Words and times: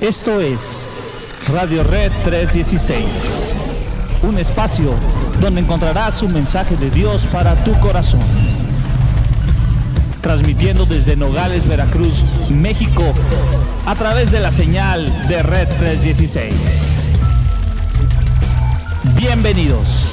Esto 0.00 0.40
es 0.42 0.84
Radio 1.50 1.82
Red 1.82 2.12
316, 2.22 3.54
un 4.24 4.38
espacio 4.38 4.92
donde 5.40 5.62
encontrarás 5.62 6.22
un 6.22 6.34
mensaje 6.34 6.76
de 6.76 6.90
Dios 6.90 7.26
para 7.32 7.54
tu 7.64 7.72
corazón. 7.80 8.20
Transmitiendo 10.20 10.84
desde 10.84 11.16
Nogales, 11.16 11.66
Veracruz, 11.66 12.24
México, 12.50 13.04
a 13.86 13.94
través 13.94 14.30
de 14.30 14.40
la 14.40 14.50
señal 14.50 15.28
de 15.28 15.42
Red 15.42 15.68
316. 15.78 16.52
Bienvenidos. 19.16 20.12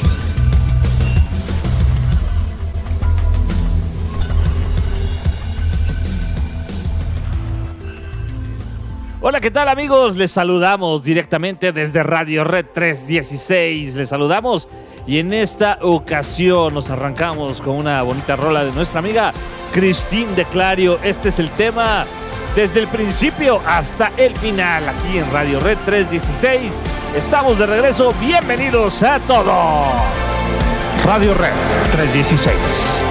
Hola, 9.25 9.39
¿qué 9.39 9.51
tal 9.51 9.69
amigos? 9.69 10.17
Les 10.17 10.31
saludamos 10.31 11.01
directamente 11.01 11.71
desde 11.71 12.03
Radio 12.03 12.43
Red 12.43 12.65
316. 12.73 13.95
Les 13.95 14.09
saludamos 14.09 14.67
y 15.07 15.19
en 15.19 15.33
esta 15.33 15.77
ocasión 15.79 16.73
nos 16.73 16.89
arrancamos 16.89 17.61
con 17.61 17.77
una 17.77 18.01
bonita 18.01 18.35
rola 18.35 18.65
de 18.65 18.73
nuestra 18.73 18.99
amiga 18.99 19.31
Cristín 19.71 20.35
de 20.35 20.43
Clario. 20.43 20.99
Este 21.01 21.29
es 21.29 21.39
el 21.39 21.49
tema 21.51 22.05
desde 22.53 22.81
el 22.81 22.89
principio 22.89 23.61
hasta 23.65 24.11
el 24.17 24.35
final 24.35 24.89
aquí 24.89 25.17
en 25.17 25.31
Radio 25.31 25.61
Red 25.61 25.77
316. 25.85 26.73
Estamos 27.15 27.57
de 27.57 27.65
regreso. 27.65 28.13
Bienvenidos 28.19 29.03
a 29.03 29.19
todos. 29.19 29.87
Radio 31.05 31.33
Red 31.33 31.53
316. 31.93 33.02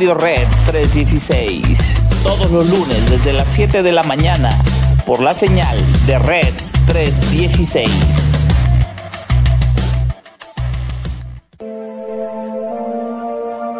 Radio 0.00 0.14
Red 0.14 0.48
316. 0.64 1.78
Todos 2.22 2.50
los 2.50 2.70
lunes 2.70 3.10
desde 3.10 3.34
las 3.34 3.46
7 3.48 3.82
de 3.82 3.92
la 3.92 4.02
mañana 4.02 4.48
por 5.04 5.20
la 5.20 5.34
señal 5.34 5.76
de 6.06 6.18
Red 6.18 6.54
316. 6.86 7.86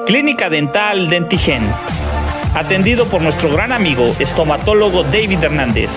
Clínica 0.06 0.50
Dental 0.50 1.08
Dentigen. 1.08 1.62
Atendido 2.55 3.06
por 3.06 3.23
nuestro 3.23 3.50
gran 3.50 3.73
amigo 3.73 4.14
estomatólogo 4.19 5.05
David 5.05 5.43
Hernández. 5.43 5.90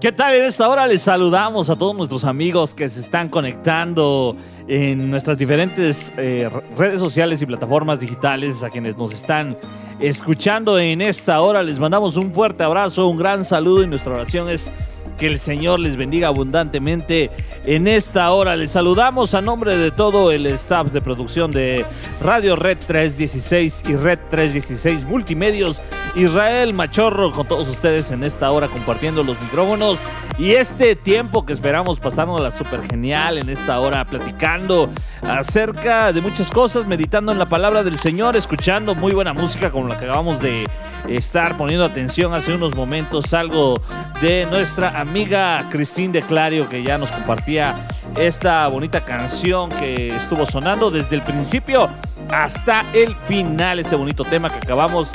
¿Qué 0.00 0.12
tal? 0.12 0.34
En 0.34 0.44
esta 0.44 0.66
hora 0.66 0.86
les 0.86 1.02
saludamos 1.02 1.68
a 1.68 1.76
todos 1.76 1.94
nuestros 1.94 2.24
amigos 2.24 2.74
que 2.74 2.88
se 2.88 3.00
están 3.00 3.28
conectando 3.28 4.34
en 4.66 5.10
nuestras 5.10 5.36
diferentes 5.36 6.10
eh, 6.16 6.48
redes 6.74 6.98
sociales 6.98 7.42
y 7.42 7.46
plataformas 7.46 8.00
digitales, 8.00 8.62
a 8.62 8.70
quienes 8.70 8.96
nos 8.96 9.12
están 9.12 9.58
escuchando 10.00 10.78
en 10.78 11.02
esta 11.02 11.42
hora. 11.42 11.62
Les 11.62 11.78
mandamos 11.78 12.16
un 12.16 12.32
fuerte 12.32 12.62
abrazo, 12.62 13.08
un 13.08 13.18
gran 13.18 13.44
saludo 13.44 13.82
y 13.84 13.88
nuestra 13.88 14.14
oración 14.14 14.48
es 14.48 14.72
que 15.20 15.26
el 15.26 15.38
Señor 15.38 15.80
les 15.80 15.96
bendiga 15.96 16.28
abundantemente 16.28 17.30
en 17.66 17.86
esta 17.86 18.30
hora. 18.30 18.56
Les 18.56 18.70
saludamos 18.70 19.34
a 19.34 19.42
nombre 19.42 19.76
de 19.76 19.90
todo 19.90 20.32
el 20.32 20.46
staff 20.46 20.90
de 20.92 21.02
producción 21.02 21.50
de 21.50 21.84
Radio 22.22 22.56
Red 22.56 22.78
316 22.86 23.82
y 23.86 23.96
Red 23.96 24.18
316 24.30 25.04
Multimedios. 25.04 25.82
Israel 26.16 26.72
Machorro 26.72 27.32
con 27.32 27.46
todos 27.46 27.68
ustedes 27.68 28.10
en 28.10 28.24
esta 28.24 28.50
hora 28.50 28.66
compartiendo 28.68 29.22
los 29.22 29.38
micrófonos 29.42 29.98
y 30.38 30.52
este 30.52 30.96
tiempo 30.96 31.44
que 31.44 31.52
esperamos 31.52 32.00
pasándola 32.00 32.50
súper 32.50 32.82
genial 32.88 33.36
en 33.36 33.50
esta 33.50 33.78
hora 33.78 34.06
platicando 34.06 34.88
acerca 35.20 36.14
de 36.14 36.22
muchas 36.22 36.50
cosas, 36.50 36.86
meditando 36.86 37.30
en 37.30 37.38
la 37.38 37.48
palabra 37.48 37.82
del 37.84 37.98
Señor, 37.98 38.36
escuchando 38.36 38.94
muy 38.94 39.12
buena 39.12 39.34
música 39.34 39.70
como 39.70 39.86
la 39.86 39.98
que 39.98 40.06
acabamos 40.06 40.40
de 40.40 40.64
estar 41.08 41.56
poniendo 41.56 41.84
atención 41.84 42.34
hace 42.34 42.54
unos 42.54 42.74
momentos, 42.74 43.32
algo 43.34 43.80
de 44.20 44.46
nuestra 44.46 45.00
amiga 45.00 45.66
Cristín 45.70 46.12
de 46.12 46.22
Clario 46.22 46.68
que 46.68 46.82
ya 46.82 46.98
nos 46.98 47.10
compartía 47.10 47.74
esta 48.16 48.66
bonita 48.68 49.04
canción 49.04 49.70
que 49.70 50.14
estuvo 50.14 50.46
sonando 50.46 50.90
desde 50.90 51.16
el 51.16 51.22
principio 51.22 51.88
hasta 52.30 52.84
el 52.92 53.14
final, 53.26 53.78
este 53.78 53.96
bonito 53.96 54.24
tema 54.24 54.50
que 54.50 54.56
acabamos 54.56 55.10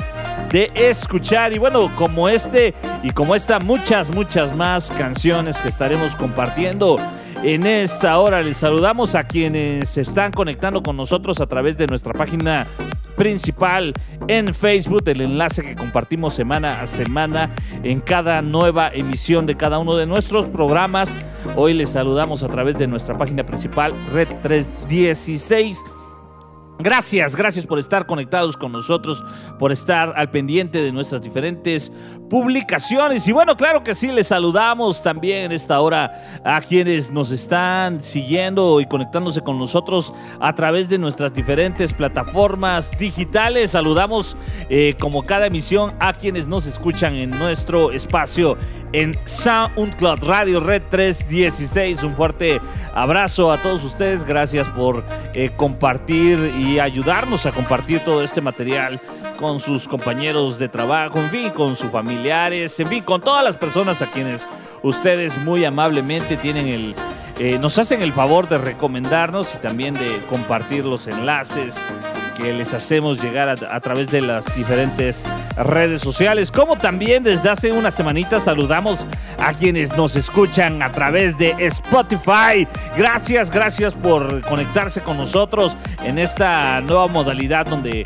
de 0.52 0.72
escuchar. 0.76 1.54
Y 1.54 1.58
bueno, 1.58 1.92
como 1.96 2.30
este 2.30 2.74
y 3.04 3.12
como 3.12 3.36
esta, 3.36 3.60
muchas, 3.60 4.10
muchas 4.14 4.56
más 4.56 4.92
canciones 4.92 5.58
que 5.62 5.70
estaremos 5.70 6.16
compartiendo 6.16 6.98
en 7.44 7.66
esta 7.66 8.18
hora. 8.20 8.42
Les 8.42 8.58
saludamos 8.58 9.16
a 9.16 9.26
quienes 9.26 9.90
se 9.90 10.02
están 10.02 10.32
conectando 10.32 10.82
con 10.84 10.98
nosotros 10.98 11.42
a 11.42 11.48
través 11.48 11.78
de 11.78 11.88
nuestra 11.88 12.14
página 12.14 12.68
principal 13.16 13.94
en 14.28 14.54
Facebook, 14.54 15.04
el 15.08 15.22
enlace 15.22 15.64
que 15.64 15.76
compartimos 15.76 16.34
semana 16.34 16.82
a 16.82 16.88
semana 16.88 17.54
en 17.84 18.02
cada 18.02 18.42
nueva 18.42 18.90
emisión 18.90 19.46
de 19.46 19.56
cada 19.56 19.80
uno 19.80 19.96
de 19.96 20.06
nuestros 20.06 20.48
programas. 20.48 21.16
Hoy 21.56 21.74
les 21.74 21.92
saludamos 21.92 22.44
a 22.44 22.48
través 22.48 22.78
de 22.78 22.88
nuestra 22.88 23.18
página 23.18 23.46
principal, 23.46 23.94
Red 24.12 24.28
316 24.42 25.82
Gracias, 26.78 27.38
gracias 27.38 27.66
por 27.66 27.80
estar 27.80 28.06
conectados 28.06 28.58
con 28.58 28.74
nosotros, 28.74 29.24
por 29.58 29.72
estar 29.72 30.14
al 30.18 30.30
pendiente 30.30 30.82
de 30.82 30.92
nuestras 30.92 31.22
diferentes 31.22 31.90
publicaciones. 32.30 33.26
Y 33.30 33.32
bueno, 33.32 33.56
claro 33.56 33.82
que 33.82 33.96
sí, 33.96 34.12
les 34.12 34.28
saludamos 34.28 35.02
también 35.02 35.44
en 35.46 35.52
esta 35.54 35.80
hora 35.80 36.42
a 36.44 36.60
quienes 36.60 37.12
nos 37.12 37.32
están 37.32 38.02
siguiendo 38.02 38.82
y 38.82 38.88
conectándose 38.88 39.40
con 39.40 39.58
nosotros 39.58 40.14
a 40.42 40.54
través 40.54 40.90
de 40.90 40.98
nuestras 40.98 41.34
diferentes 41.34 41.94
plataformas 41.94 42.98
digitales. 42.98 43.72
Saludamos 43.72 44.36
eh, 44.70 44.96
como 45.00 45.26
cada 45.26 45.46
emisión 45.46 45.94
a 46.02 46.12
quienes 46.12 46.46
nos 46.46 46.66
escuchan 46.66 47.16
en 47.16 47.30
nuestro 47.30 47.94
espacio 47.94 48.58
en 48.92 49.14
SoundCloud 49.26 50.24
Radio 50.24 50.60
Red 50.60 50.84
316. 50.90 52.04
Un 52.04 52.16
fuerte 52.16 52.60
abrazo 52.94 53.52
a 53.52 53.62
todos 53.62 53.84
ustedes. 53.84 54.24
Gracias 54.24 54.68
por 54.70 55.04
eh, 55.34 55.52
compartir 55.56 56.40
y 56.58 56.65
ayudarnos 56.80 57.46
a 57.46 57.52
compartir 57.52 58.00
todo 58.00 58.24
este 58.24 58.42
material 58.42 59.00
con 59.38 59.60
sus 59.60 59.88
compañeros 59.88 60.58
de 60.58 60.70
trabajo, 60.70 61.20
en 61.20 61.30
fin, 61.30 61.50
con 61.52 61.76
sus 61.76 61.92
familiares, 61.92 62.80
en 62.80 62.88
fin, 62.88 63.04
con 63.04 63.22
todas 63.22 63.44
las 63.44 63.56
personas 63.56 64.02
a 64.02 64.08
quienes 64.08 64.46
ustedes 64.82 65.38
muy 65.38 65.66
amablemente 65.66 66.38
tienen 66.38 66.68
el, 66.68 66.96
eh, 67.40 67.58
nos 67.60 67.78
hacen 67.78 68.02
el 68.02 68.14
favor 68.14 68.48
de 68.48 68.58
recomendarnos 68.58 69.54
y 69.56 69.58
también 69.58 69.94
de 69.94 70.22
compartir 70.30 70.86
los 70.86 71.08
enlaces 71.08 71.76
que 72.36 72.54
les 72.54 72.74
hacemos 72.74 73.22
llegar 73.22 73.50
a, 73.50 73.80
través 73.80 74.12
de 74.12 74.22
las 74.22 74.54
diferentes 74.56 75.24
redes 75.58 76.02
sociales, 76.02 76.52
como 76.52 76.76
también 76.76 77.24
desde 77.24 77.50
hace 77.50 77.72
unas 77.72 77.96
semanitas 77.96 78.44
saludamos 78.44 79.06
a 79.40 79.54
quienes 79.54 79.96
nos 79.96 80.16
escuchan 80.16 80.82
a 80.84 80.92
través 80.92 81.38
de 81.38 81.56
Spotify. 81.60 82.68
Gracias, 82.98 83.50
gracias 83.50 83.94
por 83.94 84.42
conectarse 84.42 85.02
con 85.02 85.18
nosotros 85.18 85.76
en 86.04 86.20
esta 86.20 86.82
nueva 86.82 87.08
modalidad 87.08 87.66
donde 87.66 88.06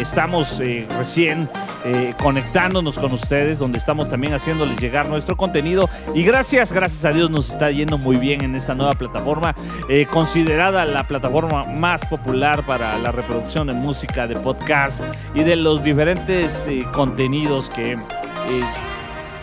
estamos 0.00 0.60
eh, 0.60 0.86
recién 0.98 1.48
eh, 1.84 2.14
conectándonos 2.20 2.98
con 2.98 3.12
ustedes, 3.12 3.58
donde 3.58 3.78
estamos 3.78 4.08
también 4.08 4.34
haciéndoles 4.34 4.78
llegar 4.78 5.08
nuestro 5.08 5.36
contenido. 5.36 5.88
Y 6.14 6.22
gracias, 6.22 6.72
gracias 6.72 7.04
a 7.04 7.12
Dios 7.12 7.30
nos 7.30 7.50
está 7.50 7.70
yendo 7.70 7.98
muy 7.98 8.16
bien 8.16 8.44
en 8.44 8.54
esta 8.54 8.74
nueva 8.74 8.92
plataforma, 8.92 9.54
eh, 9.88 10.06
considerada 10.06 10.84
la 10.84 11.06
plataforma 11.06 11.64
más 11.64 12.04
popular 12.06 12.64
para 12.64 12.98
la 12.98 13.10
reproducción 13.12 13.66
de 13.66 13.74
música, 13.74 14.26
de 14.26 14.36
podcast 14.36 15.02
y 15.34 15.42
de 15.42 15.56
los 15.56 15.82
diferentes 15.82 16.64
eh, 16.66 16.84
contenidos 16.92 17.68
que 17.70 17.96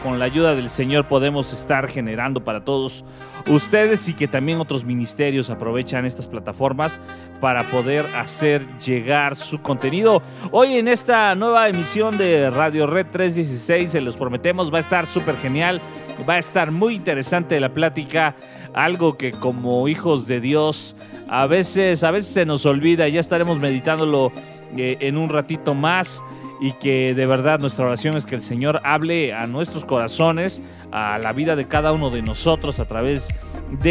con 0.04 0.20
la 0.20 0.26
ayuda 0.26 0.56
del 0.56 0.70
Señor 0.70 1.08
podemos 1.08 1.54
estar 1.54 1.88
generando 1.88 2.44
para 2.44 2.64
todos 2.64 3.04
ustedes 3.48 4.08
y 4.10 4.14
que 4.14 4.28
también 4.28 4.60
otros 4.60 4.86
ministerios 4.86 5.50
aprovechan 5.50 6.06
estas 6.06 6.28
plataformas 6.28 7.00
para 7.42 7.64
poder 7.64 8.06
hacer 8.16 8.66
llegar 8.78 9.36
su 9.36 9.62
contenido. 9.62 10.22
Hoy 10.52 10.78
en 10.78 10.88
esta 10.88 11.36
nueva 11.36 11.68
emisión 11.68 12.18
de 12.18 12.50
Radio 12.50 12.88
Red 12.88 13.08
316, 13.12 13.92
se 13.92 14.02
los 14.02 14.18
prometemos, 14.18 14.74
va 14.74 14.78
a 14.78 14.82
estar 14.82 15.06
súper 15.06 15.36
genial, 15.38 15.82
va 16.28 16.36
a 16.36 16.40
estar 16.40 16.72
muy 16.72 16.96
interesante 16.96 17.60
la 17.60 17.74
plática, 17.74 18.36
algo 18.74 19.18
que 19.18 19.32
como 19.32 19.88
hijos 19.88 20.28
de 20.28 20.40
Dios 20.40 20.96
a 21.28 21.46
veces, 21.48 22.04
a 22.04 22.12
veces 22.12 22.34
se 22.34 22.46
nos 22.46 22.66
olvida, 22.66 23.08
ya 23.08 23.20
estaremos 23.20 23.60
meditándolo 23.60 24.32
eh, 24.76 24.98
en 25.02 25.18
un 25.18 25.30
ratito 25.30 25.74
más 25.74 26.22
y 26.60 26.74
que 26.74 27.14
de 27.14 27.26
verdad 27.26 27.60
nuestra 27.60 27.86
oración 27.86 28.18
es 28.18 28.26
que 28.26 28.36
el 28.36 28.42
Señor 28.42 28.82
hable 28.84 29.34
a 29.34 29.48
nuestros 29.48 29.86
corazones, 29.86 30.62
a 30.92 31.20
la 31.20 31.34
vida 31.34 31.56
de 31.56 31.68
cada 31.68 31.92
uno 31.92 32.10
de 32.10 32.22
nosotros 32.22 32.80
a 32.80 32.86
través 32.86 33.28
de 33.28 33.49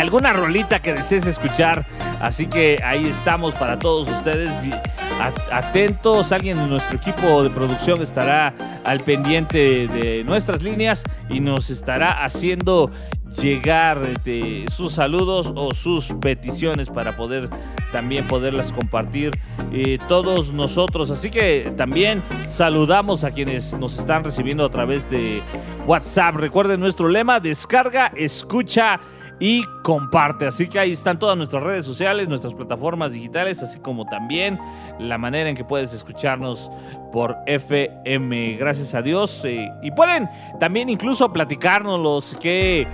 alguna 0.00 0.32
rolita 0.32 0.80
que 0.80 0.94
desees 0.94 1.26
escuchar. 1.26 1.86
Así 2.20 2.46
que 2.46 2.78
ahí 2.84 3.06
estamos 3.06 3.54
para 3.54 3.78
todos 3.78 4.08
ustedes. 4.08 4.50
Atentos, 5.52 6.32
alguien 6.32 6.56
de 6.56 6.66
nuestro 6.66 6.96
equipo 6.96 7.42
de 7.42 7.50
producción 7.50 8.00
estará 8.00 8.54
al 8.84 9.00
pendiente 9.00 9.86
de 9.86 10.24
nuestras 10.24 10.62
líneas 10.62 11.02
y 11.28 11.40
nos 11.40 11.68
estará 11.68 12.24
haciendo 12.24 12.90
llegar 13.42 14.22
de 14.22 14.64
sus 14.74 14.94
saludos 14.94 15.52
o 15.54 15.72
sus 15.74 16.14
peticiones 16.14 16.88
para 16.88 17.16
poder 17.16 17.50
también 17.92 18.26
poderlas 18.26 18.72
compartir 18.72 19.32
eh, 19.72 19.98
todos 20.08 20.52
nosotros. 20.52 21.10
Así 21.10 21.30
que 21.30 21.72
también 21.76 22.22
saludamos 22.48 23.24
a 23.24 23.30
quienes 23.30 23.78
nos 23.78 23.98
están 23.98 24.24
recibiendo 24.24 24.64
a 24.64 24.70
través 24.70 25.10
de 25.10 25.42
WhatsApp. 25.86 26.36
Recuerden 26.36 26.80
nuestro 26.80 27.08
lema, 27.08 27.40
descarga, 27.40 28.10
escucha 28.16 28.98
y 29.40 29.64
comparte. 29.82 30.46
Así 30.46 30.68
que 30.68 30.78
ahí 30.78 30.92
están 30.92 31.18
todas 31.18 31.36
nuestras 31.36 31.62
redes 31.62 31.86
sociales, 31.86 32.28
nuestras 32.28 32.54
plataformas 32.54 33.12
digitales, 33.12 33.62
así 33.62 33.80
como 33.80 34.04
también 34.04 34.58
la 34.98 35.16
manera 35.16 35.48
en 35.48 35.56
que 35.56 35.64
puedes 35.64 35.94
escucharnos 35.94 36.70
por 37.10 37.36
FM. 37.46 38.56
Gracias 38.58 38.94
a 38.94 39.00
Dios. 39.00 39.42
Eh, 39.46 39.72
y 39.82 39.90
pueden 39.92 40.28
también 40.60 40.90
incluso 40.90 41.32
platicarnos 41.32 42.36
qué, 42.38 42.86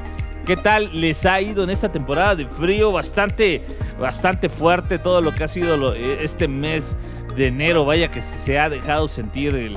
qué 0.46 0.56
tal 0.56 0.88
les 0.98 1.26
ha 1.26 1.40
ido 1.40 1.64
en 1.64 1.70
esta 1.70 1.90
temporada 1.90 2.36
de 2.36 2.46
frío, 2.46 2.92
bastante, 2.92 3.62
bastante 3.98 4.48
fuerte 4.48 5.00
todo 5.00 5.20
lo 5.20 5.34
que 5.34 5.42
ha 5.42 5.48
sido 5.48 5.94
este 5.94 6.46
mes 6.46 6.96
de 7.34 7.48
enero. 7.48 7.84
Vaya 7.84 8.08
que 8.08 8.22
se 8.22 8.56
ha 8.56 8.70
dejado 8.70 9.08
sentir 9.08 9.74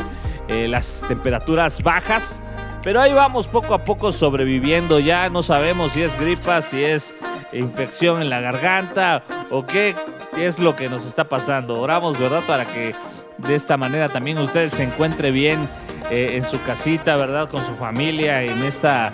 eh, 0.48 0.68
las 0.68 1.04
temperaturas 1.08 1.82
bajas. 1.82 2.44
Pero 2.82 3.02
ahí 3.02 3.14
vamos 3.14 3.48
poco 3.48 3.74
a 3.74 3.84
poco 3.84 4.12
sobreviviendo. 4.12 5.00
Ya 5.00 5.30
no 5.30 5.44
sabemos 5.44 5.94
si 5.94 6.02
es 6.02 6.18
gripa, 6.20 6.62
si 6.62 6.84
es 6.84 7.14
infección 7.52 8.22
en 8.22 8.30
la 8.30 8.40
garganta 8.40 9.24
o 9.50 9.66
qué, 9.66 9.96
es 10.38 10.60
lo 10.60 10.76
que 10.76 10.90
nos 10.90 11.06
está 11.06 11.26
pasando. 11.26 11.80
Oramos, 11.80 12.18
¿verdad? 12.18 12.42
Para 12.48 12.66
que 12.66 12.96
de 13.38 13.56
esta 13.56 13.76
manera 13.76 14.10
también 14.10 14.38
ustedes 14.38 14.72
se 14.72 14.84
encuentren 14.84 15.34
bien 15.34 15.68
eh, 16.10 16.38
en 16.38 16.44
su 16.44 16.62
casita, 16.64 17.18
¿verdad? 17.18 17.50
Con 17.50 17.66
su 17.66 17.76
familia, 17.76 18.44
en 18.44 18.64
esta. 18.64 19.12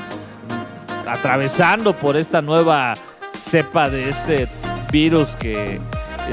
atravesando 1.08 1.96
por 1.96 2.18
esta 2.18 2.42
nueva 2.42 2.94
cepa 3.34 3.90
de 3.90 4.10
este 4.10 4.48
virus 4.92 5.36
que 5.36 5.80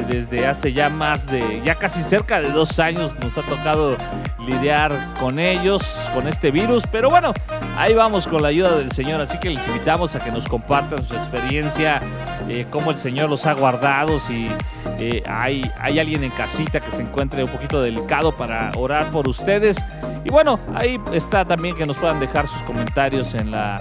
desde 0.00 0.46
hace 0.46 0.72
ya 0.72 0.88
más 0.88 1.26
de, 1.26 1.60
ya 1.64 1.74
casi 1.74 2.02
cerca 2.02 2.40
de 2.40 2.50
dos 2.50 2.78
años 2.78 3.14
nos 3.22 3.36
ha 3.38 3.42
tocado 3.42 3.96
lidiar 4.46 5.14
con 5.20 5.38
ellos, 5.38 5.82
con 6.14 6.26
este 6.28 6.50
virus. 6.50 6.84
Pero 6.90 7.10
bueno, 7.10 7.32
ahí 7.76 7.94
vamos 7.94 8.26
con 8.26 8.42
la 8.42 8.48
ayuda 8.48 8.76
del 8.76 8.90
Señor. 8.92 9.20
Así 9.20 9.38
que 9.38 9.50
les 9.50 9.66
invitamos 9.68 10.14
a 10.14 10.20
que 10.20 10.30
nos 10.30 10.48
compartan 10.48 11.02
su 11.04 11.14
experiencia, 11.14 12.00
eh, 12.48 12.66
cómo 12.70 12.90
el 12.90 12.96
Señor 12.96 13.30
los 13.30 13.46
ha 13.46 13.54
guardado, 13.54 14.18
si 14.18 14.48
eh, 14.98 15.22
hay, 15.26 15.70
hay 15.78 15.98
alguien 15.98 16.24
en 16.24 16.30
casita 16.30 16.80
que 16.80 16.90
se 16.90 17.02
encuentre 17.02 17.44
un 17.44 17.50
poquito 17.50 17.80
delicado 17.80 18.36
para 18.36 18.72
orar 18.76 19.10
por 19.10 19.28
ustedes. 19.28 19.84
Y 20.24 20.30
bueno, 20.30 20.58
ahí 20.74 21.00
está 21.12 21.44
también 21.44 21.76
que 21.76 21.84
nos 21.84 21.98
puedan 21.98 22.20
dejar 22.20 22.46
sus 22.46 22.62
comentarios 22.62 23.34
en 23.34 23.50
la 23.50 23.80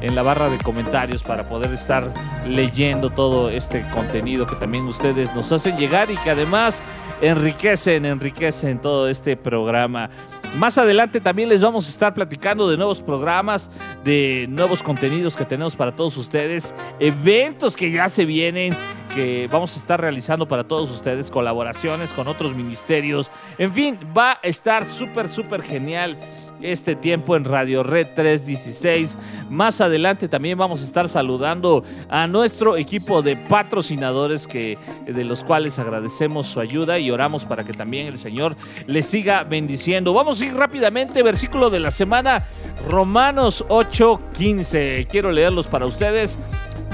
en 0.00 0.14
la 0.14 0.22
barra 0.22 0.48
de 0.48 0.58
comentarios 0.58 1.22
para 1.22 1.48
poder 1.48 1.72
estar 1.72 2.12
leyendo 2.46 3.10
todo 3.10 3.50
este 3.50 3.84
contenido 3.94 4.46
que 4.46 4.56
también 4.56 4.84
ustedes 4.84 5.34
nos 5.34 5.50
hacen 5.52 5.76
llegar 5.76 6.10
y 6.10 6.16
que 6.16 6.30
además 6.30 6.82
enriquecen, 7.20 8.04
enriquecen 8.06 8.80
todo 8.80 9.08
este 9.08 9.36
programa. 9.36 10.10
Más 10.56 10.78
adelante 10.78 11.20
también 11.20 11.48
les 11.48 11.60
vamos 11.60 11.86
a 11.86 11.90
estar 11.90 12.14
platicando 12.14 12.70
de 12.70 12.76
nuevos 12.76 13.02
programas, 13.02 13.70
de 14.02 14.46
nuevos 14.48 14.82
contenidos 14.82 15.36
que 15.36 15.44
tenemos 15.44 15.76
para 15.76 15.94
todos 15.94 16.16
ustedes, 16.16 16.74
eventos 16.98 17.76
que 17.76 17.90
ya 17.90 18.08
se 18.08 18.24
vienen, 18.24 18.74
que 19.14 19.48
vamos 19.52 19.76
a 19.76 19.78
estar 19.78 20.00
realizando 20.00 20.46
para 20.46 20.64
todos 20.64 20.90
ustedes, 20.90 21.30
colaboraciones 21.30 22.12
con 22.12 22.28
otros 22.28 22.54
ministerios. 22.54 23.30
En 23.58 23.72
fin, 23.72 23.98
va 24.16 24.32
a 24.32 24.38
estar 24.42 24.86
súper, 24.86 25.28
súper 25.28 25.62
genial 25.62 26.18
este 26.62 26.96
tiempo 26.96 27.36
en 27.36 27.44
Radio 27.44 27.82
Red 27.82 28.08
316. 28.14 29.16
Más 29.50 29.80
adelante 29.80 30.28
también 30.28 30.58
vamos 30.58 30.82
a 30.82 30.84
estar 30.84 31.08
saludando 31.08 31.84
a 32.08 32.26
nuestro 32.26 32.76
equipo 32.76 33.22
de 33.22 33.36
patrocinadores 33.36 34.46
que 34.46 34.78
de 35.06 35.24
los 35.24 35.44
cuales 35.44 35.78
agradecemos 35.78 36.46
su 36.46 36.60
ayuda 36.60 36.98
y 36.98 37.10
oramos 37.10 37.44
para 37.44 37.64
que 37.64 37.72
también 37.72 38.06
el 38.06 38.18
Señor 38.18 38.56
les 38.86 39.06
siga 39.06 39.44
bendiciendo. 39.44 40.12
Vamos 40.12 40.40
a 40.40 40.46
ir 40.46 40.54
rápidamente 40.54 41.22
versículo 41.22 41.70
de 41.70 41.80
la 41.80 41.90
semana 41.90 42.46
Romanos 42.88 43.64
8:15. 43.68 45.06
Quiero 45.08 45.32
leerlos 45.32 45.66
para 45.66 45.86
ustedes. 45.86 46.38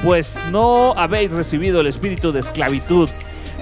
Pues 0.02 0.38
no 0.50 0.92
habéis 0.97 1.33
recibido 1.33 1.80
el 1.80 1.87
espíritu 1.87 2.30
de 2.30 2.40
esclavitud 2.40 3.09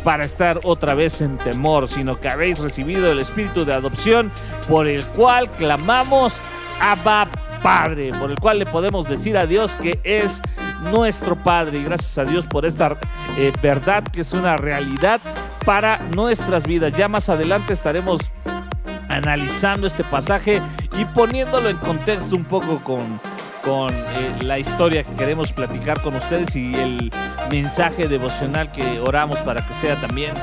para 0.05 0.25
estar 0.25 0.61
otra 0.65 0.95
vez 0.95 1.21
en 1.21 1.39
temor, 1.39 1.89
sino 1.89 2.21
que 2.21 2.29
habéis 2.29 2.59
recibido 2.59 3.11
el 3.11 3.19
espíritu 3.19 3.65
de 3.65 3.75
adopción 3.75 4.31
por 4.69 4.87
el 4.87 5.05
cual 5.07 5.51
clamamos 5.51 6.41
Abba 6.81 7.29
Padre, 7.63 8.13
por 8.19 8.31
el 8.31 8.39
cual 8.39 8.59
le 8.59 8.67
podemos 8.67 9.09
decir 9.09 9.37
a 9.37 9.47
Dios 9.47 9.77
que 9.77 10.01
es 10.03 10.41
nuestro 10.91 11.37
Padre. 11.37 11.79
Y 11.79 11.85
gracias 11.85 12.19
a 12.19 12.25
Dios 12.25 12.47
por 12.47 12.67
esta 12.67 12.97
eh, 13.39 13.53
verdad 13.63 14.03
que 14.03 14.23
es 14.23 14.33
una 14.33 14.57
realidad 14.57 15.21
para 15.65 15.99
nuestras 16.15 16.65
vidas. 16.65 16.93
Ya 16.97 17.09
más 17.09 17.29
adelante 17.29 17.73
estaremos 17.73 18.21
analizando 19.09 19.87
este 19.87 20.05
pasaje 20.05 20.61
y 20.99 21.05
poniéndolo 21.05 21.69
en 21.69 21.77
contexto 21.77 22.35
un 22.35 22.45
poco 22.45 22.83
con 22.83 23.21
con 23.63 23.91
eh, 23.91 24.43
la 24.43 24.59
historia 24.59 25.05
que 25.05 25.13
queremos 25.15 25.53
platicar 25.53 26.01
con 26.03 26.15
ustedes 26.15 26.55
y 26.57 26.75
el 26.75 27.13
mensaje 27.51 28.09
devocional 28.09 28.73
que 28.73 29.01
oramos 29.01 29.39
para 29.41 29.67
que 29.67 29.75
sea 29.75 29.97
también 30.01 30.35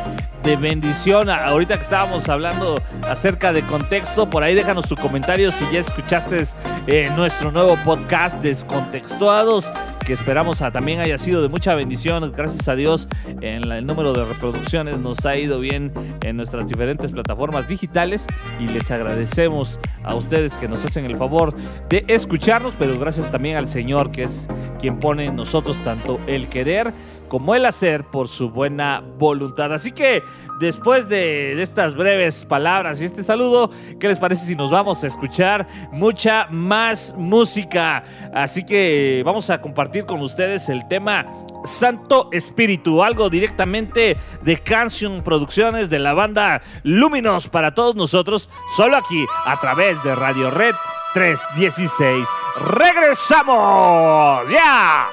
de 0.44 0.56
bendición. 0.56 1.30
Ahorita 1.30 1.76
que 1.76 1.84
estábamos 1.84 2.30
hablando 2.30 2.82
acerca 3.04 3.52
de 3.54 3.62
contexto, 3.64 4.30
por 4.30 4.44
ahí 4.44 4.56
déjanos 4.56 4.88
tu 4.88 4.96
comentario 4.96 5.52
si 5.52 5.66
ya 5.72 5.80
escuchaste 5.80 6.46
eh, 6.88 7.12
nuestro 7.16 7.52
nuevo 7.52 7.78
podcast 7.84 8.42
Descontextuados 8.42 9.72
que 10.10 10.14
esperamos 10.14 10.58
también 10.58 11.02
haya 11.02 11.20
sido 11.20 11.44
de 11.44 11.50
mucha 11.50 11.76
bendición. 11.76 12.34
Gracias 12.36 12.68
a 12.68 12.74
Dios, 12.74 13.08
en 13.42 13.72
el 13.72 13.86
número 13.86 14.12
de 14.12 14.26
reproducciones 14.26 14.98
nos 14.98 15.24
ha 15.24 15.38
ido 15.38 15.60
bien 15.60 15.94
en 16.24 16.36
nuestras 16.36 16.68
diferentes 16.68 17.12
plataformas 17.12 17.68
digitales 17.68 18.26
y 18.60 18.68
les 18.68 18.90
agradecemos 18.90 19.80
a 20.04 20.16
ustedes 20.16 20.58
que 20.58 20.68
nos 20.68 20.84
hacen 20.84 21.06
el 21.06 21.16
favor 21.16 21.54
de 21.90 22.06
escucharnos, 22.08 22.74
pero 22.80 22.98
gracias 22.98 23.30
también 23.30 23.56
al 23.56 23.68
Señor 23.68 24.10
que 24.10 24.24
es 24.24 24.48
quien 24.80 24.98
pone 24.98 25.26
en 25.26 25.36
nosotros 25.36 25.78
tanto 25.84 26.20
el 26.26 26.48
querer 26.48 26.92
como 27.28 27.54
el 27.54 27.68
hacer 27.68 28.04
por 28.04 28.30
su 28.30 28.50
buena 28.50 29.04
voluntad. 29.20 29.72
Así 29.72 29.92
que 29.92 30.24
después 30.60 31.08
de, 31.10 31.62
estas 31.62 31.96
breves 31.96 32.46
palabras 32.46 33.02
y 33.02 33.06
este 33.06 33.24
saludo, 33.24 33.72
¿qué 34.00 34.08
les 34.08 34.18
parece 34.18 34.46
si 34.46 34.56
nos 34.56 34.72
vamos 34.72 35.04
a 35.04 35.08
escuchar 35.08 35.68
mucha 35.92 36.48
más 36.52 37.14
música? 37.18 38.04
Así 38.34 38.66
que 38.66 39.22
vamos 39.26 39.50
a 39.50 39.62
compartir 39.62 40.06
con 40.06 40.22
ustedes 40.22 40.70
el 40.70 40.88
tema 40.88 41.26
Santo 41.66 42.30
Espíritu, 42.32 43.04
algo 43.04 43.30
directamente 43.30 44.18
de 44.42 44.58
Canción 44.58 45.24
Producciones 45.24 45.90
de 45.90 46.00
la 46.00 46.14
banda 46.14 46.62
Luminos 46.84 47.48
para 47.48 47.74
todos 47.74 47.96
nosotros, 47.96 48.50
solo 48.76 48.98
aquí 48.98 49.26
a 49.46 49.60
través 49.60 50.02
de 50.04 50.16
Radio 50.16 50.50
Red 50.52 50.76
316. 51.14 52.28
¡Regresamos! 52.62 54.50
¡Ya! 54.50 55.10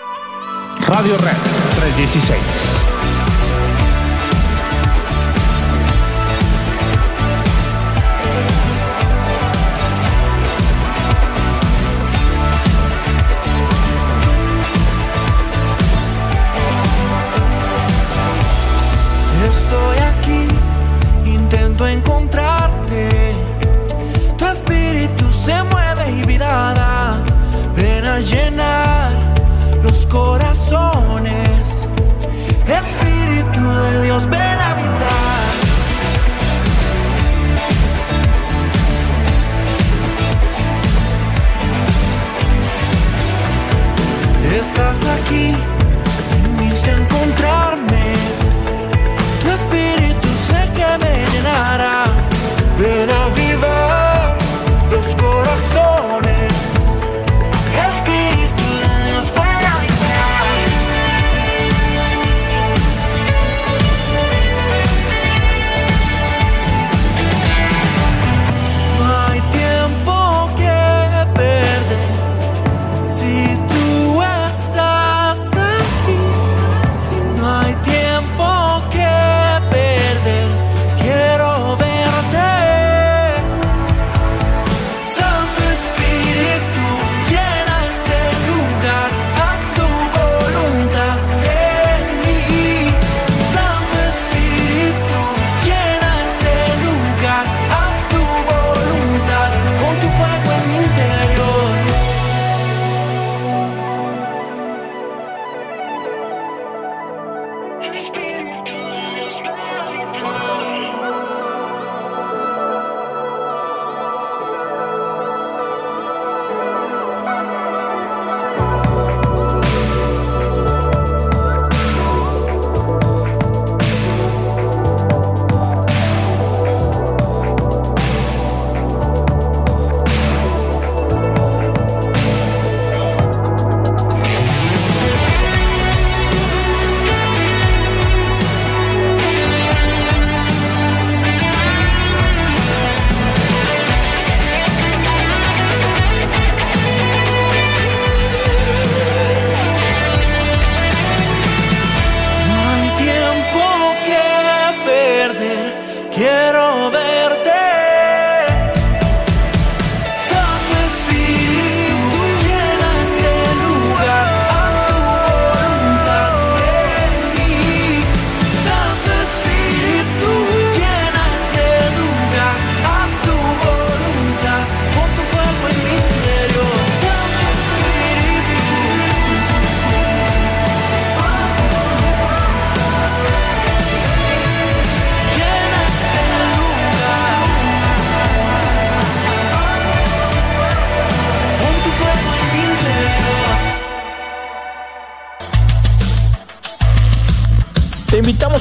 Radio 0.89 1.17
Red 1.19 1.37
316. 1.77 2.76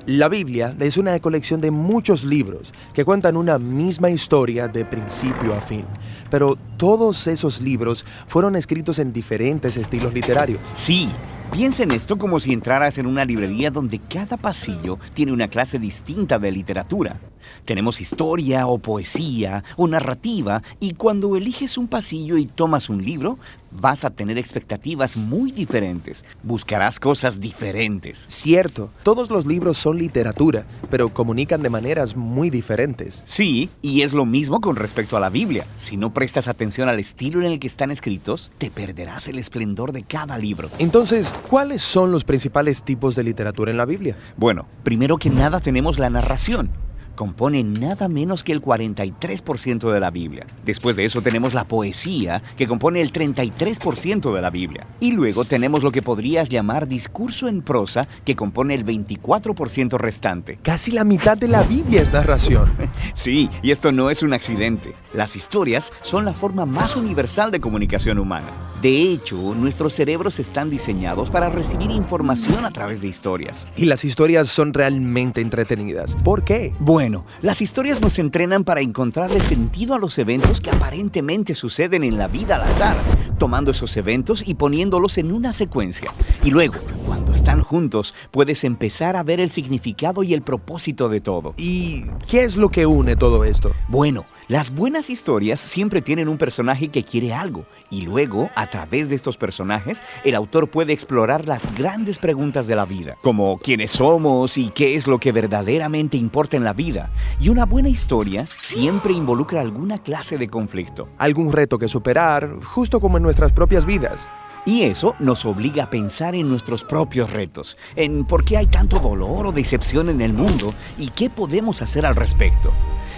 La 0.06 0.28
Biblia 0.28 0.74
es 0.80 0.96
una 0.96 1.16
colección 1.20 1.60
de 1.60 1.70
muchos 1.70 2.24
libros 2.24 2.72
que 2.94 3.04
cuentan 3.04 3.36
una 3.36 3.58
misma 3.58 4.10
historia 4.10 4.66
de 4.66 4.84
principio 4.84 5.54
a 5.54 5.60
fin, 5.60 5.84
pero 6.32 6.58
todos 6.78 7.28
esos 7.28 7.60
libros 7.60 8.04
fueron 8.26 8.56
escritos 8.56 8.98
en 8.98 9.12
diferentes 9.12 9.76
estilos 9.76 10.12
literarios. 10.12 10.60
Sí, 10.72 11.08
piensa 11.52 11.84
en 11.84 11.92
esto 11.92 12.18
como 12.18 12.40
si 12.40 12.52
entraras 12.52 12.98
en 12.98 13.06
una 13.06 13.24
librería 13.24 13.70
donde 13.70 14.00
cada 14.00 14.36
pasillo 14.36 14.98
tiene 15.14 15.32
una 15.32 15.46
clase 15.46 15.78
distinta 15.78 16.40
de 16.40 16.50
literatura. 16.50 17.20
Tenemos 17.66 18.00
historia 18.00 18.68
o 18.68 18.78
poesía 18.78 19.64
o 19.76 19.88
narrativa 19.88 20.62
y 20.78 20.94
cuando 20.94 21.36
eliges 21.36 21.76
un 21.76 21.88
pasillo 21.88 22.36
y 22.36 22.46
tomas 22.46 22.88
un 22.88 23.04
libro, 23.04 23.38
vas 23.72 24.04
a 24.04 24.10
tener 24.10 24.38
expectativas 24.38 25.16
muy 25.16 25.50
diferentes. 25.50 26.24
Buscarás 26.44 27.00
cosas 27.00 27.40
diferentes. 27.40 28.24
Cierto, 28.28 28.90
todos 29.02 29.30
los 29.30 29.46
libros 29.46 29.76
son 29.78 29.98
literatura, 29.98 30.64
pero 30.90 31.12
comunican 31.12 31.60
de 31.60 31.68
maneras 31.68 32.16
muy 32.16 32.50
diferentes. 32.50 33.20
Sí, 33.24 33.68
y 33.82 34.02
es 34.02 34.12
lo 34.12 34.24
mismo 34.24 34.60
con 34.60 34.76
respecto 34.76 35.16
a 35.16 35.20
la 35.20 35.28
Biblia. 35.28 35.66
Si 35.76 35.96
no 35.96 36.14
prestas 36.14 36.46
atención 36.46 36.88
al 36.88 37.00
estilo 37.00 37.40
en 37.40 37.46
el 37.46 37.58
que 37.58 37.66
están 37.66 37.90
escritos, 37.90 38.52
te 38.58 38.70
perderás 38.70 39.26
el 39.26 39.40
esplendor 39.40 39.90
de 39.90 40.04
cada 40.04 40.38
libro. 40.38 40.70
Entonces, 40.78 41.26
¿cuáles 41.50 41.82
son 41.82 42.12
los 42.12 42.22
principales 42.22 42.84
tipos 42.84 43.16
de 43.16 43.24
literatura 43.24 43.72
en 43.72 43.76
la 43.76 43.86
Biblia? 43.86 44.16
Bueno, 44.36 44.66
primero 44.84 45.18
que 45.18 45.30
nada 45.30 45.58
tenemos 45.58 45.98
la 45.98 46.10
narración 46.10 46.85
compone 47.16 47.64
nada 47.64 48.08
menos 48.08 48.44
que 48.44 48.52
el 48.52 48.62
43% 48.62 49.90
de 49.90 50.00
la 50.00 50.10
Biblia. 50.10 50.46
Después 50.64 50.94
de 50.94 51.04
eso 51.04 51.22
tenemos 51.22 51.54
la 51.54 51.64
poesía, 51.64 52.42
que 52.56 52.68
compone 52.68 53.00
el 53.00 53.12
33% 53.12 54.32
de 54.32 54.40
la 54.40 54.50
Biblia. 54.50 54.86
Y 55.00 55.12
luego 55.12 55.44
tenemos 55.44 55.82
lo 55.82 55.90
que 55.90 56.02
podrías 56.02 56.48
llamar 56.48 56.86
discurso 56.86 57.48
en 57.48 57.62
prosa, 57.62 58.06
que 58.24 58.36
compone 58.36 58.74
el 58.74 58.84
24% 58.84 59.98
restante. 59.98 60.58
Casi 60.62 60.92
la 60.92 61.04
mitad 61.04 61.36
de 61.36 61.48
la 61.48 61.62
Biblia 61.62 62.02
es 62.02 62.12
narración. 62.12 62.70
Sí, 63.14 63.48
y 63.62 63.70
esto 63.70 63.92
no 63.92 64.10
es 64.10 64.22
un 64.22 64.32
accidente. 64.32 64.92
Las 65.14 65.36
historias 65.36 65.92
son 66.02 66.24
la 66.24 66.34
forma 66.34 66.66
más 66.66 66.96
universal 66.96 67.50
de 67.50 67.60
comunicación 67.60 68.18
humana. 68.18 68.48
De 68.82 69.10
hecho, 69.10 69.36
nuestros 69.54 69.94
cerebros 69.94 70.38
están 70.38 70.68
diseñados 70.68 71.30
para 71.30 71.48
recibir 71.48 71.90
información 71.90 72.64
a 72.64 72.70
través 72.70 73.00
de 73.00 73.08
historias. 73.08 73.66
Y 73.76 73.86
las 73.86 74.04
historias 74.04 74.48
son 74.48 74.74
realmente 74.74 75.40
entretenidas. 75.40 76.14
¿Por 76.22 76.44
qué? 76.44 76.74
Bueno, 76.78 77.05
las 77.42 77.60
historias 77.60 78.00
nos 78.00 78.18
entrenan 78.18 78.64
para 78.64 78.80
encontrarle 78.80 79.40
sentido 79.40 79.94
a 79.94 79.98
los 79.98 80.18
eventos 80.18 80.60
que 80.60 80.70
aparentemente 80.70 81.54
suceden 81.54 82.04
en 82.04 82.18
la 82.18 82.28
vida 82.28 82.56
al 82.56 82.62
azar, 82.62 82.96
tomando 83.38 83.70
esos 83.70 83.96
eventos 83.96 84.42
y 84.46 84.54
poniéndolos 84.54 85.18
en 85.18 85.32
una 85.32 85.52
secuencia. 85.52 86.10
Y 86.42 86.50
luego, 86.50 86.74
cuando 87.04 87.32
están 87.32 87.62
juntos, 87.62 88.14
puedes 88.30 88.64
empezar 88.64 89.16
a 89.16 89.22
ver 89.22 89.40
el 89.40 89.50
significado 89.50 90.22
y 90.22 90.34
el 90.34 90.42
propósito 90.42 91.08
de 91.08 91.20
todo. 91.20 91.54
¿Y 91.56 92.04
qué 92.28 92.44
es 92.44 92.56
lo 92.56 92.70
que 92.70 92.86
une 92.86 93.16
todo 93.16 93.44
esto? 93.44 93.72
Bueno, 93.88 94.24
las 94.48 94.72
buenas 94.72 95.10
historias 95.10 95.58
siempre 95.58 96.02
tienen 96.02 96.28
un 96.28 96.38
personaje 96.38 96.86
que 96.86 97.02
quiere 97.02 97.34
algo 97.34 97.64
y 97.90 98.02
luego, 98.02 98.48
a 98.54 98.68
través 98.68 99.08
de 99.08 99.16
estos 99.16 99.36
personajes, 99.36 100.00
el 100.22 100.36
autor 100.36 100.68
puede 100.68 100.92
explorar 100.92 101.46
las 101.46 101.74
grandes 101.74 102.18
preguntas 102.18 102.68
de 102.68 102.76
la 102.76 102.84
vida, 102.84 103.16
como 103.22 103.58
quiénes 103.58 103.90
somos 103.90 104.56
y 104.56 104.70
qué 104.70 104.94
es 104.94 105.08
lo 105.08 105.18
que 105.18 105.32
verdaderamente 105.32 106.16
importa 106.16 106.56
en 106.56 106.62
la 106.62 106.74
vida. 106.74 107.10
Y 107.40 107.48
una 107.48 107.66
buena 107.66 107.88
historia 107.88 108.46
siempre 108.62 109.12
involucra 109.12 109.60
alguna 109.60 109.98
clase 109.98 110.38
de 110.38 110.46
conflicto. 110.46 111.08
Algún 111.18 111.50
reto 111.50 111.76
que 111.76 111.88
superar, 111.88 112.62
justo 112.62 113.00
como 113.00 113.16
en 113.16 113.24
nuestras 113.24 113.50
propias 113.50 113.84
vidas. 113.84 114.28
Y 114.64 114.82
eso 114.82 115.16
nos 115.18 115.44
obliga 115.44 115.84
a 115.84 115.90
pensar 115.90 116.36
en 116.36 116.48
nuestros 116.48 116.84
propios 116.84 117.32
retos, 117.32 117.76
en 117.96 118.24
por 118.24 118.44
qué 118.44 118.58
hay 118.58 118.66
tanto 118.66 119.00
dolor 119.00 119.46
o 119.46 119.52
decepción 119.52 120.08
en 120.08 120.20
el 120.20 120.32
mundo 120.32 120.72
y 120.98 121.08
qué 121.10 121.30
podemos 121.30 121.82
hacer 121.82 122.06
al 122.06 122.14
respecto. 122.14 122.72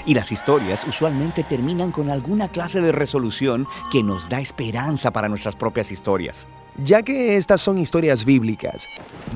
Y 0.09 0.15
las 0.15 0.33
historias 0.33 0.87
usualmente 0.89 1.45
terminan 1.45 1.93
con 1.93 2.09
alguna 2.09 2.49
clase 2.49 2.81
de 2.81 2.93
resolución 2.93 3.67
que 3.93 4.03
nos 4.03 4.27
da 4.31 4.41
esperanza 4.41 5.11
para 5.11 5.29
nuestras 5.29 5.55
propias 5.55 5.93
historias. 5.93 6.49
Ya 6.83 7.03
que 7.03 7.37
estas 7.37 7.61
son 7.61 7.77
historias 7.77 8.25
bíblicas, 8.25 8.87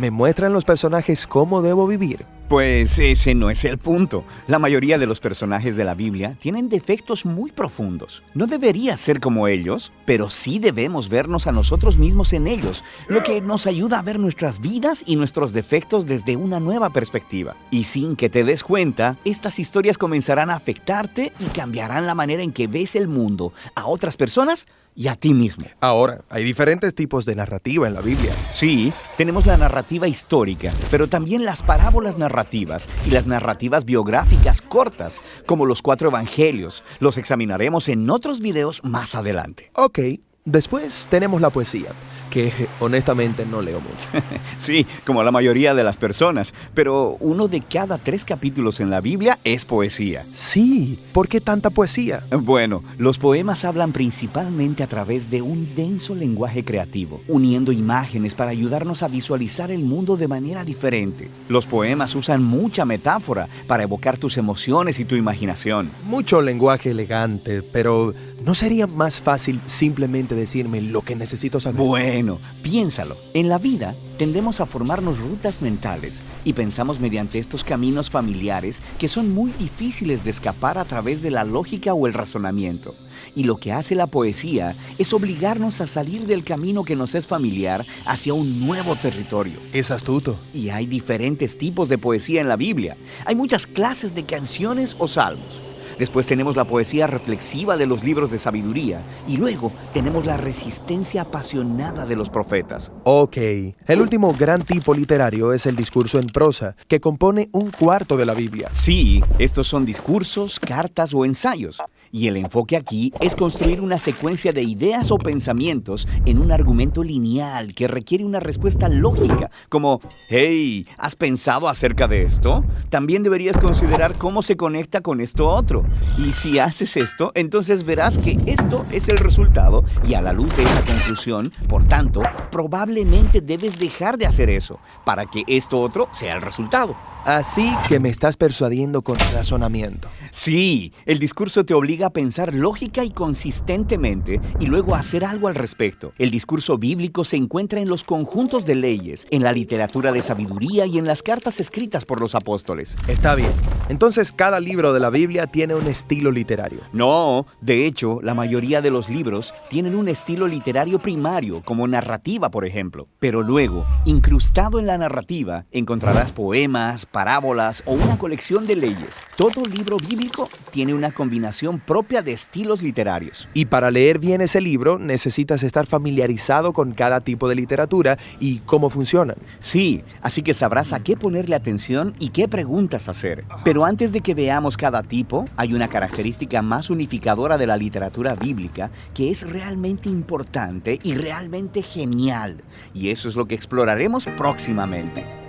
¿me 0.00 0.10
muestran 0.10 0.54
los 0.54 0.64
personajes 0.64 1.26
cómo 1.26 1.60
debo 1.60 1.86
vivir? 1.86 2.24
Pues 2.52 2.98
ese 2.98 3.34
no 3.34 3.48
es 3.48 3.64
el 3.64 3.78
punto. 3.78 4.24
La 4.46 4.58
mayoría 4.58 4.98
de 4.98 5.06
los 5.06 5.20
personajes 5.20 5.74
de 5.74 5.84
la 5.84 5.94
Biblia 5.94 6.36
tienen 6.38 6.68
defectos 6.68 7.24
muy 7.24 7.50
profundos. 7.50 8.22
No 8.34 8.46
debería 8.46 8.98
ser 8.98 9.20
como 9.20 9.48
ellos, 9.48 9.90
pero 10.04 10.28
sí 10.28 10.58
debemos 10.58 11.08
vernos 11.08 11.46
a 11.46 11.52
nosotros 11.52 11.96
mismos 11.96 12.34
en 12.34 12.46
ellos, 12.46 12.84
lo 13.08 13.22
que 13.22 13.40
nos 13.40 13.66
ayuda 13.66 14.00
a 14.00 14.02
ver 14.02 14.18
nuestras 14.18 14.60
vidas 14.60 15.02
y 15.06 15.16
nuestros 15.16 15.54
defectos 15.54 16.04
desde 16.04 16.36
una 16.36 16.60
nueva 16.60 16.90
perspectiva. 16.90 17.56
Y 17.70 17.84
sin 17.84 18.16
que 18.16 18.28
te 18.28 18.44
des 18.44 18.62
cuenta, 18.62 19.16
estas 19.24 19.58
historias 19.58 19.96
comenzarán 19.96 20.50
a 20.50 20.56
afectarte 20.56 21.32
y 21.38 21.46
cambiarán 21.46 22.06
la 22.06 22.14
manera 22.14 22.42
en 22.42 22.52
que 22.52 22.66
ves 22.66 22.96
el 22.96 23.08
mundo 23.08 23.54
a 23.74 23.86
otras 23.86 24.18
personas 24.18 24.66
y 24.94 25.08
a 25.08 25.16
ti 25.16 25.34
mismo. 25.34 25.66
Ahora, 25.80 26.22
hay 26.28 26.44
diferentes 26.44 26.94
tipos 26.94 27.24
de 27.24 27.34
narrativa 27.34 27.86
en 27.86 27.94
la 27.94 28.00
Biblia. 28.00 28.32
Sí, 28.52 28.92
tenemos 29.16 29.46
la 29.46 29.56
narrativa 29.56 30.08
histórica, 30.08 30.72
pero 30.90 31.08
también 31.08 31.44
las 31.44 31.62
parábolas 31.62 32.18
narrativas 32.18 32.88
y 33.06 33.10
las 33.10 33.26
narrativas 33.26 33.84
biográficas 33.84 34.60
cortas, 34.60 35.20
como 35.46 35.66
los 35.66 35.82
cuatro 35.82 36.08
evangelios. 36.10 36.82
Los 37.00 37.18
examinaremos 37.18 37.88
en 37.88 38.08
otros 38.10 38.40
videos 38.40 38.82
más 38.84 39.14
adelante. 39.14 39.70
Ok, 39.74 39.98
después 40.44 41.06
tenemos 41.10 41.40
la 41.40 41.50
poesía, 41.50 41.90
que 42.32 42.50
honestamente 42.80 43.46
no 43.46 43.62
leo 43.62 43.80
mucho. 43.80 44.24
Sí, 44.56 44.86
como 45.04 45.22
la 45.22 45.30
mayoría 45.30 45.74
de 45.74 45.82
las 45.82 45.96
personas, 45.96 46.54
pero 46.74 47.16
uno 47.20 47.48
de 47.48 47.60
cada 47.60 47.98
tres 47.98 48.24
capítulos 48.24 48.80
en 48.80 48.90
la 48.90 49.00
Biblia 49.00 49.38
es 49.44 49.64
poesía. 49.64 50.24
Sí, 50.34 50.98
¿por 51.12 51.28
qué 51.28 51.40
tanta 51.40 51.70
poesía? 51.70 52.22
Bueno, 52.30 52.82
los 52.96 53.18
poemas 53.18 53.64
hablan 53.64 53.92
principalmente 53.92 54.82
a 54.82 54.86
través 54.86 55.30
de 55.30 55.42
un 55.42 55.74
denso 55.74 56.14
lenguaje 56.14 56.64
creativo, 56.64 57.20
uniendo 57.28 57.72
imágenes 57.72 58.34
para 58.34 58.52
ayudarnos 58.52 59.02
a 59.02 59.08
visualizar 59.08 59.70
el 59.70 59.80
mundo 59.80 60.16
de 60.16 60.28
manera 60.28 60.64
diferente. 60.64 61.28
Los 61.48 61.66
poemas 61.66 62.14
usan 62.14 62.42
mucha 62.42 62.84
metáfora 62.84 63.48
para 63.66 63.82
evocar 63.82 64.16
tus 64.16 64.36
emociones 64.36 64.98
y 64.98 65.04
tu 65.04 65.16
imaginación. 65.16 65.90
Mucho 66.04 66.40
lenguaje 66.40 66.90
elegante, 66.90 67.62
pero 67.62 68.14
¿no 68.44 68.54
sería 68.54 68.86
más 68.86 69.20
fácil 69.20 69.60
simplemente 69.66 70.34
decirme 70.34 70.80
lo 70.80 71.02
que 71.02 71.16
necesito 71.16 71.60
saber? 71.60 71.82
Bueno, 71.82 72.21
piénsalo. 72.62 73.16
En 73.34 73.48
la 73.48 73.58
vida 73.58 73.94
tendemos 74.18 74.60
a 74.60 74.66
formarnos 74.66 75.18
rutas 75.18 75.62
mentales 75.62 76.22
y 76.44 76.52
pensamos 76.52 77.00
mediante 77.00 77.38
estos 77.38 77.64
caminos 77.64 78.10
familiares 78.10 78.80
que 78.98 79.08
son 79.08 79.32
muy 79.32 79.50
difíciles 79.52 80.24
de 80.24 80.30
escapar 80.30 80.78
a 80.78 80.84
través 80.84 81.22
de 81.22 81.30
la 81.30 81.44
lógica 81.44 81.94
o 81.94 82.06
el 82.06 82.12
razonamiento. 82.12 82.94
Y 83.34 83.44
lo 83.44 83.56
que 83.56 83.72
hace 83.72 83.94
la 83.94 84.06
poesía 84.06 84.76
es 84.98 85.12
obligarnos 85.12 85.80
a 85.80 85.86
salir 85.86 86.26
del 86.26 86.44
camino 86.44 86.84
que 86.84 86.96
nos 86.96 87.14
es 87.14 87.26
familiar 87.26 87.86
hacia 88.04 88.34
un 88.34 88.60
nuevo 88.60 88.96
territorio. 88.96 89.58
Es 89.72 89.90
astuto. 89.90 90.38
Y 90.52 90.68
hay 90.68 90.86
diferentes 90.86 91.56
tipos 91.56 91.88
de 91.88 91.98
poesía 91.98 92.40
en 92.40 92.48
la 92.48 92.56
Biblia. 92.56 92.96
Hay 93.24 93.34
muchas 93.34 93.66
clases 93.66 94.14
de 94.14 94.24
canciones 94.24 94.96
o 94.98 95.08
salmos. 95.08 95.61
Después 96.02 96.26
tenemos 96.26 96.56
la 96.56 96.64
poesía 96.64 97.06
reflexiva 97.06 97.76
de 97.76 97.86
los 97.86 98.02
libros 98.02 98.32
de 98.32 98.40
sabiduría. 98.40 99.00
Y 99.28 99.36
luego 99.36 99.70
tenemos 99.94 100.26
la 100.26 100.36
resistencia 100.36 101.22
apasionada 101.22 102.06
de 102.06 102.16
los 102.16 102.28
profetas. 102.28 102.90
Ok, 103.04 103.36
el 103.36 104.00
último 104.00 104.32
gran 104.32 104.62
tipo 104.62 104.94
literario 104.94 105.52
es 105.52 105.64
el 105.64 105.76
discurso 105.76 106.18
en 106.18 106.26
prosa, 106.26 106.74
que 106.88 107.00
compone 107.00 107.50
un 107.52 107.70
cuarto 107.70 108.16
de 108.16 108.26
la 108.26 108.34
Biblia. 108.34 108.68
Sí, 108.72 109.22
estos 109.38 109.68
son 109.68 109.86
discursos, 109.86 110.58
cartas 110.58 111.14
o 111.14 111.24
ensayos. 111.24 111.78
Y 112.14 112.28
el 112.28 112.36
enfoque 112.36 112.76
aquí 112.76 113.10
es 113.20 113.34
construir 113.34 113.80
una 113.80 113.96
secuencia 113.96 114.52
de 114.52 114.62
ideas 114.62 115.10
o 115.10 115.16
pensamientos 115.16 116.06
en 116.26 116.38
un 116.38 116.52
argumento 116.52 117.02
lineal 117.02 117.72
que 117.72 117.88
requiere 117.88 118.26
una 118.26 118.38
respuesta 118.38 118.90
lógica, 118.90 119.50
como, 119.70 119.98
hey, 120.28 120.86
¿has 120.98 121.16
pensado 121.16 121.70
acerca 121.70 122.06
de 122.08 122.20
esto? 122.20 122.66
También 122.90 123.22
deberías 123.22 123.56
considerar 123.56 124.18
cómo 124.18 124.42
se 124.42 124.58
conecta 124.58 125.00
con 125.00 125.22
esto 125.22 125.46
otro. 125.48 125.84
Y 126.18 126.32
si 126.32 126.58
haces 126.58 126.98
esto, 126.98 127.32
entonces 127.34 127.84
verás 127.84 128.18
que 128.18 128.36
esto 128.44 128.84
es 128.92 129.08
el 129.08 129.16
resultado 129.16 129.82
y 130.06 130.12
a 130.12 130.20
la 130.20 130.34
luz 130.34 130.54
de 130.54 130.64
esa 130.64 130.84
conclusión, 130.84 131.50
por 131.66 131.88
tanto, 131.88 132.20
probablemente 132.50 133.40
debes 133.40 133.78
dejar 133.78 134.18
de 134.18 134.26
hacer 134.26 134.50
eso 134.50 134.78
para 135.06 135.24
que 135.24 135.44
esto 135.46 135.80
otro 135.80 136.10
sea 136.12 136.34
el 136.34 136.42
resultado. 136.42 136.94
Así 137.24 137.72
que 137.88 138.00
me 138.00 138.08
estás 138.08 138.36
persuadiendo 138.36 139.02
con 139.02 139.16
razonamiento. 139.32 140.08
Sí, 140.32 140.92
el 141.06 141.18
discurso 141.18 141.64
te 141.64 141.72
obliga 141.72 142.08
a 142.08 142.10
pensar 142.10 142.52
lógica 142.52 143.04
y 143.04 143.10
consistentemente 143.10 144.40
y 144.58 144.66
luego 144.66 144.94
a 144.94 144.98
hacer 144.98 145.24
algo 145.24 145.46
al 145.46 145.54
respecto. 145.54 146.12
El 146.18 146.30
discurso 146.30 146.78
bíblico 146.78 147.24
se 147.24 147.36
encuentra 147.36 147.80
en 147.80 147.88
los 147.88 148.02
conjuntos 148.02 148.66
de 148.66 148.74
leyes, 148.74 149.26
en 149.30 149.42
la 149.42 149.52
literatura 149.52 150.10
de 150.10 150.22
sabiduría 150.22 150.86
y 150.86 150.98
en 150.98 151.06
las 151.06 151.22
cartas 151.22 151.60
escritas 151.60 152.04
por 152.04 152.20
los 152.20 152.34
apóstoles. 152.34 152.96
Está 153.06 153.36
bien. 153.36 153.52
Entonces 153.88 154.32
cada 154.32 154.58
libro 154.58 154.92
de 154.92 155.00
la 155.00 155.10
Biblia 155.10 155.46
tiene 155.46 155.74
un 155.74 155.86
estilo 155.86 156.32
literario. 156.32 156.80
No, 156.92 157.46
de 157.60 157.86
hecho, 157.86 158.18
la 158.22 158.34
mayoría 158.34 158.82
de 158.82 158.90
los 158.90 159.08
libros 159.08 159.54
tienen 159.70 159.94
un 159.94 160.08
estilo 160.08 160.48
literario 160.48 160.98
primario, 160.98 161.62
como 161.64 161.86
narrativa, 161.86 162.50
por 162.50 162.66
ejemplo. 162.66 163.06
Pero 163.18 163.42
luego, 163.42 163.86
incrustado 164.06 164.80
en 164.80 164.86
la 164.86 164.98
narrativa, 164.98 165.66
encontrarás 165.70 166.32
poemas, 166.32 167.06
parábolas 167.12 167.82
o 167.86 167.92
una 167.92 168.18
colección 168.18 168.66
de 168.66 168.74
leyes. 168.74 169.10
Todo 169.36 169.64
libro 169.66 169.98
bíblico 169.98 170.48
tiene 170.72 170.94
una 170.94 171.12
combinación 171.12 171.78
propia 171.78 172.22
de 172.22 172.32
estilos 172.32 172.82
literarios. 172.82 173.48
Y 173.54 173.66
para 173.66 173.90
leer 173.90 174.18
bien 174.18 174.40
ese 174.40 174.60
libro 174.60 174.98
necesitas 174.98 175.62
estar 175.62 175.86
familiarizado 175.86 176.72
con 176.72 176.92
cada 176.92 177.20
tipo 177.20 177.48
de 177.48 177.54
literatura 177.54 178.18
y 178.40 178.58
cómo 178.60 178.90
funcionan. 178.90 179.36
Sí, 179.60 180.02
así 180.22 180.42
que 180.42 180.54
sabrás 180.54 180.92
a 180.92 181.00
qué 181.00 181.16
ponerle 181.16 181.54
atención 181.54 182.14
y 182.18 182.30
qué 182.30 182.48
preguntas 182.48 183.08
hacer. 183.08 183.44
Pero 183.64 183.84
antes 183.84 184.12
de 184.12 184.20
que 184.20 184.34
veamos 184.34 184.76
cada 184.76 185.02
tipo, 185.02 185.46
hay 185.56 185.74
una 185.74 185.88
característica 185.88 186.62
más 186.62 186.90
unificadora 186.90 187.58
de 187.58 187.66
la 187.66 187.76
literatura 187.76 188.34
bíblica 188.34 188.90
que 189.14 189.30
es 189.30 189.48
realmente 189.48 190.08
importante 190.08 190.98
y 191.02 191.14
realmente 191.14 191.82
genial. 191.82 192.62
Y 192.94 193.10
eso 193.10 193.28
es 193.28 193.36
lo 193.36 193.46
que 193.46 193.54
exploraremos 193.54 194.24
próximamente. 194.38 195.41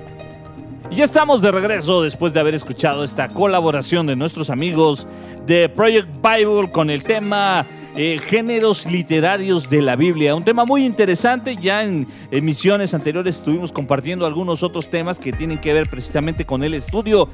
Y 0.92 0.96
ya 0.96 1.06
estamos 1.06 1.42
de 1.42 1.52
regreso 1.52 2.02
después 2.02 2.34
de 2.34 2.40
haber 2.40 2.56
escuchado 2.56 3.04
esta 3.04 3.30
colaboración 3.30 4.06
de 4.06 4.16
nuestros 4.16 4.50
amigos 4.50 5.08
de 5.46 5.70
Project 5.70 6.08
Bible 6.22 6.72
con 6.72 6.90
el 6.90 7.04
tema 7.04 7.66
eh, 7.96 8.20
géneros 8.20 8.86
literarios 8.86 9.70
de 9.70 9.82
la 9.82 9.96
Biblia. 9.96 10.36
Un 10.36 10.44
tema 10.44 10.66
muy 10.66 10.84
interesante. 10.84 11.56
Ya 11.56 11.84
en 11.84 12.08
emisiones 12.32 12.94
anteriores 12.94 13.38
estuvimos 13.38 13.72
compartiendo 13.72 14.26
algunos 14.26 14.64
otros 14.64 14.90
temas 14.90 15.20
que 15.20 15.32
tienen 15.32 15.60
que 15.60 15.74
ver 15.74 15.88
precisamente 15.90 16.46
con 16.46 16.64
el 16.64 16.74
estudio 16.74 17.30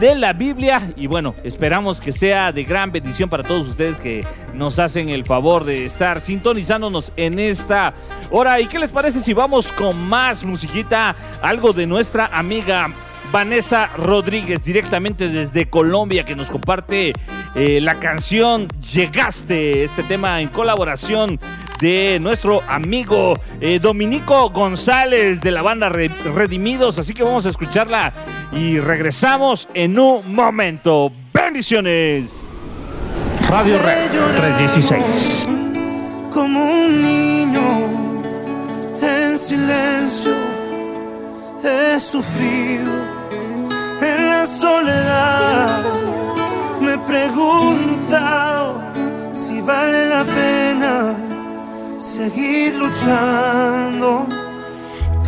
de 0.00 0.14
la 0.14 0.32
Biblia. 0.32 0.92
Y 0.96 1.06
bueno, 1.06 1.34
esperamos 1.44 2.00
que 2.00 2.12
sea 2.12 2.50
de 2.52 2.64
gran 2.64 2.90
bendición 2.90 3.28
para 3.28 3.44
todos 3.44 3.68
ustedes 3.68 4.00
que 4.00 4.24
nos 4.54 4.78
hacen 4.78 5.10
el 5.10 5.24
favor 5.24 5.64
de 5.64 5.84
estar 5.84 6.20
sintonizándonos 6.20 7.12
en 7.16 7.38
esta 7.38 7.94
hora. 8.30 8.60
¿Y 8.60 8.66
qué 8.66 8.78
les 8.78 8.90
parece 8.90 9.20
si 9.20 9.32
vamos 9.32 9.72
con 9.72 9.96
más 10.08 10.44
musiquita? 10.44 11.14
Algo 11.40 11.72
de 11.72 11.86
nuestra 11.86 12.26
amiga 12.26 12.88
Vanessa 13.32 13.86
Rodríguez, 13.96 14.64
directamente 14.64 15.28
desde 15.28 15.66
Colombia, 15.66 16.24
que 16.24 16.34
nos 16.34 16.50
comparte 16.50 17.12
eh, 17.54 17.80
la 17.80 17.98
canción 17.98 18.68
Llegaste, 18.92 19.84
este 19.84 20.02
tema 20.04 20.40
en 20.40 20.48
colaboración 20.48 21.38
de 21.80 22.18
nuestro 22.20 22.62
amigo 22.68 23.34
eh, 23.60 23.78
Dominico 23.80 24.50
González 24.50 25.40
de 25.40 25.50
la 25.50 25.62
banda 25.62 25.88
Re- 25.88 26.10
Redimidos. 26.34 26.98
Así 26.98 27.14
que 27.14 27.22
vamos 27.22 27.46
a 27.46 27.48
escucharla 27.48 28.12
y 28.52 28.78
regresamos 28.80 29.68
en 29.74 29.98
un 29.98 30.34
momento. 30.34 31.10
Bendiciones. 31.32 32.30
Radio 33.48 33.78
Red 33.78 34.10
316. 34.36 35.48
como 36.32 36.62
un 36.64 37.02
niño 37.02 37.60
en 39.02 39.38
silencio 39.38 40.32
he 41.64 41.98
sufrido 41.98 42.92
en 44.02 44.26
la 44.28 44.46
soledad 44.46 45.82
preguntado 47.06 48.82
si 49.32 49.60
vale 49.60 50.06
la 50.06 50.24
pena 50.24 51.14
seguir 51.98 52.74
luchando 52.74 54.26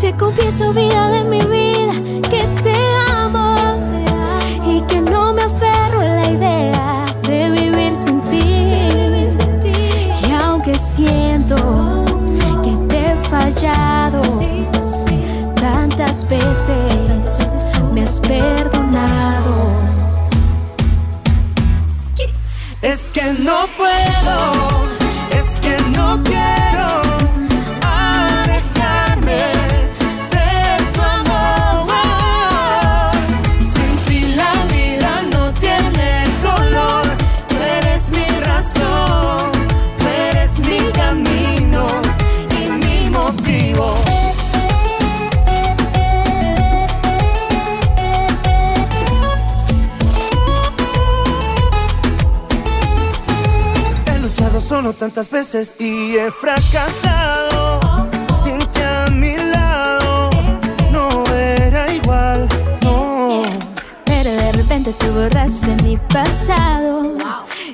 Te 0.00 0.12
confieso, 0.16 0.72
vida 0.72 1.10
de 1.10 1.24
mi 1.24 1.40
vida, 1.40 1.92
que 2.28 2.42
te 2.62 2.74
amo 3.08 3.52
y 4.66 4.80
que 4.82 5.00
no 5.00 5.32
me 5.32 5.42
aferro 5.42 6.00
a 6.00 6.04
la 6.04 6.30
idea 6.30 7.06
de 7.22 7.50
vivir 7.50 7.94
sin 7.94 8.20
ti. 8.22 8.42
Y 10.28 10.32
aunque 10.32 10.74
siento 10.74 11.56
que 12.62 12.72
te 12.88 13.12
he 13.12 13.14
fallado 13.28 14.22
tantas 15.54 16.28
veces, 16.28 17.48
me 17.92 18.02
has 18.02 18.18
perdonado. 18.20 18.71
Es 22.92 23.10
que 23.10 23.32
no 23.32 23.66
puedo, 23.78 24.88
es 25.30 25.58
que 25.60 25.74
no 25.96 26.22
quiero 26.24 26.61
tantas 54.92 55.30
veces 55.30 55.74
y 55.78 56.16
he 56.16 56.30
fracasado. 56.30 57.80
Sin 58.42 58.58
ti 58.58 58.80
a 58.80 59.06
mi 59.10 59.36
lado 59.36 60.30
no 60.90 61.24
era 61.34 61.92
igual, 61.92 62.48
no. 62.82 63.42
Pero 64.04 64.30
de 64.30 64.52
repente 64.52 64.92
tú 64.94 65.06
borraste 65.12 65.74
mi 65.84 65.96
pasado 65.96 67.14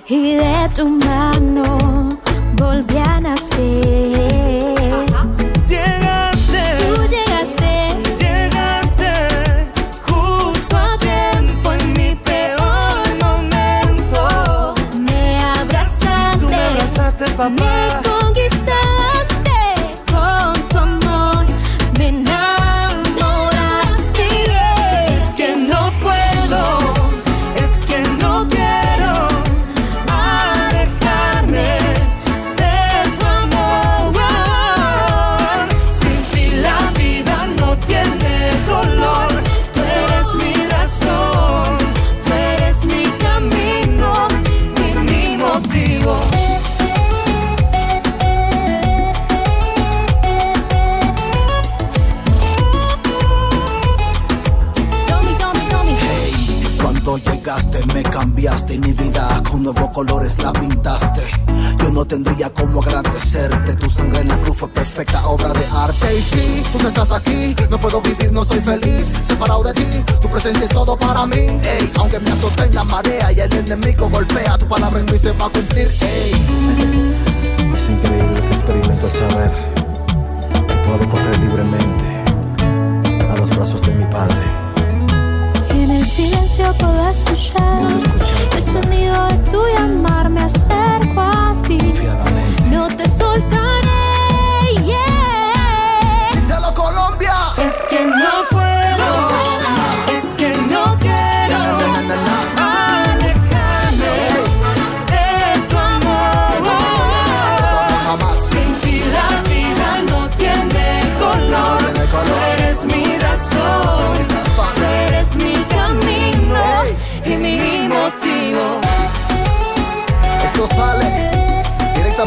y 0.08 0.34
de 0.34 0.68
tu 0.74 0.88
mano 0.88 2.08
volví 2.56 2.98
a 2.98 3.20
nacer. 3.20 4.37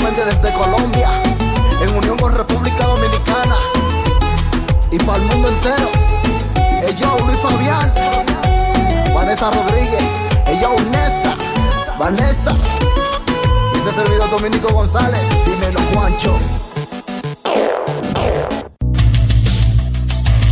Desde 0.09 0.51
Colombia, 0.53 1.09
en 1.81 1.95
unión 1.95 2.17
con 2.17 2.35
República 2.35 2.85
Dominicana 2.85 3.55
y 4.91 4.97
para 4.97 5.17
el 5.19 5.25
mundo 5.25 5.47
entero. 5.47 5.89
Ello 6.87 7.15
Luis 7.25 7.39
Fabián, 7.39 7.93
Vanessa 9.13 9.51
Rodríguez, 9.51 10.03
ello 10.47 10.75
Nessa, 10.91 11.35
Vanessa, 11.99 12.51
y 13.73 13.77
este 13.77 13.91
servidor 13.91 14.29
Dominico 14.31 14.73
González, 14.73 15.21
dímelo 15.45 15.79
Juancho. 15.93 16.39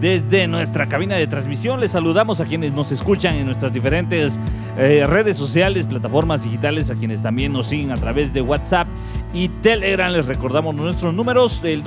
desde 0.00 0.48
nuestra 0.48 0.88
cabina 0.88 1.14
de 1.14 1.28
transmisión. 1.28 1.78
Les 1.80 1.92
saludamos 1.92 2.40
a 2.40 2.46
quienes 2.46 2.74
nos 2.74 2.90
escuchan 2.90 3.36
en 3.36 3.46
nuestras 3.46 3.72
diferentes 3.72 4.40
eh, 4.76 5.06
redes 5.06 5.38
sociales, 5.38 5.84
plataformas 5.84 6.42
digitales, 6.42 6.90
a 6.90 6.96
quienes 6.96 7.22
también 7.22 7.52
nos 7.52 7.68
siguen 7.68 7.92
a 7.92 7.96
través 7.96 8.34
de 8.34 8.42
WhatsApp 8.42 8.88
y 9.32 9.48
Telegram. 9.48 10.12
Les 10.12 10.26
recordamos 10.26 10.74
nuestros 10.74 11.14
números, 11.14 11.62
el 11.62 11.84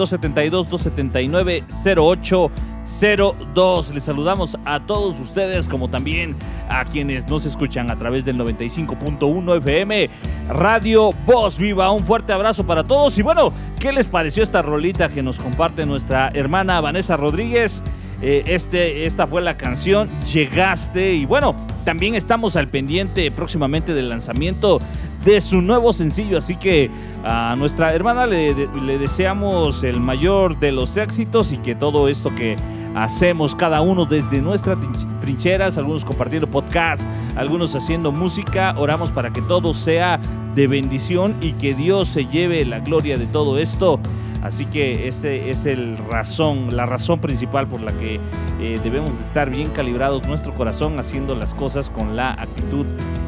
272-279-0802. 2.87 3.93
Les 3.93 4.03
saludamos 4.03 4.57
a 4.65 4.79
todos 4.79 5.19
ustedes, 5.19 5.67
como 5.67 5.89
también 5.89 6.35
a 6.69 6.85
quienes 6.85 7.27
nos 7.27 7.45
escuchan 7.45 7.91
a 7.91 7.97
través 7.97 8.25
del 8.25 8.37
95.1 8.37 9.57
FM 9.57 10.09
Radio 10.49 11.11
Voz 11.25 11.59
Viva. 11.59 11.91
Un 11.91 12.05
fuerte 12.05 12.33
abrazo 12.33 12.65
para 12.65 12.83
todos. 12.83 13.17
Y 13.17 13.21
bueno, 13.21 13.53
¿qué 13.79 13.91
les 13.91 14.07
pareció 14.07 14.43
esta 14.43 14.61
rolita 14.61 15.09
que 15.09 15.21
nos 15.21 15.37
comparte 15.37 15.85
nuestra 15.85 16.29
hermana 16.33 16.81
Vanessa 16.81 17.17
Rodríguez? 17.17 17.83
Eh, 18.21 18.43
este, 18.47 19.05
esta 19.05 19.27
fue 19.27 19.41
la 19.41 19.57
canción 19.57 20.09
Llegaste. 20.33 21.13
Y 21.13 21.25
bueno, 21.25 21.55
también 21.83 22.15
estamos 22.15 22.55
al 22.55 22.69
pendiente 22.69 23.29
próximamente 23.31 23.93
del 23.93 24.09
lanzamiento 24.09 24.81
de 25.25 25.41
su 25.41 25.61
nuevo 25.61 25.91
sencillo. 25.93 26.37
Así 26.37 26.55
que 26.55 26.89
a 27.23 27.55
nuestra 27.57 27.93
hermana 27.93 28.25
le, 28.25 28.55
le 28.55 28.97
deseamos 28.97 29.83
el 29.83 29.99
mayor 29.99 30.57
de 30.59 30.71
los 30.71 30.95
éxitos 30.95 31.51
y 31.51 31.57
que 31.57 31.75
todo 31.75 32.07
esto 32.07 32.33
que 32.33 32.55
hacemos 33.03 33.55
cada 33.55 33.81
uno 33.81 34.05
desde 34.05 34.41
nuestras 34.41 34.77
trin- 34.77 35.19
trincheras, 35.21 35.77
algunos 35.77 36.03
compartiendo 36.05 36.47
podcast, 36.47 37.03
algunos 37.35 37.75
haciendo 37.75 38.11
música, 38.11 38.73
oramos 38.77 39.11
para 39.11 39.31
que 39.31 39.41
todo 39.41 39.73
sea 39.73 40.19
de 40.55 40.67
bendición 40.67 41.35
y 41.41 41.51
que 41.53 41.73
Dios 41.73 42.07
se 42.07 42.25
lleve 42.25 42.65
la 42.65 42.79
gloria 42.79 43.17
de 43.17 43.25
todo 43.27 43.59
esto. 43.59 43.99
Así 44.43 44.65
que 44.65 45.07
ese 45.07 45.49
es 45.49 45.65
el 45.65 45.97
razón, 46.09 46.75
la 46.75 46.85
razón 46.85 47.19
principal 47.19 47.67
por 47.67 47.81
la 47.81 47.91
que 47.93 48.19
eh, 48.61 48.79
debemos 48.83 49.17
de 49.17 49.23
estar 49.25 49.49
bien 49.49 49.69
calibrados 49.71 50.25
nuestro 50.27 50.53
corazón 50.53 50.99
haciendo 50.99 51.35
las 51.35 51.53
cosas 51.53 51.89
con 51.89 52.15
la 52.15 52.31
actitud 52.33 52.85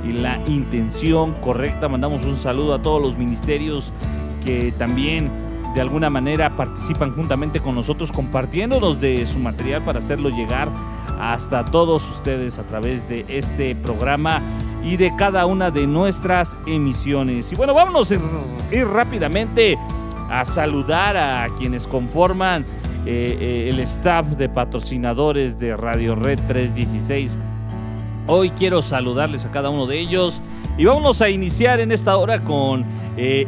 y 0.08 0.14
la 0.14 0.40
intención 0.48 1.34
correcta. 1.42 1.90
Mandamos 1.90 2.24
un 2.26 2.38
saludo 2.38 2.74
a 2.76 2.82
todos 2.82 3.02
los 3.02 3.18
ministerios 3.18 3.92
que 4.46 4.72
también 4.78 5.30
de 5.74 5.82
alguna 5.82 6.10
manera 6.10 6.50
participan 6.52 7.12
juntamente 7.12 7.60
con 7.60 7.76
nosotros 7.76 8.12
compartiéndonos 8.12 9.00
de 9.00 9.26
su 9.26 9.40
material 9.40 9.84
para 9.84 10.00
hacerlo 10.00 10.30
llegar 10.30 10.68
hasta 11.20 11.66
todos 11.66 12.10
ustedes 12.10 12.58
a 12.60 12.64
través 12.64 13.08
de 13.10 13.26
este 13.28 13.76
programa 13.76 14.42
y 14.84 14.98
de 14.98 15.14
cada 15.16 15.46
una 15.46 15.70
de 15.70 15.86
nuestras 15.86 16.56
emisiones. 16.66 17.52
Y 17.52 17.56
bueno, 17.56 17.74
vámonos 17.74 18.12
a 18.12 18.16
ir, 18.72 18.88
rápidamente 18.88 19.78
a 20.30 20.46
saludar 20.46 21.18
a 21.18 21.48
quienes 21.58 21.88
conforman 21.88 22.64
eh, 23.06 23.38
eh, 23.40 23.70
el 23.70 23.80
staff 23.82 24.28
de 24.28 24.48
patrocinadores 24.48 25.60
de 25.60 25.76
Radio 25.76 26.16
Red 26.16 26.40
316. 26.48 27.36
Hoy 28.28 28.52
quiero 28.52 28.82
saludarles 28.82 29.44
a 29.46 29.52
cada 29.52 29.70
uno 29.70 29.88
de 29.88 30.00
ellos 30.00 30.42
y 30.78 30.86
vámonos 30.86 31.22
a 31.22 31.30
iniciar 31.30 31.80
en 31.80 31.92
esta 31.92 32.16
hora 32.16 32.40
con 32.40 32.84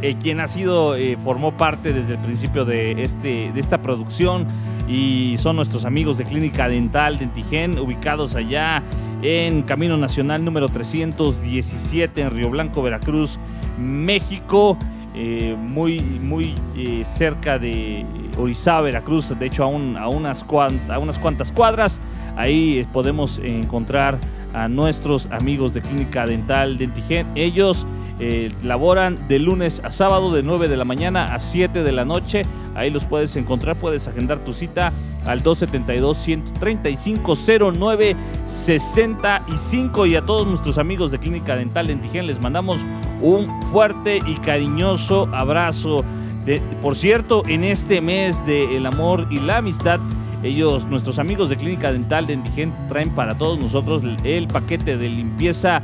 eh, 0.02 0.16
quien 0.22 0.40
ha 0.40 0.48
sido, 0.48 0.96
eh, 0.96 1.18
formó 1.24 1.52
parte 1.54 1.94
desde 1.94 2.14
el 2.14 2.20
principio 2.20 2.66
de, 2.66 3.04
este, 3.04 3.52
de 3.54 3.60
esta 3.60 3.78
producción 3.82 4.46
y 4.88 5.36
son 5.38 5.56
nuestros 5.56 5.86
amigos 5.86 6.18
de 6.18 6.26
Clínica 6.26 6.68
Dental 6.68 7.18
Dentigen, 7.18 7.80
ubicados 7.80 8.36
allá 8.36 8.84
en 9.22 9.62
Camino 9.62 9.98
Nacional 9.98 10.44
número 10.44 10.68
317 10.68 12.22
en 12.22 12.32
Río 12.32 12.50
Blanco, 12.50 12.82
Veracruz, 12.82 13.38
México. 13.80 14.78
eh, 15.14 15.58
muy, 15.60 16.00
muy 16.00 16.56
eh, 16.78 17.04
cerca 17.06 17.60
de 17.60 18.06
Orizaba, 18.38 18.80
Veracruz, 18.82 19.38
de 19.38 19.46
hecho 19.46 19.64
a, 19.66 19.68
un- 19.68 19.98
a 19.98 20.08
unas 20.08 20.42
cuan- 20.46 20.80
a 20.90 21.00
unas 21.00 21.20
cuantas 21.20 21.52
cuadras. 21.52 22.00
Ahí 22.38 22.88
podemos 22.94 23.38
encontrar 23.44 24.18
a 24.54 24.68
nuestros 24.68 25.28
amigos 25.32 25.74
de 25.74 25.82
Clínica 25.82 26.26
Dental 26.26 26.78
Dentigen. 26.78 27.28
Ellos 27.36 27.86
eh, 28.20 28.52
laboran 28.64 29.18
de 29.28 29.40
lunes 29.40 29.82
a 29.84 29.92
sábado 29.92 30.32
de 30.34 30.44
9 30.44 30.68
de 30.68 30.78
la 30.78 30.86
mañana 30.86 31.34
a 31.34 31.40
7 31.40 31.84
de 31.84 31.92
la 31.92 32.06
noche. 32.06 32.44
Ahí 32.76 32.90
los 32.90 33.04
puedes 33.04 33.36
encontrar, 33.36 33.76
puedes 33.76 34.08
agendar 34.08 34.40
tu 34.40 34.54
cita 34.54 34.94
al 35.26 35.44
272-135-0965 38.72 40.08
y 40.10 40.16
a 40.16 40.22
todos 40.22 40.48
nuestros 40.48 40.78
amigos 40.78 41.12
de 41.12 41.20
Clínica 41.20 41.56
Dental 41.56 41.88
Dentigen 41.88 42.28
les 42.28 42.40
mandamos 42.40 42.86
un 43.22 43.48
fuerte 43.72 44.20
y 44.26 44.36
cariñoso 44.36 45.28
abrazo. 45.34 46.04
De- 46.46 46.62
por 46.82 46.96
cierto, 46.96 47.44
en 47.48 47.64
este 47.64 48.02
mes 48.02 48.46
del 48.46 48.86
amor 48.86 49.28
y 49.30 49.40
la 49.40 49.58
amistad, 49.58 50.00
ellos, 50.44 50.86
nuestros 50.86 51.20
amigos 51.20 51.50
de 51.50 51.58
Clínica 51.58 51.92
Dental 51.92 52.26
Dentigen, 52.28 52.72
traen 52.90 53.10
para 53.12 53.36
todos 53.38 53.60
nosotros 53.60 54.02
el, 54.04 54.18
el 54.26 54.48
paquete 54.48 54.98
de 54.98 55.10
limpieza 55.10 55.82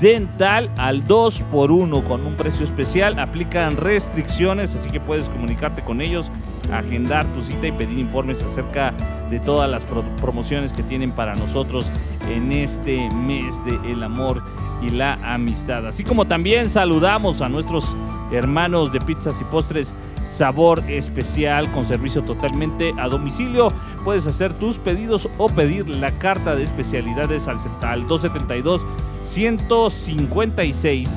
dental 0.00 0.68
al 0.76 1.06
2 1.06 1.42
por 1.52 1.70
1 1.70 2.02
con 2.04 2.26
un 2.26 2.34
precio 2.34 2.64
especial. 2.64 3.18
Aplican 3.20 3.76
restricciones, 3.76 4.74
así 4.74 4.90
que 4.90 4.98
puedes 4.98 5.28
comunicarte 5.28 5.82
con 5.82 6.00
ellos, 6.00 6.30
agendar 6.72 7.26
tu 7.34 7.40
cita 7.42 7.68
y 7.68 7.72
pedir 7.72 7.98
informes 7.98 8.42
acerca 8.42 8.92
de 9.30 9.38
todas 9.38 9.70
las 9.70 9.84
pro- 9.84 10.02
promociones 10.20 10.72
que 10.72 10.82
tienen 10.82 11.12
para 11.12 11.36
nosotros 11.36 11.86
en 12.28 12.50
este 12.52 13.08
mes 13.10 13.54
del 13.64 14.02
amor 14.02 14.42
y 14.82 14.90
la 14.90 15.14
amistad. 15.22 15.86
Así 15.86 16.02
como 16.02 16.24
también 16.26 16.68
saludamos 16.68 17.40
a 17.40 17.48
nuestros 17.48 17.94
hermanos 18.32 18.92
de 18.92 19.00
pizzas 19.00 19.40
y 19.40 19.44
postres 19.44 19.94
sabor 20.32 20.82
especial 20.88 21.70
con 21.72 21.84
servicio 21.84 22.22
totalmente 22.22 22.92
a 22.98 23.08
domicilio. 23.08 23.72
Puedes 24.04 24.26
hacer 24.26 24.52
tus 24.54 24.78
pedidos 24.78 25.28
o 25.38 25.48
pedir 25.48 25.88
la 25.88 26.10
carta 26.12 26.54
de 26.56 26.62
especialidades 26.62 27.46
al, 27.48 27.58
set- 27.58 27.84
al 27.84 28.08
272 28.08 28.80
156 29.24 31.10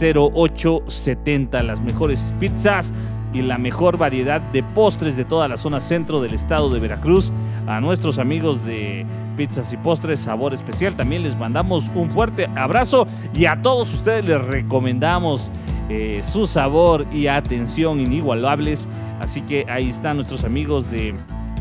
0870. 0.00 1.62
Las 1.62 1.80
mejores 1.80 2.32
pizzas 2.38 2.92
y 3.32 3.42
la 3.42 3.58
mejor 3.58 3.96
variedad 3.96 4.40
de 4.40 4.62
postres 4.62 5.16
de 5.16 5.24
toda 5.24 5.46
la 5.48 5.56
zona 5.56 5.80
centro 5.80 6.20
del 6.20 6.34
estado 6.34 6.70
de 6.70 6.80
Veracruz. 6.80 7.30
A 7.66 7.80
nuestros 7.80 8.18
amigos 8.18 8.64
de 8.66 9.06
Pizzas 9.36 9.72
y 9.72 9.76
Postres 9.76 10.20
Sabor 10.20 10.52
Especial 10.52 10.94
también 10.94 11.22
les 11.22 11.36
mandamos 11.38 11.90
un 11.94 12.10
fuerte 12.10 12.46
abrazo 12.56 13.06
y 13.32 13.46
a 13.46 13.62
todos 13.62 13.92
ustedes 13.94 14.24
les 14.24 14.40
recomendamos 14.44 15.50
eh, 15.90 16.22
su 16.22 16.46
sabor 16.46 17.04
y 17.12 17.26
atención 17.26 17.98
inigualables. 17.98 18.86
Así 19.20 19.42
que 19.42 19.66
ahí 19.68 19.88
están 19.88 20.16
nuestros 20.16 20.44
amigos 20.44 20.88
de 20.90 21.14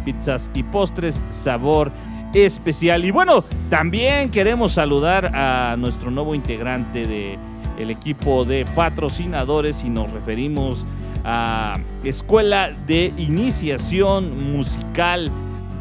Pizzas 0.05 0.51
y 0.53 0.61
Postres 0.61 1.19
Sabor 1.31 1.91
Especial. 2.33 3.03
Y 3.05 3.11
bueno, 3.11 3.43
también 3.71 4.29
queremos 4.29 4.73
saludar 4.73 5.31
a 5.33 5.75
nuestro 5.77 6.11
nuevo 6.11 6.35
integrante 6.35 7.07
de 7.07 7.39
el 7.79 7.89
equipo 7.89 8.45
de 8.45 8.65
patrocinadores 8.75 9.83
y 9.83 9.89
nos 9.89 10.11
referimos 10.11 10.85
a 11.25 11.79
Escuela 12.03 12.71
de 12.85 13.11
Iniciación 13.17 14.53
Musical 14.53 15.31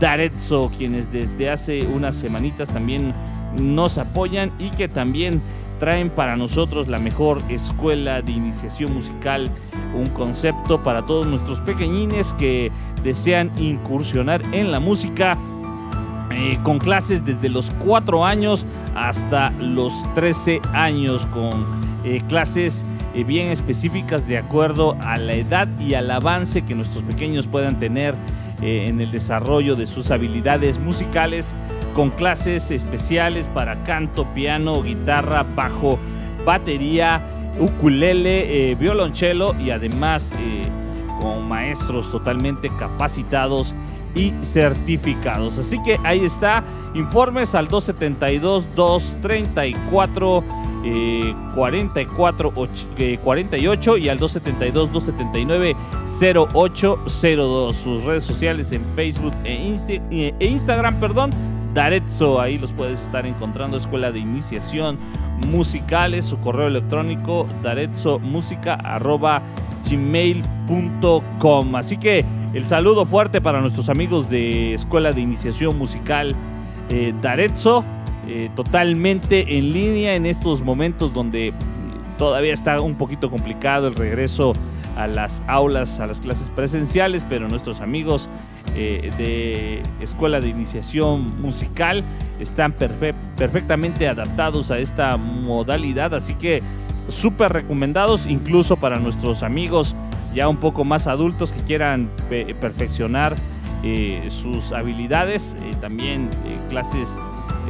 Darezzo, 0.01 0.71
quienes 0.77 1.13
desde 1.13 1.51
hace 1.51 1.87
unas 1.87 2.17
semanitas 2.17 2.69
también 2.69 3.13
nos 3.59 3.99
apoyan 3.99 4.53
y 4.59 4.71
que 4.71 4.89
también 4.89 5.43
traen 5.79 6.11
para 6.11 6.37
nosotros 6.37 6.89
la 6.89 6.99
mejor 6.99 7.41
escuela 7.49 8.23
de 8.23 8.33
iniciación 8.33 8.95
musical, 8.95 9.51
un 9.95 10.07
concepto 10.09 10.83
para 10.83 11.03
todos 11.07 11.27
nuestros 11.27 11.61
pequeñines 11.61 12.35
que 12.35 12.71
desean 13.03 13.51
incursionar 13.59 14.43
en 14.53 14.71
la 14.73 14.81
música 14.81 15.37
eh, 16.31 16.59
con 16.63 16.79
clases 16.79 17.25
desde 17.25 17.49
los 17.49 17.71
4 17.85 18.27
años 18.27 18.67
hasta 18.95 19.51
los 19.53 19.93
13 20.15 20.61
años, 20.75 21.27
con 21.27 21.65
eh, 22.05 22.21
clases 22.29 22.85
eh, 23.15 23.25
bien 23.25 23.49
específicas 23.49 24.27
de 24.27 24.37
acuerdo 24.37 24.97
a 25.01 25.17
la 25.17 25.35
edad 25.35 25.69
y 25.81 25.95
al 25.95 26.11
avance 26.11 26.63
que 26.63 26.75
nuestros 26.75 27.03
pequeños 27.05 27.47
puedan 27.47 27.79
tener 27.79 28.15
en 28.61 29.01
el 29.01 29.13
desarrollo 29.13 29.77
de 29.77 29.87
sus 29.87 30.11
habilidades 30.11 30.81
musicales, 30.81 31.55
con 31.99 32.11
clases 32.11 32.71
especiales 32.71 33.49
para 33.49 33.83
canto, 33.83 34.25
piano, 34.27 34.81
guitarra, 34.85 35.45
bajo, 35.57 35.99
batería, 36.47 37.21
ukulele, 37.59 38.71
eh, 38.71 38.77
violonchelo 38.77 39.57
y 39.61 39.71
además 39.71 40.31
eh, 40.39 40.69
con 41.21 41.49
maestros 41.49 42.09
totalmente 42.13 42.71
capacitados 42.79 43.75
y 44.15 44.33
certificados. 44.43 45.59
Así 45.59 45.83
que 45.83 45.99
ahí 46.05 46.25
está, 46.25 46.63
informes 46.95 47.57
al 47.57 47.67
272-234. 47.69 50.45
eh, 50.85 51.35
44 51.57 52.53
och- 52.55 52.69
eh, 52.99 53.19
48 53.25 53.97
y 53.97 54.09
al 54.09 54.21
272 54.21 54.93
279 54.93 55.75
0802 56.21 57.75
sus 57.77 58.05
redes 58.05 58.23
sociales 58.23 58.71
en 58.71 58.85
Facebook 58.95 59.35
e, 59.45 59.75
e 60.39 60.47
Instagram 60.47 61.01
perdón 61.01 61.31
Darezzo 61.79 62.41
ahí 62.41 62.59
los 62.59 62.73
puedes 62.73 63.01
estar 63.01 63.25
encontrando 63.25 63.77
escuela 63.77 64.11
de 64.11 64.19
iniciación 64.19 64.99
musicales 65.47 66.25
su 66.25 66.41
correo 66.41 66.67
electrónico 66.67 67.47
gmail.com 69.89 71.77
así 71.77 71.97
que 71.97 72.25
el 72.53 72.67
saludo 72.67 73.07
fuerte 73.07 73.41
para 73.41 73.61
nuestros 73.61 73.89
amigos 73.89 74.29
de 74.29 74.75
escuela 74.75 75.13
de 75.13 75.21
iniciación 75.21 75.79
musical 75.79 76.35
eh, 76.89 77.15
Darezzo 77.23 77.85
eh, 78.27 78.51
totalmente 78.57 79.57
en 79.57 79.73
línea 79.73 80.17
en 80.17 80.27
estos 80.27 80.63
momentos 80.63 81.15
donde 81.15 81.53
todavía 82.19 82.55
está 82.55 82.81
un 82.81 82.97
poquito 82.97 83.31
complicado 83.31 83.87
el 83.87 83.95
regreso 83.95 84.53
a 84.97 85.07
las 85.07 85.43
aulas, 85.47 86.01
a 86.01 86.09
las 86.09 86.21
clases 86.21 86.49
presenciales, 86.57 87.23
pero 87.29 87.49
nuestros 87.49 87.81
amigos 87.81 88.29
eh, 88.75 89.11
de 89.19 89.83
Escuela 90.05 90.41
de 90.41 90.49
Iniciación 90.49 91.41
Musical 91.41 92.03
están 92.41 92.75
perfe- 92.75 93.15
perfectamente 93.37 94.09
adaptados 94.09 94.71
a 94.71 94.79
esta 94.79 95.17
modalidad, 95.17 96.15
así 96.15 96.35
que 96.35 96.63
súper 97.09 97.53
recomendados 97.53 98.27
incluso 98.27 98.77
para 98.77 98.99
nuestros 98.99 99.43
amigos 99.43 99.97
ya 100.35 100.49
un 100.49 100.59
poco 100.59 100.85
más 100.85 101.07
adultos 101.07 101.53
que 101.53 101.61
quieran 101.61 102.09
pe- 102.29 102.55
perfeccionar 102.55 103.35
eh, 103.83 104.29
sus 104.31 104.73
habilidades, 104.73 105.57
eh, 105.63 105.75
también 105.81 106.29
clases 106.69 107.09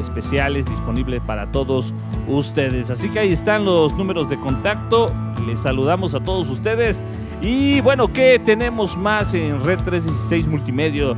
especiales 0.01 0.65
disponibles 0.67 1.21
para 1.23 1.51
todos 1.51 1.93
ustedes. 2.29 2.91
Así 2.91 3.09
que 3.09 3.19
ahí 3.21 3.33
están 3.33 3.65
los 3.65 3.93
números 3.95 4.29
de 4.31 4.37
contacto. 4.37 5.13
Les 5.47 5.61
saludamos 5.61 6.15
a 6.15 6.21
todos 6.21 6.49
ustedes. 6.49 7.01
Y 7.41 7.81
bueno, 7.83 8.13
¿qué 8.13 8.41
tenemos 8.45 8.97
más 8.97 9.33
en 9.33 9.63
Red 9.65 9.79
316 9.85 10.49
Multimedia 10.49 11.15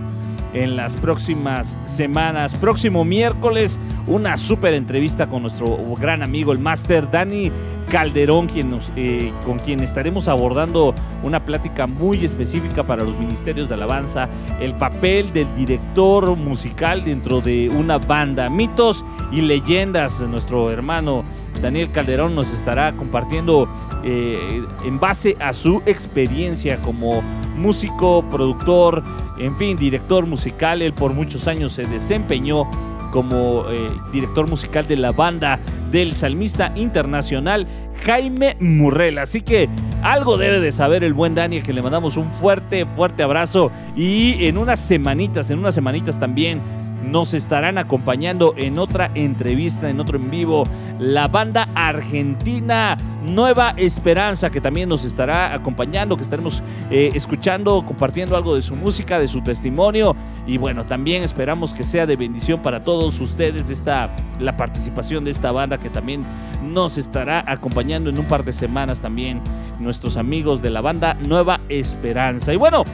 en 0.52 0.76
las 0.76 0.94
próximas 0.96 1.74
semanas? 1.86 2.52
Próximo 2.54 3.06
miércoles, 3.06 3.78
una 4.06 4.36
súper 4.36 4.74
entrevista 4.74 5.28
con 5.28 5.40
nuestro 5.40 5.78
gran 5.98 6.22
amigo, 6.22 6.52
el 6.52 6.58
máster 6.58 7.10
Dani 7.10 7.50
Calderón, 7.88 8.48
quien 8.48 8.78
eh, 8.96 9.32
con 9.46 9.60
quien 9.60 9.80
estaremos 9.80 10.28
abordando 10.28 10.94
una 11.22 11.42
plática 11.42 11.86
muy 11.86 12.22
específica 12.22 12.82
para 12.82 13.02
los 13.02 13.18
ministerios 13.18 13.68
de 13.68 13.74
alabanza, 13.74 14.28
el 14.60 14.74
papel 14.74 15.32
del 15.32 15.46
director 15.56 16.36
musical 16.36 17.02
dentro 17.02 17.40
de 17.40 17.70
una 17.70 17.96
banda, 17.96 18.50
mitos 18.50 19.06
y 19.32 19.40
leyendas. 19.40 20.20
Nuestro 20.20 20.70
hermano 20.70 21.24
Daniel 21.62 21.90
Calderón 21.90 22.34
nos 22.34 22.52
estará 22.52 22.92
compartiendo 22.92 23.68
eh, 24.04 24.62
en 24.84 25.00
base 25.00 25.36
a 25.40 25.52
su 25.52 25.82
experiencia 25.86 26.78
como 26.78 27.22
músico, 27.56 28.24
productor, 28.30 29.02
en 29.38 29.56
fin, 29.56 29.76
director 29.76 30.26
musical. 30.26 30.82
Él 30.82 30.92
por 30.92 31.12
muchos 31.12 31.46
años 31.48 31.72
se 31.72 31.84
desempeñó 31.86 32.64
como 33.10 33.64
eh, 33.70 33.90
director 34.12 34.46
musical 34.46 34.86
de 34.86 34.96
la 34.96 35.12
banda 35.12 35.58
del 35.90 36.14
salmista 36.14 36.72
internacional 36.76 37.66
Jaime 38.04 38.56
Murrell. 38.60 39.18
Así 39.18 39.42
que 39.42 39.68
algo 40.02 40.38
debe 40.38 40.60
de 40.60 40.72
saber 40.72 41.04
el 41.04 41.12
buen 41.12 41.34
Dani, 41.34 41.60
que 41.60 41.72
le 41.72 41.82
mandamos 41.82 42.16
un 42.16 42.28
fuerte, 42.28 42.86
fuerte 42.86 43.22
abrazo. 43.22 43.70
Y 43.96 44.46
en 44.46 44.58
unas 44.58 44.80
semanitas, 44.80 45.50
en 45.50 45.58
unas 45.58 45.74
semanitas 45.74 46.18
también 46.18 46.60
nos 47.04 47.34
estarán 47.34 47.78
acompañando 47.78 48.54
en 48.56 48.78
otra 48.78 49.10
entrevista, 49.14 49.90
en 49.90 50.00
otro 50.00 50.18
en 50.18 50.30
vivo, 50.30 50.64
la 51.00 51.28
banda 51.28 51.68
argentina 51.74 52.96
Nueva 53.24 53.74
Esperanza, 53.76 54.50
que 54.50 54.60
también 54.60 54.88
nos 54.88 55.04
estará 55.04 55.54
acompañando, 55.54 56.16
que 56.16 56.22
estaremos 56.22 56.62
eh, 56.90 57.10
escuchando, 57.14 57.82
compartiendo 57.86 58.36
algo 58.36 58.54
de 58.54 58.62
su 58.62 58.76
música, 58.76 59.18
de 59.18 59.28
su 59.28 59.42
testimonio. 59.42 60.14
Y 60.46 60.58
bueno, 60.58 60.84
también 60.84 61.22
esperamos 61.22 61.74
que 61.74 61.84
sea 61.84 62.06
de 62.06 62.16
bendición 62.16 62.60
para 62.60 62.80
todos 62.80 63.18
ustedes 63.20 63.70
esta, 63.70 64.10
la 64.38 64.56
participación 64.56 65.24
de 65.24 65.30
esta 65.30 65.52
banda 65.52 65.78
que 65.78 65.90
también 65.90 66.22
nos 66.62 66.98
estará 66.98 67.44
acompañando 67.46 68.10
en 68.10 68.18
un 68.18 68.26
par 68.26 68.44
de 68.44 68.52
semanas 68.52 69.00
también 69.00 69.40
nuestros 69.78 70.16
amigos 70.16 70.60
de 70.62 70.70
la 70.70 70.80
banda 70.80 71.14
Nueva 71.14 71.60
Esperanza. 71.68 72.52
Y 72.52 72.56
bueno, 72.56 72.84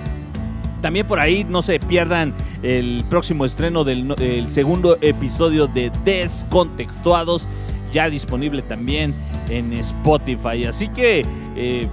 también 0.81 1.07
por 1.07 1.19
ahí 1.19 1.45
no 1.45 1.63
se 1.63 1.79
pierdan 1.81 2.33
el 2.63 3.05
próximo 3.09 3.45
estreno 3.45 3.85
del, 3.85 4.09
del 4.09 4.49
segundo 4.49 4.99
episodio 5.01 5.67
de 5.67 5.91
Descontextuados, 6.05 7.47
ya 7.93 8.09
disponible 8.11 8.63
también 8.63 9.15
en 9.49 9.73
Spotify. 9.73 10.65
Así 10.69 10.89
que 10.89 11.25
eh, 11.57 11.89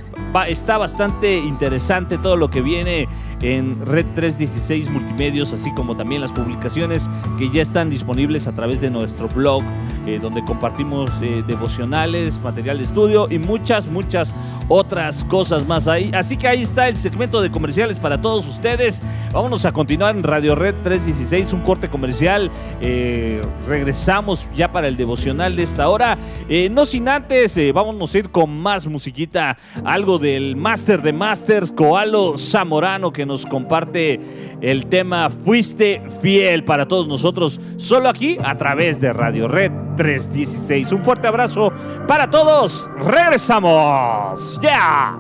está 0.47 0.77
bastante 0.77 1.37
interesante 1.37 2.17
todo 2.17 2.35
lo 2.35 2.49
que 2.49 2.61
viene 2.61 3.07
en 3.43 3.85
Red 3.85 4.05
316 4.15 4.89
Multimedios, 4.89 5.53
así 5.53 5.71
como 5.73 5.95
también 5.95 6.21
las 6.21 6.31
publicaciones 6.31 7.09
que 7.37 7.49
ya 7.49 7.61
están 7.61 7.89
disponibles 7.89 8.47
a 8.47 8.53
través 8.53 8.79
de 8.79 8.89
nuestro 8.89 9.27
blog, 9.27 9.61
eh, 10.07 10.17
donde 10.21 10.43
compartimos 10.43 11.11
eh, 11.21 11.43
devocionales, 11.45 12.39
material 12.41 12.77
de 12.77 12.85
estudio 12.85 13.27
y 13.29 13.39
muchas, 13.39 13.87
muchas 13.87 14.33
otras 14.67 15.23
cosas 15.23 15.65
más 15.67 15.87
ahí. 15.87 16.11
Así 16.13 16.37
que 16.37 16.47
ahí 16.47 16.63
está 16.63 16.87
el 16.87 16.95
segmento 16.95 17.41
de 17.41 17.51
comerciales 17.51 17.97
para 17.97 18.21
todos 18.21 18.47
ustedes. 18.47 19.01
Vámonos 19.31 19.65
a 19.65 19.71
continuar 19.71 20.15
en 20.15 20.23
Radio 20.23 20.55
Red 20.55 20.75
316, 20.83 21.53
un 21.53 21.61
corte 21.61 21.89
comercial. 21.89 22.51
Eh, 22.81 23.41
regresamos 23.67 24.47
ya 24.55 24.71
para 24.71 24.87
el 24.87 24.95
devocional 24.95 25.55
de 25.55 25.63
esta 25.63 25.89
hora. 25.89 26.17
Eh, 26.49 26.69
no 26.69 26.85
sin 26.85 27.07
antes, 27.09 27.57
eh, 27.57 27.71
vámonos 27.71 28.13
a 28.13 28.17
ir 28.19 28.29
con 28.29 28.55
más 28.55 28.85
musiquita. 28.85 29.57
Algo 29.83 30.19
del 30.19 30.55
Master 30.55 31.01
de 31.01 31.13
Masters, 31.13 31.71
Coalo 31.71 32.37
Zamorano, 32.37 33.11
que 33.11 33.25
nos 33.25 33.45
comparte 33.45 34.19
el 34.61 34.85
tema 34.85 35.29
Fuiste 35.29 36.01
fiel 36.21 36.63
para 36.63 36.87
todos 36.87 37.07
nosotros, 37.07 37.59
solo 37.77 38.09
aquí 38.09 38.37
a 38.43 38.55
través 38.55 39.01
de 39.01 39.13
Radio 39.13 39.47
Red 39.47 39.82
316. 39.95 40.91
Un 40.91 41.03
fuerte 41.03 41.27
abrazo 41.27 41.71
para 42.07 42.29
todos. 42.29 42.89
Regresamos. 42.99 44.59
¡Ya! 44.61 45.17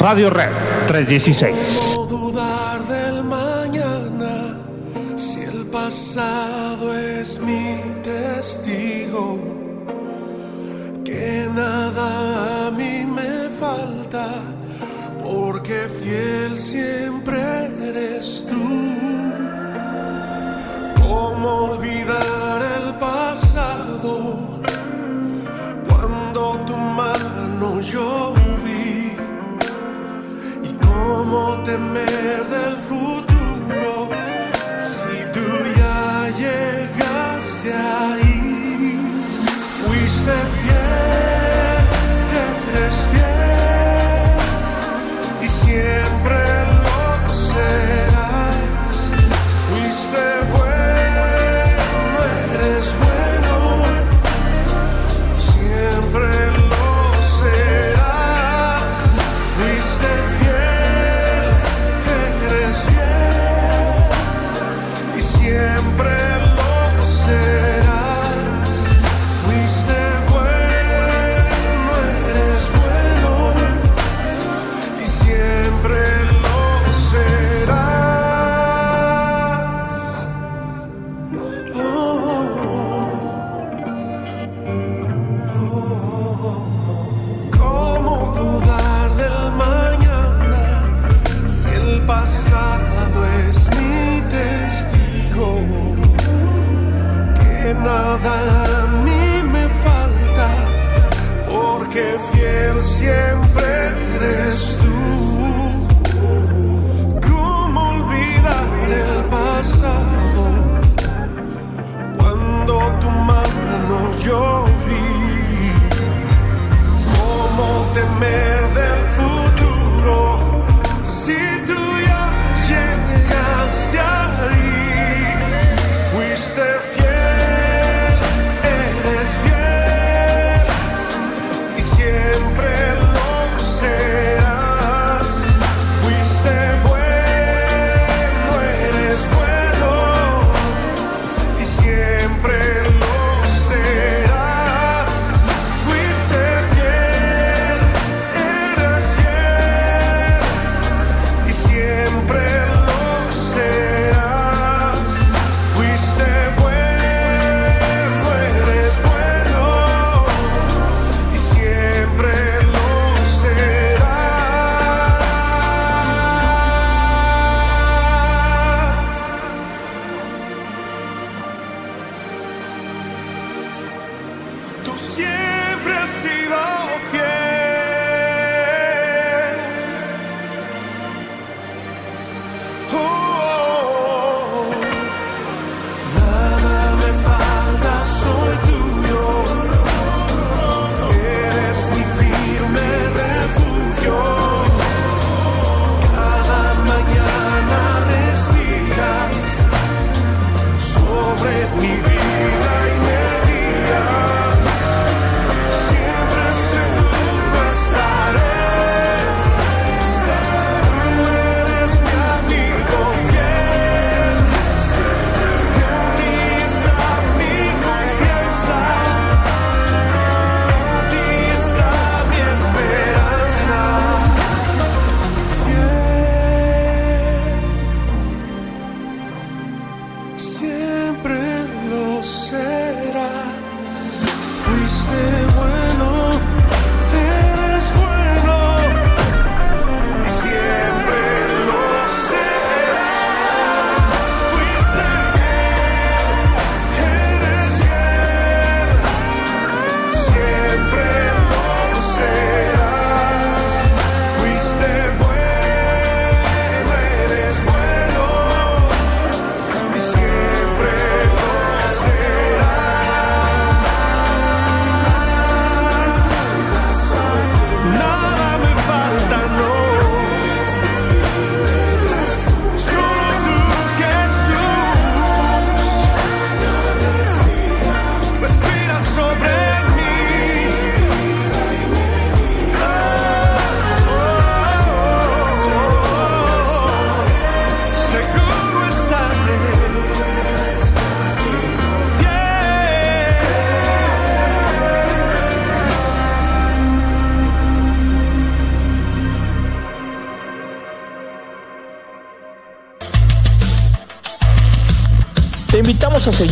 Radio 0.00 0.30
Red 0.30 0.50
316. 0.86 1.96
No 1.96 2.06
dudar 2.06 2.80
del 2.86 3.22
mañana 3.24 4.56
si 5.16 5.40
el 5.42 5.66
pasado 5.66 6.94
es 6.94 7.38
mi 7.40 7.76
testigo. 8.02 9.38
Que 11.04 11.48
nada 11.54 12.68
a 12.68 12.70
mí 12.70 13.04
me 13.04 13.50
falta 13.58 14.26
porque 15.22 15.86
fiel 16.02 16.56
siempre 16.56 17.38
eres 17.88 18.46
tú. 18.48 19.49
¿Cómo 21.10 21.72
olvidar 21.72 22.62
el 22.78 22.94
pasado 22.94 24.12
cuando 25.88 26.64
tu 26.64 26.76
mano 26.76 27.80
yo 27.80 28.32
vi? 28.64 29.16
¿Y 30.68 30.72
cómo 30.86 31.58
temer 31.64 32.46
del 32.54 32.76
futuro 32.88 34.08
si 34.78 35.16
tú 35.32 35.46
ya 35.80 36.28
llegaste 36.38 37.72
ahí? 37.74 38.29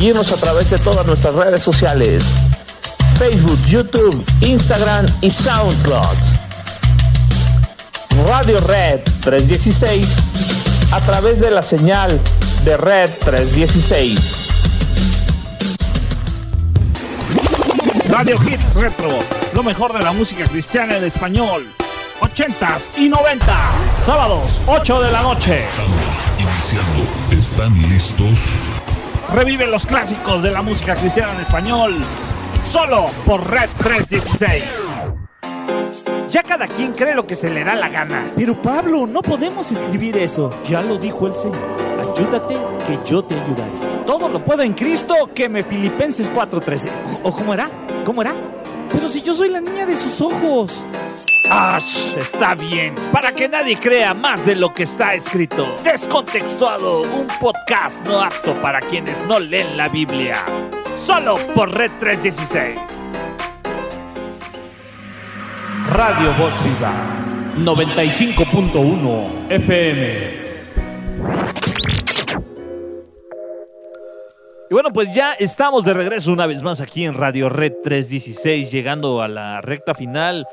Invitamos 0.09 0.31
a 0.31 0.31
seguirnos 0.31 0.33
a 0.33 0.37
través 0.37 0.71
de 0.71 0.79
todas 0.79 1.07
nuestras 1.07 1.35
redes 1.35 1.63
sociales. 1.63 2.23
Facebook, 3.19 3.59
YouTube, 3.67 4.25
Instagram 4.41 5.07
y 5.21 5.31
SoundCloud. 5.31 6.17
Radio 8.27 8.59
Red 8.61 9.01
316 9.23 10.07
a 10.93 11.01
través 11.01 11.41
de 11.41 11.51
la 11.51 11.63
señal 11.63 12.21
de 12.65 12.77
Red 12.77 13.11
316. 13.21 14.21
Radio 18.09 18.39
Hits 18.43 18.75
Retro, 18.75 19.11
lo 19.55 19.63
mejor 19.63 19.93
de 19.93 20.01
la 20.01 20.13
música 20.13 20.47
cristiana 20.47 20.97
en 20.97 21.05
español. 21.05 21.67
80s 22.21 22.97
y 22.97 23.09
90 23.09 23.47
sábados 24.05 24.61
8 24.67 25.03
de 25.03 25.13
la 25.13 25.23
noche. 25.23 25.59
Iniciando. 26.39 27.05
¿Están 27.31 27.81
listos? 27.89 28.55
Revive 29.33 29.67
los 29.67 29.85
clásicos 29.85 30.43
de 30.43 30.51
la 30.51 30.63
música 30.63 30.95
cristiana 30.95 31.35
en 31.35 31.41
español. 31.41 31.97
Solo 32.65 33.07
por 33.27 33.47
Red 33.49 33.69
316. 33.77 34.65
Ya 36.31 36.43
cada 36.43 36.67
quien 36.67 36.93
cree 36.93 37.15
lo 37.15 37.27
que 37.27 37.35
se 37.35 37.51
le 37.51 37.63
da 37.63 37.75
la 37.75 37.91
gana. 37.91 38.33
Pero 38.37 38.61
Pablo, 38.61 39.07
no 39.07 39.21
podemos 39.21 39.71
escribir 39.71 40.17
eso. 40.17 40.51
Ya 40.65 40.81
lo 40.81 40.97
dijo 40.97 41.27
el 41.27 41.35
Señor. 41.35 41.79
Ayúdate 41.99 42.57
que 42.87 42.99
yo 43.09 43.23
te 43.23 43.35
ayudaré. 43.35 44.05
Todo 44.07 44.29
lo 44.29 44.43
puedo 44.43 44.63
en 44.63 44.73
Cristo 44.73 45.15
que 45.35 45.49
me 45.49 45.63
Filipenses 45.63 46.33
4:13. 46.33 46.91
¿O 47.23 47.33
cómo 47.33 47.53
era? 47.53 47.71
¿Cómo 48.05 48.23
era? 48.23 48.35
Pero 48.91 49.11
si 49.11 49.21
yo 49.21 49.35
soy 49.35 49.51
la 49.51 49.61
niña 49.61 49.85
de 49.85 49.97
sus 49.97 50.21
ojos. 50.23 50.73
¡Ash! 51.51 52.15
Está 52.17 52.55
bien. 52.55 52.95
Para 53.11 53.33
que 53.33 53.49
nadie 53.49 53.77
crea 53.77 54.13
más 54.13 54.45
de 54.45 54.55
lo 54.55 54.75
que 54.75 54.83
está 54.83 55.15
escrito. 55.15 55.77
Descontextuado, 55.83 57.03
un 57.03 57.27
podcast 57.41 58.05
no 58.05 58.21
apto 58.21 58.55
para 58.57 58.81
quienes 58.81 59.25
no 59.25 59.39
leen 59.39 59.77
la 59.77 59.89
Biblia. 59.89 60.37
Solo 60.99 61.37
por 61.55 61.75
Red 61.75 61.91
316. 61.99 62.79
Radio 65.91 66.35
Voz 66.35 66.55
Viva 66.65 66.93
95.1 67.57 69.51
FM. 69.51 70.49
Y 74.71 74.75
bueno, 74.75 74.93
pues 74.93 75.15
ya 75.15 75.33
estamos 75.33 75.87
de 75.87 75.95
regreso 75.95 76.31
una 76.31 76.47
vez 76.47 76.63
más 76.63 76.83
aquí 76.83 77.07
en 77.07 77.15
Radio 77.15 77.49
Red 77.49 77.73
316, 77.83 78.71
llegando 78.71 79.23
a 79.23 79.29
la 79.29 79.63
recta 79.63 79.95
final 79.95 80.47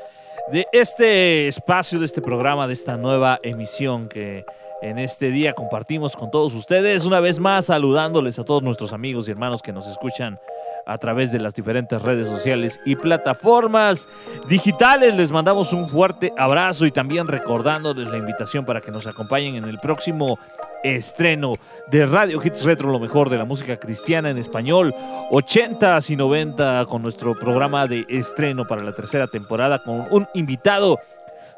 de 0.52 0.66
este 0.72 1.48
espacio, 1.48 1.98
de 1.98 2.06
este 2.06 2.22
programa, 2.22 2.66
de 2.66 2.72
esta 2.72 2.96
nueva 2.96 3.40
emisión 3.42 4.08
que 4.08 4.44
en 4.82 4.98
este 4.98 5.30
día 5.30 5.52
compartimos 5.54 6.14
con 6.14 6.30
todos 6.30 6.54
ustedes. 6.54 7.04
Una 7.04 7.20
vez 7.20 7.40
más, 7.40 7.66
saludándoles 7.66 8.38
a 8.38 8.44
todos 8.44 8.62
nuestros 8.62 8.92
amigos 8.92 9.26
y 9.26 9.32
hermanos 9.32 9.62
que 9.62 9.72
nos 9.72 9.86
escuchan 9.86 10.38
a 10.86 10.98
través 10.98 11.32
de 11.32 11.40
las 11.40 11.52
diferentes 11.52 12.00
redes 12.00 12.28
sociales 12.28 12.78
y 12.84 12.94
plataformas 12.94 14.06
digitales. 14.48 15.14
Les 15.16 15.32
mandamos 15.32 15.72
un 15.72 15.88
fuerte 15.88 16.32
abrazo 16.38 16.86
y 16.86 16.92
también 16.92 17.26
recordándoles 17.26 18.06
la 18.06 18.18
invitación 18.18 18.64
para 18.64 18.80
que 18.80 18.92
nos 18.92 19.06
acompañen 19.06 19.56
en 19.56 19.64
el 19.64 19.80
próximo 19.80 20.38
estreno 20.82 21.54
de 21.90 22.06
Radio 22.06 22.40
Hits 22.42 22.64
Retro, 22.64 22.90
lo 22.90 22.98
mejor 22.98 23.30
de 23.30 23.38
la 23.38 23.44
música 23.44 23.76
cristiana 23.76 24.30
en 24.30 24.38
español, 24.38 24.94
80s 25.30 26.10
y 26.10 26.16
90 26.16 26.86
con 26.86 27.02
nuestro 27.02 27.34
programa 27.34 27.86
de 27.86 28.04
estreno 28.08 28.64
para 28.64 28.82
la 28.82 28.92
tercera 28.92 29.26
temporada 29.26 29.82
con 29.82 30.06
un 30.10 30.26
invitado 30.34 30.98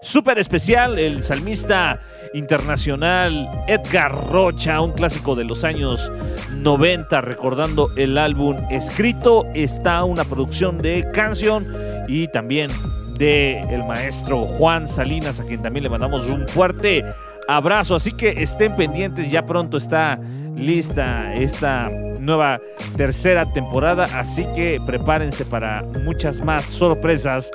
súper 0.00 0.38
especial, 0.38 0.98
el 0.98 1.22
salmista 1.22 2.00
internacional 2.34 3.48
Edgar 3.66 4.30
Rocha, 4.30 4.80
un 4.80 4.92
clásico 4.92 5.34
de 5.34 5.44
los 5.44 5.64
años 5.64 6.10
90, 6.50 7.20
recordando 7.20 7.90
el 7.96 8.18
álbum 8.18 8.56
escrito, 8.70 9.46
está 9.54 10.04
una 10.04 10.24
producción 10.24 10.78
de 10.78 11.10
canción 11.12 11.66
y 12.06 12.28
también 12.28 12.70
de 13.18 13.60
el 13.62 13.84
maestro 13.84 14.46
Juan 14.46 14.86
Salinas, 14.86 15.40
a 15.40 15.44
quien 15.44 15.62
también 15.62 15.82
le 15.82 15.90
mandamos 15.90 16.26
un 16.26 16.46
fuerte 16.48 17.04
abrazo. 17.48 17.96
Así 17.96 18.12
que 18.12 18.28
estén 18.42 18.76
pendientes, 18.76 19.30
ya 19.30 19.44
pronto 19.44 19.76
está 19.78 20.20
lista 20.56 21.34
esta 21.34 21.90
nueva 22.20 22.60
tercera 22.96 23.50
temporada. 23.52 24.04
Así 24.14 24.46
que 24.54 24.80
prepárense 24.84 25.44
para 25.44 25.82
muchas 26.04 26.40
más 26.44 26.64
sorpresas 26.64 27.50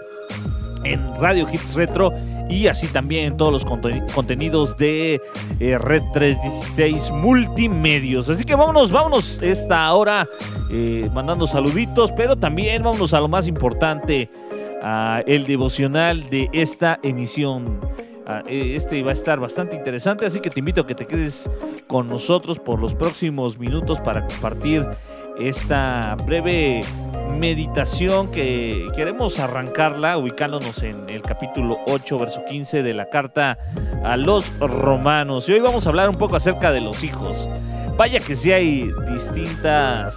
en 0.83 1.01
Radio 1.19 1.47
Hits 1.51 1.75
Retro 1.75 2.11
y 2.49 2.67
así 2.67 2.87
también 2.87 3.37
todos 3.37 3.53
los 3.53 3.65
conten- 3.65 4.05
contenidos 4.13 4.75
de 4.77 5.17
eh, 5.61 5.77
Red 5.77 6.03
316 6.11 7.11
Multimedios. 7.11 8.29
Así 8.29 8.43
que 8.43 8.55
vámonos, 8.55 8.91
vámonos 8.91 9.41
esta 9.41 9.91
hora 9.93 10.27
eh, 10.69 11.09
mandando 11.13 11.47
saluditos, 11.47 12.11
pero 12.11 12.35
también 12.35 12.83
vámonos 12.83 13.13
a 13.13 13.21
lo 13.21 13.29
más 13.29 13.47
importante, 13.47 14.29
el 15.25 15.45
devocional 15.45 16.29
de 16.29 16.49
esta 16.51 16.99
emisión. 17.01 17.79
Ah, 18.25 18.41
eh, 18.47 18.73
Este 18.75 19.01
va 19.03 19.09
a 19.09 19.13
estar 19.13 19.39
bastante 19.39 19.75
interesante, 19.75 20.25
así 20.25 20.39
que 20.39 20.49
te 20.49 20.59
invito 20.59 20.81
a 20.81 20.87
que 20.87 20.95
te 20.95 21.05
quedes 21.05 21.49
con 21.87 22.07
nosotros 22.07 22.59
por 22.59 22.81
los 22.81 22.95
próximos 22.95 23.57
minutos 23.57 23.99
para 23.99 24.25
compartir 24.25 24.87
esta 25.37 26.15
breve 26.25 26.81
meditación 27.37 28.31
que 28.31 28.85
queremos 28.95 29.39
arrancarla 29.39 30.17
ubicándonos 30.17 30.83
en 30.83 31.09
el 31.09 31.21
capítulo 31.21 31.79
8, 31.87 32.19
verso 32.19 32.45
15 32.45 32.83
de 32.83 32.93
la 32.93 33.09
carta 33.09 33.57
a 34.03 34.15
los 34.15 34.57
romanos. 34.59 35.49
Y 35.49 35.53
hoy 35.53 35.59
vamos 35.59 35.85
a 35.85 35.89
hablar 35.89 36.09
un 36.09 36.15
poco 36.15 36.35
acerca 36.35 36.71
de 36.71 36.81
los 36.81 37.03
hijos. 37.03 37.49
Vaya 37.97 38.19
que 38.19 38.35
sí 38.35 38.51
hay 38.51 38.89
distintas 39.11 40.15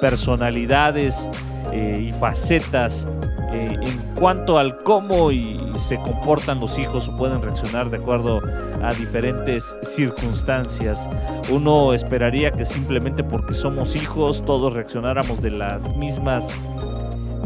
personalidades 0.00 1.28
eh, 1.72 2.06
y 2.08 2.12
facetas 2.12 3.06
eh, 3.50 3.76
en 3.80 3.98
cuanto 4.14 4.58
al 4.58 4.82
cómo 4.82 5.30
y 5.30 5.58
se 5.78 5.96
comportan 6.00 6.60
los 6.60 6.78
hijos 6.78 7.10
pueden 7.16 7.40
reaccionar 7.40 7.88
de 7.88 7.98
acuerdo 7.98 8.40
a 8.82 8.92
diferentes 8.94 9.74
circunstancias. 9.82 11.08
Uno 11.50 11.94
esperaría 11.94 12.50
que 12.50 12.64
simplemente 12.64 13.24
porque 13.24 13.54
somos 13.54 13.96
hijos 13.96 14.44
todos 14.44 14.74
reaccionáramos 14.74 15.40
de 15.40 15.50
las 15.50 15.94
mismas 15.96 16.48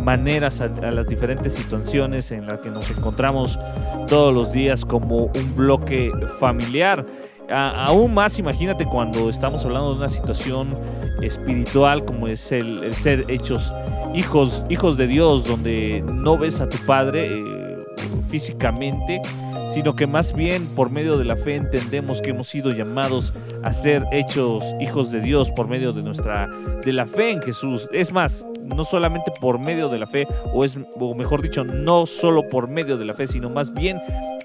maneras 0.01 0.61
a, 0.61 0.65
a 0.65 0.91
las 0.91 1.07
diferentes 1.07 1.55
situaciones 1.55 2.33
en 2.33 2.47
las 2.47 2.61
que 2.61 2.71
nos 2.71 2.91
encontramos 2.91 3.59
todos 4.09 4.35
los 4.35 4.53
días 4.53 4.85
como 4.85 5.27
un 5.27 5.57
bloque 5.57 6.11
familiar. 6.41 7.07
Aún 7.51 8.15
más, 8.15 8.39
imagínate 8.39 8.87
cuando 8.87 9.29
estamos 9.29 9.65
hablando 9.65 9.91
de 9.91 9.97
una 9.97 10.09
situación 10.09 10.71
espiritual 11.23 12.05
como 12.05 12.27
es 12.27 12.51
el, 12.53 12.83
el 12.85 12.95
ser 12.95 13.25
hechos 13.29 13.73
hijos, 14.15 14.65
hijos 14.69 14.97
de 14.97 15.07
Dios, 15.07 15.45
donde 15.45 16.03
no 16.07 16.39
ves 16.39 16.61
a 16.61 16.69
tu 16.69 16.79
padre 16.87 17.39
eh, 17.39 17.79
físicamente, 18.29 19.21
sino 19.71 19.97
que 19.97 20.07
más 20.07 20.35
bien 20.35 20.67
por 20.67 20.91
medio 20.91 21.17
de 21.17 21.25
la 21.25 21.37
fe 21.37 21.57
entendemos 21.57 22.21
que 22.21 22.31
hemos 22.31 22.49
sido 22.49 22.71
llamados 22.71 23.33
a 23.63 23.73
ser 23.73 24.05
hechos 24.13 24.65
hijos 24.81 25.11
de 25.11 25.21
Dios 25.21 25.51
por 25.51 25.69
medio 25.69 25.93
de 25.93 26.03
nuestra 26.03 26.49
de 26.85 26.93
la 26.93 27.07
fe 27.07 27.31
en 27.31 27.43
Jesús. 27.43 27.89
Es 27.93 28.13
más, 28.13 28.47
no 28.63 28.85
solamente 28.85 29.31
por 29.41 29.59
medio 29.59 29.89
de 29.89 29.99
la 29.99 30.07
fe, 30.07 30.27
o 30.53 30.65
es 30.65 30.77
mejor 31.17 31.43
dicho, 31.43 31.65
no 31.65 32.07
solo 32.07 32.49
por 32.49 32.69
medio 32.69 32.97
de 32.97 33.05
la 33.05 33.15
fe, 33.15 33.27
sino 33.27 33.51
más 33.51 33.73
bien 33.73 34.01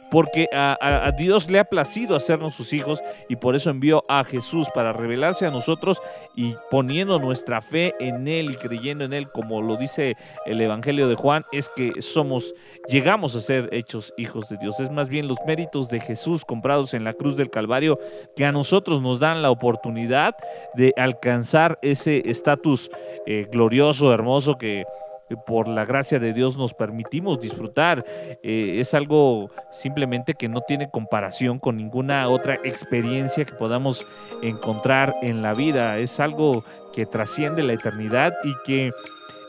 porque 0.10 0.48
a 0.54 1.12
Dios 1.18 1.50
le 1.50 1.60
ha 1.60 1.66
placido 1.66 2.16
hacernos 2.16 2.56
sus 2.56 2.72
hijos 2.74 3.04
y 3.28 3.36
por 3.36 3.56
eso 3.56 3.70
envió 3.70 4.04
a 4.08 4.24
Jesús 4.24 4.68
para 4.74 4.94
revelarse 4.94 5.46
a 5.46 5.52
nosotros 5.52 6.02
y 6.36 6.56
poniendo 6.70 7.20
nuestra 7.20 7.62
fe 7.62 7.94
en 8.00 8.28
Él 8.28 8.52
y 8.52 8.56
creyendo 8.56 9.04
en 9.04 9.14
Él, 9.14 9.30
como 9.30 9.62
lo 9.62 9.76
dice 9.76 10.16
el 10.46 10.62
Evangelio 10.62 11.08
de 11.08 11.16
Juan, 11.16 11.46
es 11.52 11.70
que 11.70 12.02
somos, 12.02 12.54
llegamos 12.88 13.36
a 13.36 13.42
ser 13.42 13.70
hechos 13.72 14.14
hijos 14.18 14.48
de 14.50 14.58
Dios. 14.58 14.80
Es 14.80 14.92
más 14.98 15.10
bien 15.10 15.28
los 15.28 15.38
méritos 15.46 15.90
de 15.90 16.00
Jesús 16.00 16.44
comprados 16.44 16.96
en 16.96 17.04
la 17.04 17.14
cruz 17.14 17.38
del 17.38 17.52
Calvario 17.52 18.00
que 18.36 18.46
a 18.46 18.52
nosotros 18.52 19.00
nos 19.00 19.20
dan 19.20 19.44
la 19.44 19.52
oportunidad 19.52 20.36
de 20.74 20.92
alcanzar 20.98 21.78
ese 21.84 22.28
estatus 22.30 22.90
eh, 23.28 23.48
glorioso, 23.52 24.12
hermoso 24.12 24.58
que 24.58 24.82
eh, 24.82 25.36
por 25.46 25.68
la 25.68 25.86
gracia 25.86 26.18
de 26.18 26.34
Dios 26.34 26.58
nos 26.58 26.74
permitimos 26.74 27.40
disfrutar. 27.40 28.04
Eh, 28.42 28.78
es 28.80 28.96
algo 28.96 29.52
simplemente 29.72 30.34
que 30.34 30.50
no 30.50 30.62
tiene 30.62 30.90
comparación 30.90 31.60
con 31.60 31.78
ninguna 31.78 32.28
otra 32.28 32.56
experiencia 32.64 33.46
que 33.46 33.54
podamos 33.54 34.08
encontrar 34.42 35.16
en 35.22 35.44
la 35.44 35.54
vida. 35.54 36.00
Es 36.00 36.20
algo 36.20 36.64
que 36.92 37.06
trasciende 37.06 37.62
la 37.62 37.74
eternidad 37.74 38.34
y 38.44 38.54
que 38.66 38.92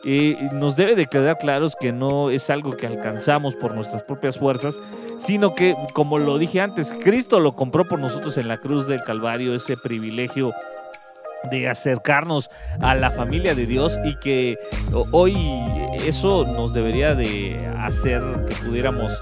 eh, 0.05 0.49
nos 0.53 0.77
debe 0.77 0.95
de 0.95 1.07
quedar 1.07 1.39
claros 1.39 1.77
que 1.77 1.93
no 1.93 2.31
es 2.31 2.51
algo 2.51 2.71
que 2.71 2.87
alcanzamos 2.87 3.57
por 3.57 3.75
nuestras 3.75 4.03
propias 4.03 4.39
fuerzas, 4.39 4.79
sino 5.19 5.55
que, 5.55 5.75
como 5.95 6.19
lo 6.19 6.39
dije 6.39 6.61
antes, 6.61 6.95
Cristo 7.01 7.41
lo 7.41 7.57
compró 7.57 7.87
por 7.87 7.99
nosotros 7.99 8.37
en 8.37 8.49
la 8.49 8.59
cruz 8.59 8.87
del 8.87 9.03
Calvario, 9.03 9.55
ese 9.55 9.77
privilegio 9.77 10.53
de 11.51 11.69
acercarnos 11.69 12.51
a 12.81 12.95
la 12.95 13.11
familia 13.11 13.55
de 13.55 13.67
Dios 13.67 13.99
y 14.05 14.19
que 14.19 14.57
hoy 15.13 15.37
eso 16.07 16.45
nos 16.45 16.73
debería 16.73 17.15
de 17.15 17.67
hacer 17.79 18.23
que 18.49 18.55
pudiéramos 18.57 19.13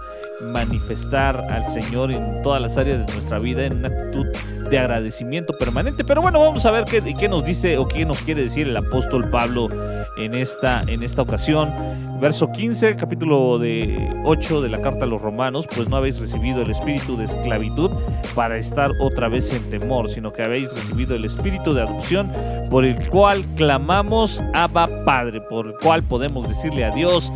manifestar 0.40 1.46
al 1.50 1.66
Señor 1.66 2.12
en 2.12 2.42
todas 2.42 2.62
las 2.62 2.76
áreas 2.76 3.06
de 3.06 3.12
nuestra 3.12 3.38
vida 3.38 3.64
en 3.64 3.78
una 3.78 3.88
actitud 3.88 4.26
de 4.70 4.78
agradecimiento 4.78 5.56
permanente. 5.58 6.04
Pero 6.04 6.22
bueno, 6.22 6.40
vamos 6.40 6.64
a 6.66 6.70
ver 6.70 6.84
qué, 6.84 7.02
qué 7.14 7.28
nos 7.28 7.44
dice 7.44 7.78
o 7.78 7.86
qué 7.86 8.04
nos 8.04 8.20
quiere 8.22 8.44
decir 8.44 8.66
el 8.68 8.76
apóstol 8.76 9.30
Pablo 9.30 9.68
en 10.16 10.34
esta, 10.34 10.82
en 10.86 11.02
esta 11.02 11.22
ocasión. 11.22 11.72
Verso 12.20 12.50
15, 12.50 12.96
capítulo 12.96 13.58
de 13.58 14.10
8 14.24 14.62
de 14.62 14.70
la 14.70 14.80
carta 14.80 15.04
a 15.04 15.08
los 15.08 15.20
romanos, 15.20 15.68
pues 15.74 15.88
no 15.88 15.96
habéis 15.96 16.18
recibido 16.18 16.62
el 16.62 16.70
espíritu 16.70 17.16
de 17.16 17.24
esclavitud 17.24 17.90
para 18.34 18.56
estar 18.56 18.90
otra 19.00 19.28
vez 19.28 19.52
en 19.52 19.68
temor, 19.68 20.08
sino 20.08 20.30
que 20.30 20.42
habéis 20.42 20.72
recibido 20.72 21.14
el 21.14 21.26
espíritu 21.26 21.74
de 21.74 21.82
adopción 21.82 22.32
por 22.70 22.86
el 22.86 23.10
cual 23.10 23.44
clamamos 23.56 24.42
Abba 24.54 24.88
Padre, 25.04 25.42
por 25.42 25.66
el 25.66 25.74
cual 25.82 26.02
podemos 26.02 26.48
decirle 26.48 26.84
a 26.86 26.90
Dios, 26.90 27.30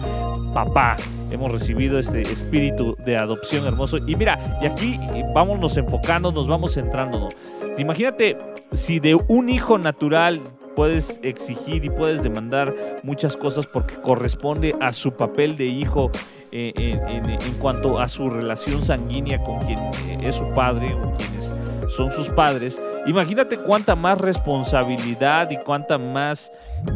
papá. 0.55 0.97
Hemos 1.31 1.53
recibido 1.53 1.99
este 1.99 2.23
espíritu 2.23 2.97
de 3.05 3.17
adopción 3.17 3.67
hermoso. 3.67 3.99
Y 3.99 4.17
mira, 4.17 4.59
y 4.61 4.67
aquí 4.67 4.99
vámonos 5.35 5.77
enfocando, 5.77 6.33
nos 6.33 6.47
vamos 6.47 6.75
centrando. 6.75 7.29
Imagínate 7.79 8.37
si 8.73 9.01
de 9.01 9.15
un 9.15 9.49
hijo 9.49 9.79
natural 9.79 10.41
puedes 10.75 11.21
exigir 11.23 11.85
y 11.85 11.91
puedes 11.91 12.23
demandar 12.23 12.75
muchas 13.03 13.37
cosas 13.37 13.67
porque 13.67 13.95
corresponde 13.97 14.75
a 14.81 14.93
su 14.93 15.13
papel 15.13 15.57
de 15.57 15.67
hijo 15.67 16.11
eh, 16.53 16.73
en, 16.77 17.55
cuanto 17.55 18.01
a 18.01 18.09
su 18.09 18.29
relación 18.29 18.85
sanguínea 18.85 19.43
con 19.43 19.59
quien 19.61 19.79
es 20.23 20.37
su 20.37 20.49
padre 20.55 20.95
o 20.95 21.13
quienes 21.13 21.53
son 21.91 22.11
sus 22.11 22.29
padres. 22.31 22.83
Imagínate 23.07 23.57
cuánta 23.57 23.95
más 23.95 24.19
responsabilidad 24.19 25.51
y 25.51 25.57
cuánta 25.59 25.99
más 25.99 26.51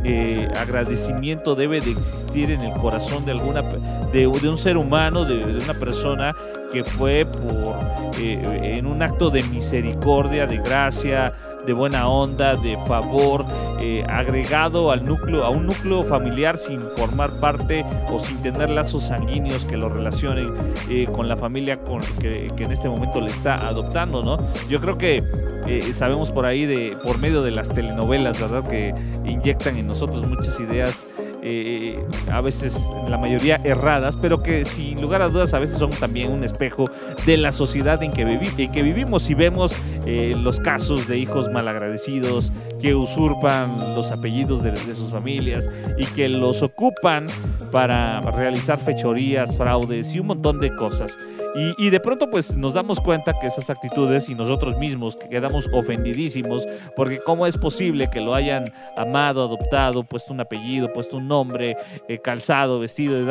eh, 0.05 0.49
agradecimiento 0.57 1.55
debe 1.55 1.81
de 1.81 1.93
existir 1.93 2.51
en 2.51 2.61
el 2.61 2.73
corazón 2.75 3.25
de 3.25 3.33
alguna 3.33 3.63
de, 3.63 4.29
de 4.29 4.49
un 4.49 4.59
ser 4.59 4.77
humano, 4.77 5.25
de, 5.25 5.39
de 5.39 5.65
una 5.65 5.75
persona 5.75 6.35
que 6.73 6.85
fue 6.85 7.25
por 7.25 7.79
eh, 8.19 8.75
en 8.77 8.87
un 8.87 9.03
acto 9.03 9.31
de 9.31 9.43
misericordia, 9.45 10.47
de 10.47 10.59
gracia, 10.59 11.33
de 11.67 11.73
buena 11.73 12.09
onda, 12.09 12.57
de 12.57 12.77
favor, 12.87 13.45
eh, 13.81 14.05
agregado 14.09 14.91
al 14.91 15.05
núcleo, 15.05 15.45
a 15.45 15.51
un 15.51 15.67
núcleo 15.67 16.03
familiar 16.03 16.57
sin 16.59 16.81
formar 16.97 17.41
parte 17.41 17.85
o 18.11 18.21
sin 18.21 18.41
tener 18.43 18.71
lazos 18.71 19.05
sanguíneos 19.05 19.65
que 19.65 19.77
lo 19.77 19.89
relacionen 19.89 20.53
eh, 20.89 21.07
con 21.13 21.29
la 21.29 21.37
familia 21.37 21.81
con 21.81 22.01
que, 22.21 22.51
que 22.57 22.65
en 22.65 22.73
este 22.73 22.89
momento 22.89 23.21
le 23.21 23.27
está 23.27 23.67
adoptando, 23.67 24.23
¿no? 24.23 24.37
Yo 24.69 24.81
creo 24.81 24.99
que 24.99 25.23
eh, 25.67 25.93
sabemos 25.95 26.31
por 26.31 26.47
ahí 26.47 26.67
de, 26.67 26.97
por 27.05 27.19
medio 27.19 27.43
de 27.43 27.51
las 27.51 27.69
telenovelas, 27.69 28.41
¿verdad? 28.41 28.69
Que 28.69 28.95
inyectan 29.25 29.77
en 29.77 29.87
nosotros 29.87 30.27
muchas 30.27 30.59
ideas 30.61 31.05
eh, 31.47 32.03
a 32.33 32.41
veces 32.41 32.91
la 33.07 33.19
mayoría 33.19 33.61
erradas, 33.65 34.17
pero 34.17 34.43
que 34.43 34.65
sin 34.65 34.99
lugar 35.01 35.21
a 35.21 35.29
dudas 35.29 35.53
a 35.53 35.59
veces 35.59 35.79
son 35.79 35.91
también 35.91 36.33
un 36.33 36.43
espejo 36.43 36.91
de 37.27 37.37
la 37.37 37.53
sociedad 37.53 38.03
en 38.03 38.13
que, 38.13 38.71
que 38.73 38.83
vivimos 38.83 39.29
y 39.29 39.35
vemos 39.35 39.77
eh, 40.07 40.35
los 40.39 40.59
casos 40.59 41.07
de 41.07 41.19
hijos 41.19 41.51
malagradecidos 41.51 42.51
que 42.81 42.95
usurpan 42.95 43.95
los 43.95 44.11
apellidos 44.11 44.63
de 44.63 44.95
sus 44.95 45.11
familias 45.11 45.69
y 45.99 46.07
que 46.07 46.31
los 46.31 46.63
ocupan 46.63 47.27
para 47.71 48.23
realizar 48.23 48.79
fechorías, 48.79 49.55
fraudes 49.55 50.15
y 50.17 50.21
un 50.21 50.29
montón 50.29 50.61
de 50.61 50.75
cosas. 50.75 51.19
Y, 51.55 51.87
y 51.87 51.91
de 51.91 52.01
pronto 52.01 52.29
pues 52.31 52.53
nos 52.55 52.75
damos 52.75 53.01
cuenta 53.01 53.39
que 53.39 53.47
esas 53.47 53.71
actitudes 53.71 54.29
y 54.29 54.35
nosotros 54.35 54.77
mismos 54.77 55.15
que 55.15 55.29
quedamos 55.29 55.69
ofendidísimos 55.73 56.67
porque 56.97 57.21
cómo 57.21 57.47
es 57.47 57.57
posible 57.57 58.09
que 58.11 58.21
lo 58.21 58.35
hayan 58.35 58.65
amado, 58.97 59.45
adoptado, 59.45 60.03
puesto 60.05 60.33
un 60.33 60.41
apellido, 60.41 60.93
puesto 60.93 61.19
un 61.19 61.29
nombre, 61.29 61.77
eh, 62.09 62.19
calzado, 62.19 62.81
vestido, 62.81 63.25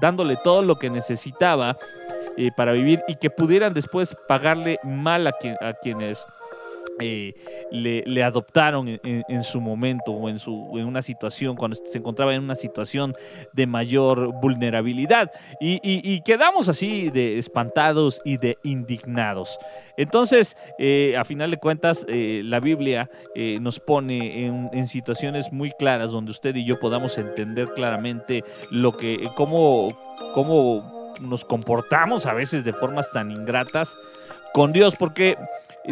dándole 0.00 0.36
todo 0.42 0.62
lo 0.62 0.76
que 0.78 0.88
necesitaba 0.90 1.76
eh, 2.38 2.50
para 2.56 2.72
vivir 2.72 3.02
y 3.08 3.16
que 3.16 3.30
pudieran 3.30 3.72
después 3.74 4.16
pagarle 4.28 4.78
mal 4.82 5.26
a, 5.26 5.32
quien- 5.32 5.56
a 5.60 5.72
quienes 5.74 6.26
eh, 7.00 7.34
le, 7.70 8.22
adoptaron 8.22 8.88
en, 8.88 9.00
en- 9.04 9.44
su 9.44 9.60
momento 9.60 10.12
o 10.12 10.28
en, 10.28 10.38
su, 10.38 10.72
en 10.76 10.86
una 10.86 11.02
situación, 11.02 11.56
cuando 11.56 11.76
se 11.76 11.98
encontraba 11.98 12.34
en 12.34 12.42
una 12.42 12.54
situación 12.54 13.14
de 13.52 13.66
mayor 13.66 14.32
vulnerabilidad. 14.40 15.30
Y, 15.60 16.20
quedamos 16.22 16.68
así 16.68 17.10
de 17.10 17.38
espantados 17.38 18.20
y 18.24 18.38
de 18.38 18.58
indignados. 18.64 19.58
Entonces, 19.96 20.56
eh, 20.78 21.16
a 21.16 21.24
final 21.24 21.50
de 21.50 21.58
cuentas, 21.58 22.04
eh, 22.08 22.42
la 22.44 22.60
Biblia 22.60 23.08
nos 23.60 23.80
pone 23.80 24.46
en, 24.46 24.70
en 24.72 24.88
situaciones 24.88 25.52
muy 25.52 25.70
claras 25.72 26.10
donde 26.10 26.30
usted 26.30 26.54
y 26.56 26.64
yo 26.64 26.78
podamos 26.80 27.18
entender 27.18 27.68
claramente 27.74 28.42
lo 28.70 28.96
que, 28.96 29.28
cómo, 29.36 29.88
cómo 30.34 31.12
nos 31.20 31.44
comportamos 31.44 32.26
a 32.26 32.34
veces 32.34 32.64
de 32.64 32.72
formas 32.72 33.10
tan 33.12 33.30
ingratas 33.30 33.96
con 34.52 34.72
Dios, 34.72 34.94
porque 34.98 35.36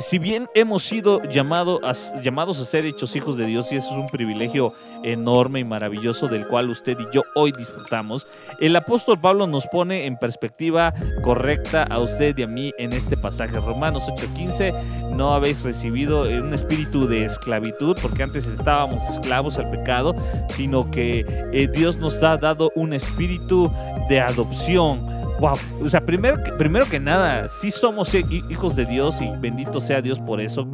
si 0.00 0.18
bien 0.18 0.48
hemos 0.54 0.82
sido 0.82 1.22
llamados 1.24 1.80
a 1.82 2.64
ser 2.64 2.86
hechos 2.86 3.14
hijos 3.16 3.36
de 3.36 3.46
Dios, 3.46 3.70
y 3.72 3.76
eso 3.76 3.90
es 3.90 3.96
un 3.96 4.06
privilegio 4.06 4.72
enorme 5.02 5.60
y 5.60 5.64
maravilloso 5.64 6.28
del 6.28 6.46
cual 6.48 6.70
usted 6.70 6.98
y 6.98 7.14
yo 7.14 7.22
hoy 7.34 7.52
disfrutamos, 7.52 8.26
el 8.60 8.74
apóstol 8.76 9.20
Pablo 9.20 9.46
nos 9.46 9.66
pone 9.66 10.06
en 10.06 10.16
perspectiva 10.16 10.94
correcta 11.22 11.84
a 11.84 11.98
usted 11.98 12.36
y 12.38 12.42
a 12.42 12.46
mí 12.46 12.72
en 12.78 12.92
este 12.92 13.16
pasaje. 13.16 13.60
Romanos 13.60 14.04
8:15, 14.08 15.12
no 15.14 15.34
habéis 15.34 15.62
recibido 15.62 16.22
un 16.22 16.52
espíritu 16.54 17.06
de 17.06 17.24
esclavitud, 17.24 17.96
porque 18.00 18.22
antes 18.22 18.46
estábamos 18.46 19.02
esclavos 19.08 19.58
al 19.58 19.70
pecado, 19.70 20.14
sino 20.48 20.90
que 20.90 21.24
eh, 21.52 21.68
Dios 21.72 21.98
nos 21.98 22.22
ha 22.22 22.36
dado 22.36 22.72
un 22.74 22.92
espíritu 22.92 23.70
de 24.08 24.20
adopción. 24.20 25.23
Wow, 25.40 25.54
o 25.82 25.86
sea, 25.88 26.00
primero, 26.04 26.42
que- 26.42 26.52
primero 26.52 26.86
que 26.86 27.00
nada, 27.00 27.48
sí 27.48 27.70
somos 27.70 28.14
hi- 28.14 28.24
hijos 28.48 28.76
de 28.76 28.86
Dios 28.86 29.20
y 29.20 29.28
bendito 29.40 29.80
sea 29.80 30.00
Dios 30.00 30.20
por 30.20 30.40
eso, 30.40 30.66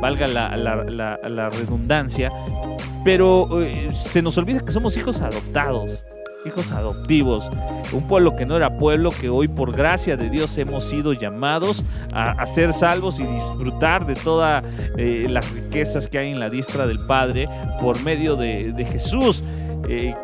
valga 0.00 0.26
la, 0.26 1.50
redundancia, 1.50 2.30
pero 3.04 3.62
eh, 3.62 3.88
se 3.92 4.22
nos 4.22 4.38
olvida 4.38 4.60
que 4.60 4.70
somos 4.72 4.96
hijos 4.96 5.20
adoptados, 5.20 6.04
hijos 6.46 6.70
adoptivos, 6.72 7.50
un 7.92 8.06
pueblo 8.06 8.36
que 8.36 8.46
no 8.46 8.56
era 8.56 8.76
pueblo, 8.76 9.10
que 9.10 9.28
hoy 9.28 9.48
por 9.48 9.74
gracia 9.74 10.16
de 10.16 10.28
Dios 10.30 10.56
hemos 10.58 10.84
sido 10.84 11.12
llamados 11.12 11.84
a, 12.12 12.44
ser 12.46 12.72
salvos 12.72 13.18
y 13.18 13.24
disfrutar 13.24 14.06
de 14.06 14.14
todas 14.14 14.62
eh, 14.98 15.26
las 15.28 15.50
riquezas 15.52 16.06
que 16.06 16.18
hay 16.18 16.30
en 16.30 16.38
la 16.40 16.50
diestra 16.50 16.86
del 16.86 16.98
Padre 17.06 17.48
por 17.80 18.00
medio 18.02 18.36
de, 18.36 18.72
de 18.72 18.84
Jesús. 18.84 19.42
Eh, 19.88 20.14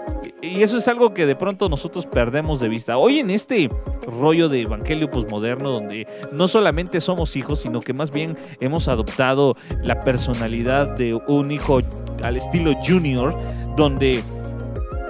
y 0.42 0.62
eso 0.62 0.78
es 0.78 0.88
algo 0.88 1.12
que 1.12 1.26
de 1.26 1.36
pronto 1.36 1.68
nosotros 1.68 2.06
perdemos 2.06 2.60
de 2.60 2.68
vista. 2.68 2.96
Hoy 2.96 3.18
en 3.18 3.30
este 3.30 3.70
rollo 4.06 4.48
de 4.48 4.62
evangelio 4.62 5.10
posmoderno, 5.10 5.70
donde 5.70 6.06
no 6.32 6.48
solamente 6.48 7.00
somos 7.00 7.36
hijos, 7.36 7.60
sino 7.60 7.80
que 7.80 7.92
más 7.92 8.10
bien 8.10 8.36
hemos 8.60 8.88
adoptado 8.88 9.56
la 9.82 10.02
personalidad 10.04 10.96
de 10.96 11.14
un 11.14 11.50
hijo 11.50 11.80
al 12.22 12.36
estilo 12.36 12.72
junior, 12.86 13.36
donde 13.76 14.22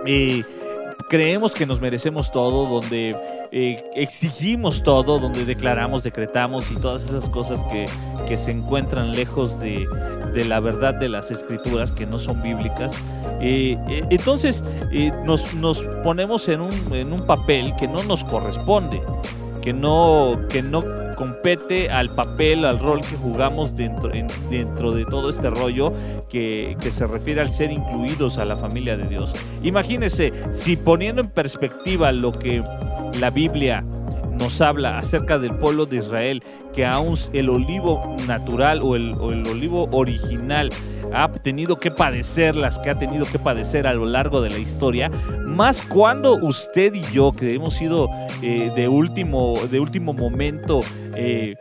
eh, 0.06 0.42
creemos 1.08 1.52
que 1.52 1.66
nos 1.66 1.80
merecemos 1.80 2.32
todo, 2.32 2.66
donde 2.66 3.16
eh, 3.52 3.82
exigimos 3.94 4.82
todo, 4.82 5.18
donde 5.18 5.44
declaramos, 5.44 6.02
decretamos 6.02 6.70
y 6.70 6.76
todas 6.76 7.04
esas 7.04 7.28
cosas 7.30 7.62
que, 7.70 7.84
que 8.26 8.36
se 8.36 8.50
encuentran 8.50 9.12
lejos 9.12 9.58
de, 9.60 9.86
de 10.34 10.44
la 10.44 10.60
verdad 10.60 10.94
de 10.94 11.08
las 11.08 11.30
escrituras, 11.30 11.92
que 11.92 12.06
no 12.06 12.18
son 12.18 12.42
bíblicas. 12.42 12.92
Eh, 13.40 13.76
eh, 13.88 14.04
entonces 14.10 14.62
nos, 15.24 15.54
nos 15.54 15.82
ponemos 16.04 16.48
en 16.48 16.60
un, 16.60 16.70
en 16.92 17.12
un 17.12 17.26
papel 17.26 17.74
que 17.76 17.88
no 17.88 18.02
nos 18.04 18.22
corresponde, 18.24 19.02
que 19.62 19.72
no, 19.72 20.38
que 20.48 20.62
no 20.62 20.82
compete 21.16 21.90
al 21.90 22.08
papel, 22.14 22.64
al 22.64 22.78
rol 22.78 23.02
que 23.02 23.14
jugamos 23.16 23.76
dentro, 23.76 24.14
en- 24.14 24.26
dentro 24.48 24.90
de 24.92 25.04
todo 25.04 25.28
este 25.28 25.50
rollo 25.50 25.92
que, 26.30 26.78
que 26.80 26.90
se 26.90 27.06
refiere 27.06 27.42
al 27.42 27.52
ser 27.52 27.70
incluidos 27.70 28.38
a 28.38 28.46
la 28.46 28.56
familia 28.56 28.96
de 28.96 29.04
Dios. 29.06 29.34
Imagínense, 29.62 30.32
si 30.52 30.76
poniendo 30.76 31.20
en 31.20 31.28
perspectiva 31.28 32.10
lo 32.10 32.32
que 32.32 32.62
la 33.18 33.30
Biblia 33.30 33.84
nos 34.40 34.60
habla 34.60 34.98
acerca 34.98 35.38
del 35.38 35.54
pueblo 35.56 35.86
de 35.86 35.96
Israel, 35.98 36.42
que 36.72 36.86
aún 36.86 37.16
el 37.32 37.50
olivo 37.50 38.16
natural 38.26 38.80
o 38.82 38.96
el, 38.96 39.12
olivo 39.12 39.88
original 39.92 40.70
ha 41.12 41.30
tenido 41.30 41.78
que 41.78 41.90
padecer 41.90 42.56
las 42.56 42.78
que 42.78 42.90
ha 42.90 42.98
tenido 42.98 43.26
que 43.26 43.38
padecer 43.38 43.86
a 43.86 43.92
lo 43.92 44.06
largo 44.06 44.40
de 44.40 44.50
la 44.50 44.58
historia, 44.58 45.10
más 45.44 45.82
cuando 45.82 46.34
usted 46.36 46.94
y 46.94 47.02
yo, 47.12 47.32
que 47.32 47.54
hemos 47.54 47.74
sido 47.74 48.08
eh, 48.42 48.72
de, 48.74 48.88
último, 48.88 49.54
de 49.70 49.80
último 49.80 50.12
momento, 50.12 50.80
eh, 51.16 51.56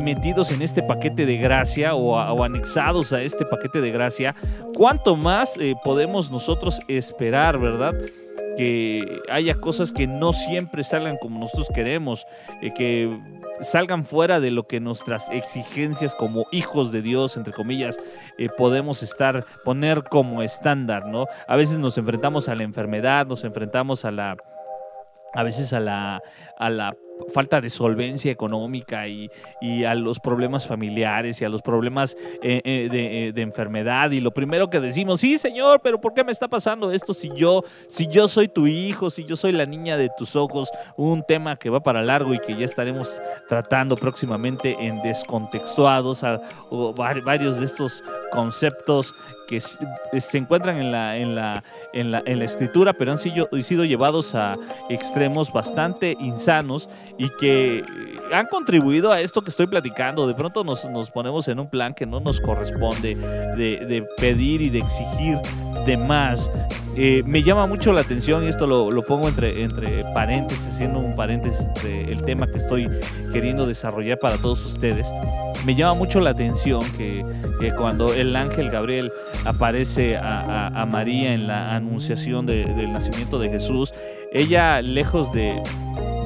metidos 0.00 0.50
en 0.50 0.62
este 0.62 0.82
paquete 0.82 1.24
de 1.24 1.36
gracia 1.36 1.94
o 1.94 2.44
anexados 2.44 3.12
a 3.12 3.22
este 3.22 3.44
paquete 3.44 3.80
de 3.80 3.90
gracia, 3.90 4.34
¿cuánto 4.74 5.16
más 5.16 5.56
eh, 5.58 5.74
podemos 5.84 6.30
nosotros 6.30 6.80
esperar, 6.88 7.58
verdad? 7.58 7.94
Que 8.56 9.20
haya 9.30 9.56
cosas 9.56 9.92
que 9.92 10.06
no 10.06 10.32
siempre 10.32 10.84
salgan 10.84 11.16
como 11.18 11.40
nosotros 11.40 11.68
queremos, 11.74 12.26
eh, 12.62 12.72
que 12.74 13.18
salgan 13.60 14.04
fuera 14.04 14.40
de 14.40 14.50
lo 14.50 14.66
que 14.66 14.80
nuestras 14.80 15.28
exigencias 15.30 16.14
como 16.14 16.46
hijos 16.52 16.92
de 16.92 17.02
Dios, 17.02 17.36
entre 17.36 17.52
comillas, 17.52 17.98
eh, 18.38 18.48
podemos 18.56 19.02
estar, 19.02 19.44
poner 19.64 20.04
como 20.04 20.42
estándar, 20.42 21.06
¿no? 21.06 21.26
A 21.48 21.56
veces 21.56 21.78
nos 21.78 21.98
enfrentamos 21.98 22.48
a 22.48 22.54
la 22.54 22.62
enfermedad, 22.62 23.26
nos 23.26 23.44
enfrentamos 23.44 24.04
a 24.04 24.10
la 24.10 24.36
a 25.34 25.42
veces 25.42 25.72
a 25.72 25.80
la, 25.80 26.22
a 26.58 26.70
la 26.70 26.96
falta 27.32 27.60
de 27.60 27.70
solvencia 27.70 28.30
económica 28.30 29.06
y, 29.08 29.30
y 29.60 29.84
a 29.84 29.94
los 29.94 30.20
problemas 30.20 30.66
familiares 30.66 31.40
y 31.40 31.44
a 31.44 31.48
los 31.48 31.62
problemas 31.62 32.16
eh, 32.42 32.60
eh, 32.64 32.88
de, 32.90 33.28
eh, 33.28 33.32
de 33.32 33.42
enfermedad 33.42 34.10
y 34.10 34.20
lo 34.20 34.30
primero 34.32 34.68
que 34.68 34.80
decimos, 34.80 35.20
sí 35.20 35.38
señor, 35.38 35.80
pero 35.82 36.00
¿por 36.00 36.12
qué 36.12 36.22
me 36.24 36.32
está 36.32 36.48
pasando 36.48 36.90
esto 36.92 37.14
si 37.14 37.30
yo, 37.34 37.62
si 37.88 38.06
yo 38.08 38.28
soy 38.28 38.48
tu 38.48 38.66
hijo, 38.66 39.10
si 39.10 39.24
yo 39.24 39.36
soy 39.36 39.52
la 39.52 39.64
niña 39.64 39.96
de 39.96 40.10
tus 40.18 40.36
ojos? 40.36 40.70
Un 40.96 41.22
tema 41.22 41.56
que 41.56 41.70
va 41.70 41.80
para 41.80 42.02
largo 42.02 42.34
y 42.34 42.38
que 42.40 42.56
ya 42.56 42.64
estaremos 42.64 43.10
tratando 43.48 43.96
próximamente 43.96 44.76
en 44.78 45.00
Descontextuados, 45.02 46.24
a- 46.24 46.40
varios 47.24 47.58
de 47.58 47.66
estos 47.66 48.02
conceptos 48.32 49.14
que 49.46 49.60
se 49.60 50.38
encuentran 50.38 50.78
en 50.78 50.92
la, 50.92 51.16
en 51.16 51.34
la, 51.34 51.62
en 51.92 52.10
la, 52.10 52.22
en 52.24 52.38
la 52.38 52.44
escritura, 52.44 52.92
pero 52.92 53.12
han 53.12 53.18
sido, 53.18 53.48
sido 53.60 53.84
llevados 53.84 54.34
a 54.34 54.56
extremos 54.88 55.52
bastante 55.52 56.16
insanos 56.20 56.88
y 57.18 57.28
que 57.38 57.78
eh, 57.78 57.84
han 58.32 58.46
contribuido 58.46 59.12
a 59.12 59.20
esto 59.20 59.42
que 59.42 59.50
estoy 59.50 59.66
platicando. 59.66 60.26
De 60.26 60.34
pronto 60.34 60.64
nos, 60.64 60.84
nos 60.86 61.10
ponemos 61.10 61.48
en 61.48 61.58
un 61.60 61.68
plan 61.68 61.94
que 61.94 62.06
no 62.06 62.20
nos 62.20 62.40
corresponde 62.40 63.14
de, 63.14 63.86
de 63.86 64.06
pedir 64.16 64.60
y 64.62 64.70
de 64.70 64.80
exigir 64.80 65.38
de 65.86 65.96
más. 65.96 66.50
Eh, 66.96 67.22
me 67.26 67.42
llama 67.42 67.66
mucho 67.66 67.92
la 67.92 68.02
atención 68.02 68.44
y 68.44 68.46
esto 68.46 68.66
lo, 68.66 68.90
lo 68.90 69.04
pongo 69.04 69.28
entre, 69.28 69.62
entre 69.62 70.04
paréntesis, 70.14 70.64
haciendo 70.68 71.00
un 71.00 71.14
paréntesis 71.16 71.60
entre 71.66 72.04
el 72.04 72.22
tema 72.24 72.46
que 72.46 72.58
estoy 72.58 72.88
queriendo 73.32 73.66
desarrollar 73.66 74.18
para 74.18 74.36
todos 74.38 74.64
ustedes. 74.64 75.10
Me 75.64 75.74
llama 75.74 75.94
mucho 75.94 76.20
la 76.20 76.30
atención 76.30 76.82
que, 76.96 77.24
que 77.58 77.74
cuando 77.74 78.14
el 78.14 78.36
ángel 78.36 78.70
Gabriel 78.70 79.10
aparece 79.44 80.16
a, 80.16 80.86
María 80.86 81.32
en 81.34 81.46
la 81.46 81.74
anunciación 81.74 82.46
de- 82.46 82.64
del 82.64 82.92
nacimiento 82.92 83.38
de 83.38 83.50
Jesús, 83.50 83.92
ella 84.32 84.80
lejos 84.82 85.32
de, 85.32 85.60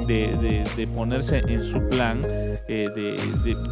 de, 0.06 0.62
ponerse 0.86 1.38
en 1.48 1.62
su 1.64 1.86
plan, 1.88 2.20
eh, 2.68 2.88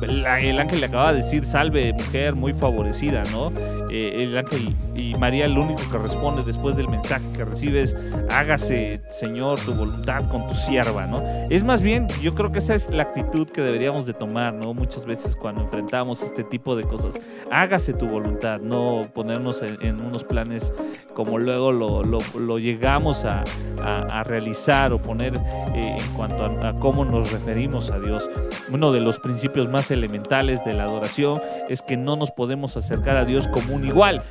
la- 0.06 0.40
el 0.40 0.58
ángel 0.58 0.80
le 0.80 0.86
acaba 0.86 1.12
de 1.12 1.18
decir, 1.22 1.44
salve 1.44 1.92
mujer 1.92 2.34
muy 2.34 2.52
favorecida, 2.52 3.22
¿no? 3.32 3.52
Eh, 3.90 4.24
el 4.24 4.36
ángel 4.36 4.74
y 4.94 5.14
María 5.14 5.46
lo 5.48 5.62
único 5.62 5.82
que 5.90 5.98
responde 5.98 6.42
después 6.44 6.76
del 6.76 6.88
mensaje 6.88 7.24
que 7.34 7.44
recibe 7.44 7.82
es, 7.82 7.94
hágase 8.30 9.00
Señor 9.08 9.58
tu 9.60 9.74
voluntad 9.74 10.28
con 10.28 10.46
tu 10.48 10.54
sierva, 10.54 11.06
¿no? 11.06 11.22
Es 11.50 11.62
más 11.64 11.82
bien, 11.82 12.06
yo 12.22 12.34
creo 12.34 12.50
que 12.52 12.58
esa 12.58 12.74
es 12.74 12.90
la 12.90 13.04
actitud 13.04 13.48
que 13.48 13.62
deberíamos 13.62 14.06
de 14.06 14.12
tomar, 14.14 14.52
¿no? 14.54 14.74
Muchas 14.74 15.06
veces 15.06 15.36
cuando 15.36 15.62
enfrentamos 15.62 16.22
este 16.22 16.42
tipo 16.44 16.74
de 16.76 16.84
cosas, 16.84 17.18
hágase 17.50 17.94
tu 17.94 18.06
voluntad, 18.06 18.60
no 18.60 19.02
ponernos 19.14 19.62
en, 19.62 20.00
unos 20.00 20.24
planes 20.24 20.72
como 21.14 21.38
luego 21.38 21.72
lo, 21.72 22.02
lo- 22.02 22.58
llegamos 22.58 23.24
a, 23.24 23.42
a- 23.82 24.20
a 24.20 24.24
realizar 24.24 24.92
o 24.92 25.00
poner 25.00 25.34
eh, 25.74 25.96
en 25.98 26.14
cuanto 26.14 26.44
a, 26.44 26.68
a 26.70 26.74
cómo 26.76 27.04
nos 27.04 27.30
referimos 27.32 27.90
a 27.90 27.98
Dios. 27.98 28.28
Uno 28.70 28.92
de 28.92 29.00
los 29.00 29.20
principios 29.20 29.68
más 29.68 29.90
elementales 29.90 30.62
de 30.64 30.72
la 30.74 30.84
adoración 30.84 31.40
es 31.68 31.82
que 31.82 31.96
no 31.96 32.16
nos 32.16 32.30
podemos 32.32 32.76
acercar 32.76 33.16
a 33.16 33.24
Dios 33.24 33.46
como 33.48 33.74
un 33.74 33.85
igual. 33.86 34.22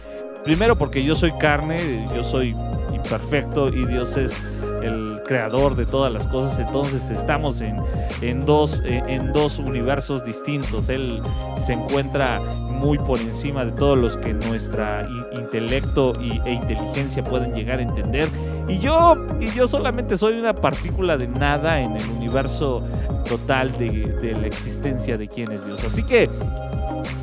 Primero 0.43 0.77
porque 0.77 1.03
yo 1.03 1.15
soy 1.15 1.31
carne, 1.39 2.07
yo 2.15 2.23
soy 2.23 2.55
imperfecto 2.93 3.69
y 3.69 3.85
Dios 3.85 4.15
es 4.15 4.39
el 4.83 5.21
creador 5.25 5.75
de 5.75 5.85
todas 5.85 6.11
las 6.13 6.27
cosas, 6.27 6.59
entonces 6.59 7.09
estamos 7.09 7.59
en, 7.61 7.77
en 8.21 8.45
dos, 8.45 8.81
en, 8.85 9.33
dos 9.33 9.57
universos 9.57 10.23
distintos. 10.23 10.89
Él 10.89 11.21
se 11.57 11.73
encuentra 11.73 12.39
muy 12.39 12.97
por 12.99 13.17
encima 13.17 13.65
de 13.65 13.71
todos 13.71 13.97
los 13.97 14.17
que 14.17 14.33
nuestra 14.33 15.03
intelecto 15.33 16.13
y, 16.21 16.39
e 16.45 16.53
inteligencia 16.53 17.23
pueden 17.23 17.53
llegar 17.55 17.79
a 17.79 17.81
entender. 17.81 18.29
Y 18.67 18.77
yo, 18.79 19.15
y 19.39 19.49
yo 19.51 19.67
solamente 19.67 20.17
soy 20.17 20.37
una 20.39 20.53
partícula 20.53 21.17
de 21.17 21.27
nada 21.27 21.81
en 21.81 21.95
el 21.95 22.09
universo 22.11 22.85
total 23.27 23.75
de, 23.77 23.89
de 23.89 24.33
la 24.33 24.45
existencia 24.47 25.17
de 25.17 25.27
quién 25.27 25.51
es 25.51 25.65
Dios. 25.65 25.83
Así 25.83 26.03
que 26.03 26.29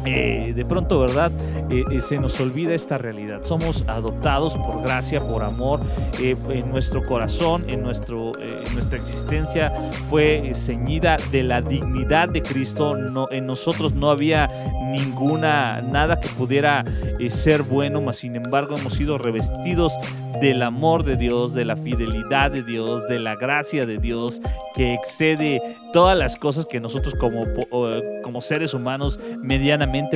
eh, 0.04 0.52
de 0.54 0.64
pronto, 0.64 1.00
¿verdad? 1.00 1.30
Eh, 1.70 1.84
eh, 1.90 2.00
se 2.00 2.18
nos 2.18 2.40
olvida 2.40 2.74
esta 2.74 2.98
realidad. 2.98 3.42
Somos 3.42 3.84
adoptados 3.86 4.56
por 4.58 4.82
gracia, 4.82 5.20
por 5.20 5.42
amor. 5.42 5.80
en 6.18 6.70
nuestro 6.70 7.04
corazón, 7.06 7.64
en, 7.68 7.82
nuestro, 7.82 8.32
nuestra 8.74 8.98
existencia 8.98 9.72
fue 10.08 10.52
ceñida 10.54 11.16
de 11.30 11.42
la 11.42 11.60
dignidad 11.60 12.28
de 12.28 12.42
Cristo. 12.42 12.96
En 13.30 13.46
nosotros 13.46 13.94
no 13.94 14.10
había 14.10 14.48
ninguna, 14.90 15.80
nada 15.82 16.20
que 16.20 16.28
pudiera 16.30 16.84
ser 17.28 17.62
bueno, 17.62 18.00
mas 18.00 18.16
sin 18.16 18.36
embargo 18.36 18.74
hemos 18.76 18.94
sido 18.94 19.18
revestidos 19.18 19.92
del 20.40 20.62
amor 20.62 21.04
de 21.04 21.16
Dios, 21.16 21.54
de 21.54 21.64
la 21.64 21.76
fidelidad 21.76 22.50
de 22.50 22.62
Dios, 22.62 23.06
de 23.08 23.20
la 23.20 23.36
gracia 23.36 23.86
de 23.86 23.98
Dios, 23.98 24.40
que 24.74 24.94
excede 24.94 25.60
todas 25.92 26.18
las 26.18 26.36
cosas 26.36 26.66
que 26.66 26.80
nosotros 26.80 27.14
como, 27.14 27.44
como 28.22 28.40
seres 28.40 28.74
humanos 28.74 29.20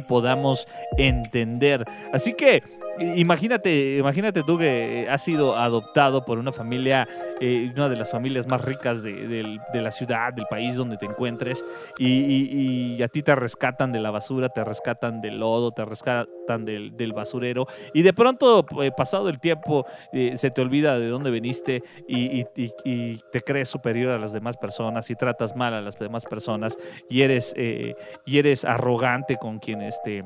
podamos 0.02 0.68
entender. 0.96 1.84
Así 2.12 2.34
que 2.34 2.62
imagínate, 3.00 3.96
imagínate 3.98 4.42
tú 4.42 4.58
que 4.58 5.02
eh, 5.02 5.08
has 5.08 5.22
sido 5.22 5.56
adoptado 5.56 6.24
por 6.24 6.38
una 6.38 6.52
familia, 6.52 7.06
eh, 7.40 7.70
una 7.74 7.88
de 7.88 7.96
las 7.96 8.10
familias 8.10 8.46
más 8.46 8.60
ricas 8.62 9.02
de, 9.02 9.58
la 9.74 9.90
ciudad, 9.90 10.32
del 10.32 10.46
país 10.46 10.76
donde 10.76 10.96
te 10.96 11.06
encuentres, 11.06 11.64
y, 11.98 13.02
a 13.02 13.08
ti 13.08 13.22
te 13.22 13.34
rescatan 13.34 13.92
de 13.92 14.00
la 14.00 14.10
basura, 14.10 14.48
te 14.48 14.64
rescatan 14.64 15.20
del 15.20 15.38
lodo, 15.38 15.72
te 15.72 15.84
rescatan 15.84 16.64
del, 16.64 17.12
basurero, 17.12 17.66
y 17.94 18.02
de 18.02 18.12
pronto, 18.12 18.64
eh, 18.82 18.90
pasado 18.96 19.28
el 19.28 19.40
tiempo, 19.40 19.86
se 20.12 20.50
te 20.50 20.60
olvida 20.60 20.98
de 20.98 21.08
dónde 21.08 21.30
viniste 21.30 21.82
y, 22.08 22.44
y- 22.56 23.20
te 23.30 23.40
crees 23.40 23.68
superior 23.68 24.12
a 24.12 24.18
las 24.18 24.32
demás 24.32 24.56
personas 24.56 25.10
y 25.10 25.14
tratas 25.14 25.54
mal 25.56 25.74
a 25.74 25.80
las 25.80 25.98
demás 25.98 26.24
personas 26.24 26.78
y 27.08 27.22
eres, 27.22 27.54
y 27.56 28.38
eres 28.38 28.64
arrogante 28.64 29.36
con 29.36 29.58
quienes 29.58 30.00
te 30.02 30.24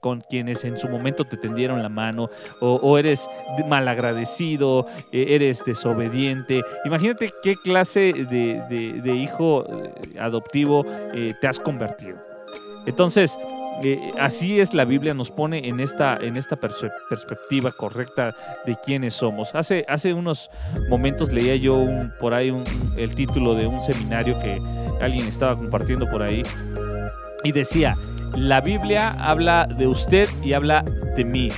con 0.00 0.22
quienes 0.22 0.64
en 0.64 0.78
su 0.78 0.88
momento 0.88 1.24
te 1.24 1.36
tendieron 1.36 1.82
la 1.82 1.88
mano, 1.88 2.30
o, 2.60 2.74
o 2.76 2.98
eres 2.98 3.28
de- 3.56 3.64
malagradecido, 3.64 4.86
eh, 5.12 5.26
eres 5.28 5.62
desobediente. 5.64 6.62
Imagínate 6.84 7.30
qué 7.42 7.56
clase 7.56 8.12
de, 8.12 9.14
hijo 9.14 9.64
eh, 9.68 10.18
adoptivo 10.18 10.84
eh, 11.14 11.32
te 11.40 11.46
has 11.46 11.58
convertido. 11.58 12.18
Entonces, 12.86 13.38
así 14.18 14.60
es 14.60 14.74
la 14.74 14.84
Biblia, 14.84 15.14
nos 15.14 15.30
pone 15.30 15.66
en 15.68 15.80
esta, 15.80 16.16
en 16.16 16.36
esta 16.36 16.56
perspectiva 17.08 17.72
correcta 17.72 18.34
de 18.66 18.76
quiénes 18.84 19.14
somos. 19.14 19.54
Hace, 19.54 19.86
hace 19.88 20.12
unos 20.12 20.50
momentos 20.90 21.32
leía 21.32 21.56
yo 21.56 21.86
por 22.20 22.34
ahí 22.34 22.54
el 22.98 23.14
título 23.14 23.54
de 23.54 23.66
un 23.66 23.80
seminario 23.80 24.38
que 24.38 24.60
alguien 25.00 25.26
estaba 25.28 25.56
compartiendo 25.56 26.06
por 26.10 26.22
ahí 26.22 26.42
y 27.44 27.52
decía, 27.52 27.96
la 28.36 28.60
Biblia 28.60 29.10
habla 29.18 29.66
de 29.66 29.86
usted 29.86 30.28
y 30.42 30.52
habla 30.52 30.84
de 31.16 31.24
mí. 31.24 31.48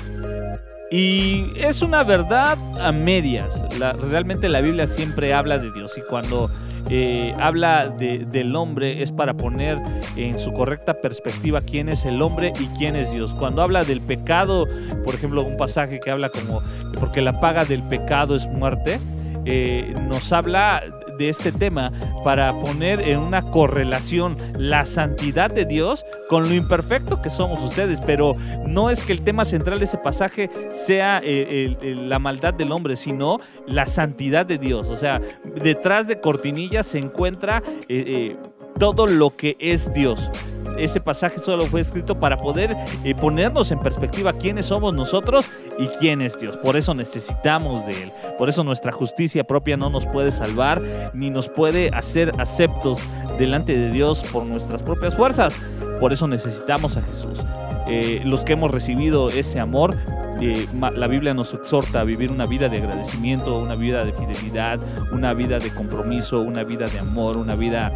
Y 0.90 1.46
es 1.56 1.80
una 1.80 2.02
verdad 2.02 2.58
a 2.80 2.92
medias. 2.92 3.64
La- 3.78 3.92
realmente 3.94 4.48
la 4.50 4.60
Biblia 4.60 4.86
siempre 4.86 5.32
habla 5.32 5.56
de 5.58 5.70
Dios 5.72 5.96
y 5.96 6.02
cuando 6.02 6.50
eh, 6.90 7.32
habla 7.40 7.88
de- 7.88 8.18
del 8.26 8.54
hombre 8.56 9.02
es 9.02 9.12
para 9.12 9.34
poner 9.34 9.78
en 10.16 10.36
su 10.38 10.52
correcta 10.52 10.94
perspectiva 10.94 11.60
quién 11.60 11.88
es 11.88 12.04
el 12.04 12.20
hombre 12.20 12.52
y 12.60 12.66
quién 12.76 12.96
es 12.96 13.10
Dios. 13.12 13.32
Cuando 13.34 13.62
habla 13.62 13.84
del 13.84 14.00
pecado, 14.00 14.66
por 15.04 15.14
ejemplo, 15.14 15.42
un 15.44 15.56
pasaje 15.56 16.00
que 16.00 16.10
habla 16.10 16.28
como, 16.28 16.60
porque 16.98 17.22
la 17.22 17.38
paga 17.40 17.64
del 17.64 17.82
pecado 17.84 18.34
es 18.34 18.46
muerte, 18.48 18.98
eh, 19.46 19.94
nos 20.08 20.32
habla 20.32 20.82
de 21.18 21.28
este 21.28 21.52
tema 21.52 21.92
para 22.24 22.58
poner 22.60 23.00
en 23.00 23.18
una 23.18 23.42
correlación 23.42 24.36
la 24.56 24.84
santidad 24.86 25.50
de 25.50 25.64
Dios 25.64 26.04
con 26.28 26.48
lo 26.48 26.54
imperfecto 26.54 27.20
que 27.22 27.30
somos 27.30 27.62
ustedes, 27.62 28.00
pero 28.00 28.32
no 28.66 28.90
es 28.90 29.02
que 29.04 29.12
el 29.12 29.22
tema 29.22 29.44
central 29.44 29.78
de 29.78 29.84
ese 29.84 29.98
pasaje 29.98 30.50
sea 30.70 31.20
eh, 31.22 31.76
la 31.82 32.18
maldad 32.18 32.54
del 32.54 32.72
hombre, 32.72 32.96
sino 32.96 33.38
la 33.66 33.86
santidad 33.86 34.46
de 34.46 34.58
Dios. 34.58 34.88
O 34.88 34.96
sea, 34.96 35.20
detrás 35.62 36.06
de 36.06 36.20
cortinillas 36.20 36.86
se 36.86 36.98
encuentra 36.98 37.62
eh, 37.88 38.04
eh, 38.06 38.36
todo 38.78 39.06
lo 39.06 39.36
que 39.36 39.56
es 39.60 39.92
Dios. 39.92 40.30
Ese 40.78 41.00
pasaje 41.00 41.38
solo 41.38 41.66
fue 41.66 41.80
escrito 41.80 42.18
para 42.18 42.38
poder 42.38 42.76
eh, 43.04 43.14
ponernos 43.14 43.70
en 43.70 43.80
perspectiva 43.80 44.32
quiénes 44.32 44.66
somos 44.66 44.94
nosotros 44.94 45.48
y 45.82 45.88
quién 45.98 46.20
es 46.20 46.38
Dios. 46.38 46.56
Por 46.58 46.76
eso 46.76 46.94
necesitamos 46.94 47.84
de 47.86 48.04
Él. 48.04 48.12
Por 48.38 48.48
eso 48.48 48.62
nuestra 48.62 48.92
justicia 48.92 49.42
propia 49.44 49.76
no 49.76 49.90
nos 49.90 50.06
puede 50.06 50.30
salvar 50.30 50.80
ni 51.12 51.30
nos 51.30 51.48
puede 51.48 51.90
hacer 51.92 52.32
aceptos 52.38 53.00
delante 53.38 53.76
de 53.76 53.90
Dios 53.90 54.22
por 54.32 54.44
nuestras 54.44 54.82
propias 54.82 55.16
fuerzas. 55.16 55.54
Por 55.98 56.12
eso 56.12 56.28
necesitamos 56.28 56.96
a 56.96 57.02
Jesús. 57.02 57.40
Eh, 57.88 58.22
los 58.24 58.44
que 58.44 58.52
hemos 58.52 58.70
recibido 58.70 59.28
ese 59.28 59.58
amor, 59.58 59.96
la 60.40 61.06
Biblia 61.06 61.34
nos 61.34 61.54
exhorta 61.54 62.00
a 62.00 62.04
vivir 62.04 62.32
una 62.32 62.46
vida 62.46 62.68
de 62.68 62.78
agradecimiento, 62.78 63.58
una 63.58 63.74
vida 63.74 64.04
de 64.04 64.12
fidelidad, 64.12 64.80
una 65.12 65.34
vida 65.34 65.58
de 65.58 65.72
compromiso, 65.72 66.40
una 66.40 66.64
vida 66.64 66.86
de 66.86 66.98
amor, 66.98 67.36
una 67.36 67.54
vida 67.54 67.92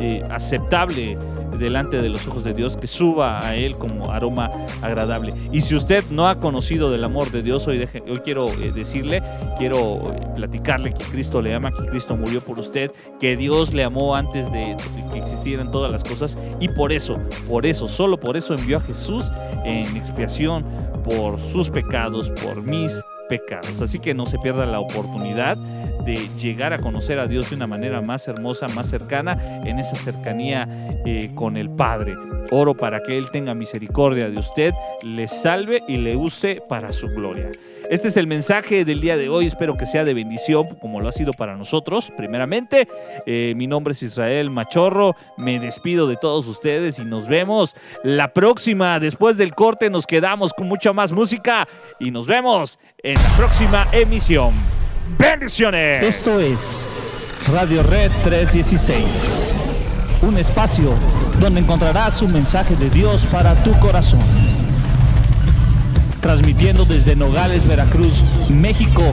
eh, 0.00 0.22
aceptable 0.30 1.18
delante 1.58 2.00
de 2.00 2.08
los 2.08 2.26
ojos 2.26 2.44
de 2.44 2.54
Dios, 2.54 2.76
que 2.76 2.86
suba 2.86 3.44
a 3.44 3.54
Él 3.54 3.76
como 3.78 4.10
aroma 4.10 4.50
agradable. 4.80 5.32
Y 5.52 5.60
si 5.60 5.74
usted 5.74 6.04
no 6.10 6.28
ha 6.28 6.40
conocido 6.40 6.90
del 6.90 7.04
amor 7.04 7.30
de 7.30 7.42
Dios, 7.42 7.66
hoy, 7.68 7.88
hoy 8.08 8.18
quiero 8.24 8.48
eh, 8.48 8.72
decirle, 8.74 9.22
quiero 9.58 10.02
eh, 10.12 10.26
platicarle 10.34 10.92
que 10.92 11.04
Cristo 11.04 11.40
le 11.40 11.54
ama, 11.54 11.70
que 11.70 11.86
Cristo 11.86 12.16
murió 12.16 12.40
por 12.40 12.58
usted, 12.58 12.90
que 13.20 13.36
Dios 13.36 13.72
le 13.72 13.84
amó 13.84 14.16
antes 14.16 14.50
de 14.50 14.76
que 15.12 15.18
existieran 15.18 15.70
todas 15.70 15.92
las 15.92 16.02
cosas 16.02 16.36
y 16.58 16.68
por 16.68 16.90
eso, 16.90 17.18
por 17.48 17.66
eso, 17.66 17.86
solo 17.86 18.18
por 18.18 18.36
eso 18.36 18.54
envió 18.54 18.78
a 18.78 18.80
Jesús 18.80 19.30
en 19.64 19.96
expiación 19.96 20.64
por 21.04 21.40
sus 21.40 21.70
pecados, 21.70 22.30
por 22.30 22.62
mis 22.62 23.02
pecados. 23.28 23.80
Así 23.80 23.98
que 23.98 24.14
no 24.14 24.26
se 24.26 24.38
pierda 24.38 24.66
la 24.66 24.80
oportunidad 24.80 25.56
de 26.04 26.28
llegar 26.36 26.72
a 26.72 26.78
conocer 26.78 27.18
a 27.18 27.26
Dios 27.26 27.50
de 27.50 27.56
una 27.56 27.66
manera 27.66 28.00
más 28.00 28.26
hermosa, 28.28 28.66
más 28.68 28.88
cercana, 28.88 29.60
en 29.64 29.78
esa 29.78 29.94
cercanía 29.94 30.68
eh, 31.06 31.30
con 31.34 31.56
el 31.56 31.70
Padre. 31.70 32.14
Oro 32.50 32.74
para 32.74 33.02
que 33.02 33.16
Él 33.16 33.30
tenga 33.30 33.54
misericordia 33.54 34.28
de 34.28 34.38
usted, 34.38 34.74
le 35.02 35.28
salve 35.28 35.82
y 35.88 35.96
le 35.96 36.16
use 36.16 36.60
para 36.68 36.92
su 36.92 37.06
gloria. 37.08 37.50
Este 37.92 38.08
es 38.08 38.16
el 38.16 38.26
mensaje 38.26 38.86
del 38.86 39.02
día 39.02 39.18
de 39.18 39.28
hoy. 39.28 39.44
Espero 39.44 39.76
que 39.76 39.84
sea 39.84 40.02
de 40.02 40.14
bendición, 40.14 40.66
como 40.80 41.02
lo 41.02 41.10
ha 41.10 41.12
sido 41.12 41.34
para 41.34 41.58
nosotros. 41.58 42.10
Primeramente, 42.16 42.88
eh, 43.26 43.52
mi 43.54 43.66
nombre 43.66 43.92
es 43.92 44.02
Israel 44.02 44.48
Machorro. 44.48 45.14
Me 45.36 45.60
despido 45.60 46.06
de 46.06 46.16
todos 46.16 46.46
ustedes 46.46 46.98
y 46.98 47.04
nos 47.04 47.28
vemos 47.28 47.76
la 48.02 48.32
próxima. 48.32 48.98
Después 48.98 49.36
del 49.36 49.54
corte, 49.54 49.90
nos 49.90 50.06
quedamos 50.06 50.54
con 50.54 50.68
mucha 50.68 50.94
más 50.94 51.12
música 51.12 51.68
y 52.00 52.10
nos 52.10 52.26
vemos 52.26 52.78
en 53.02 53.16
la 53.22 53.36
próxima 53.36 53.86
emisión. 53.92 54.54
¡Bendiciones! 55.18 56.02
Esto 56.02 56.40
es 56.40 57.44
Radio 57.52 57.82
Red 57.82 58.10
316, 58.24 60.20
un 60.22 60.38
espacio 60.38 60.94
donde 61.38 61.60
encontrarás 61.60 62.22
un 62.22 62.32
mensaje 62.32 62.74
de 62.74 62.88
Dios 62.88 63.26
para 63.26 63.54
tu 63.62 63.78
corazón. 63.80 64.61
Transmitiendo 66.22 66.84
desde 66.84 67.16
Nogales, 67.16 67.66
Veracruz, 67.66 68.22
México, 68.48 69.12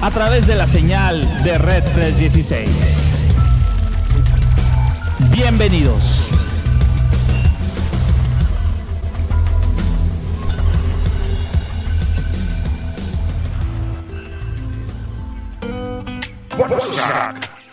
a 0.00 0.10
través 0.12 0.46
de 0.46 0.54
la 0.54 0.68
señal 0.68 1.42
de 1.42 1.58
Red 1.58 1.82
316. 1.94 2.68
Bienvenidos. 5.32 6.28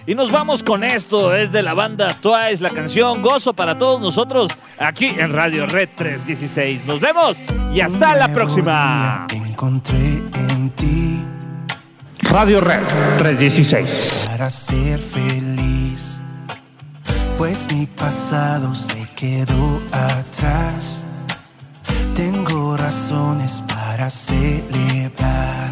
Y 0.07 0.15
nos 0.15 0.31
vamos 0.31 0.63
con 0.63 0.83
esto, 0.83 1.35
es 1.35 1.51
de 1.51 1.61
la 1.61 1.75
banda 1.75 2.07
Twice, 2.19 2.63
la 2.63 2.71
canción 2.71 3.21
Gozo 3.21 3.53
para 3.53 3.77
todos 3.77 4.01
nosotros 4.01 4.49
aquí 4.79 5.05
en 5.05 5.33
Radio 5.33 5.67
Red 5.67 5.89
316. 5.95 6.85
Nos 6.85 6.99
vemos 6.99 7.37
y 7.75 7.81
hasta 7.81 8.15
la 8.15 8.29
próxima. 8.29 9.27
Encontré 9.33 10.23
en 10.49 10.69
ti 10.69 11.23
Radio 12.21 12.61
Red 12.61 12.87
316. 13.17 14.27
para 14.29 14.49
ser 14.49 15.01
feliz, 15.01 16.21
pues 17.37 17.67
mi 17.73 17.85
pasado 17.85 18.73
se 18.73 19.05
quedó 19.15 19.81
atrás. 19.91 21.03
Tengo 22.15 22.77
razones 22.77 23.61
para 23.67 24.09
celebrar. 24.09 25.71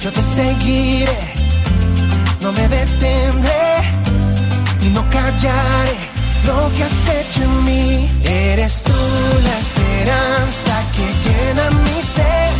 Yo 0.00 0.10
te 0.10 0.22
seguiré, 0.22 1.34
no 2.40 2.52
me 2.52 2.66
detendré 2.68 3.64
y 4.80 4.88
no 4.88 5.04
callaré 5.10 5.98
lo 6.46 6.74
que 6.74 6.84
has 6.84 7.08
hecho 7.08 7.42
en 7.42 7.64
mí. 7.66 8.10
Eres 8.24 8.82
tú 8.82 8.92
la 8.92 9.58
esperanza 9.58 9.81
que 10.04 11.06
llena 11.24 11.70
mi 11.70 12.02
ser. 12.02 12.50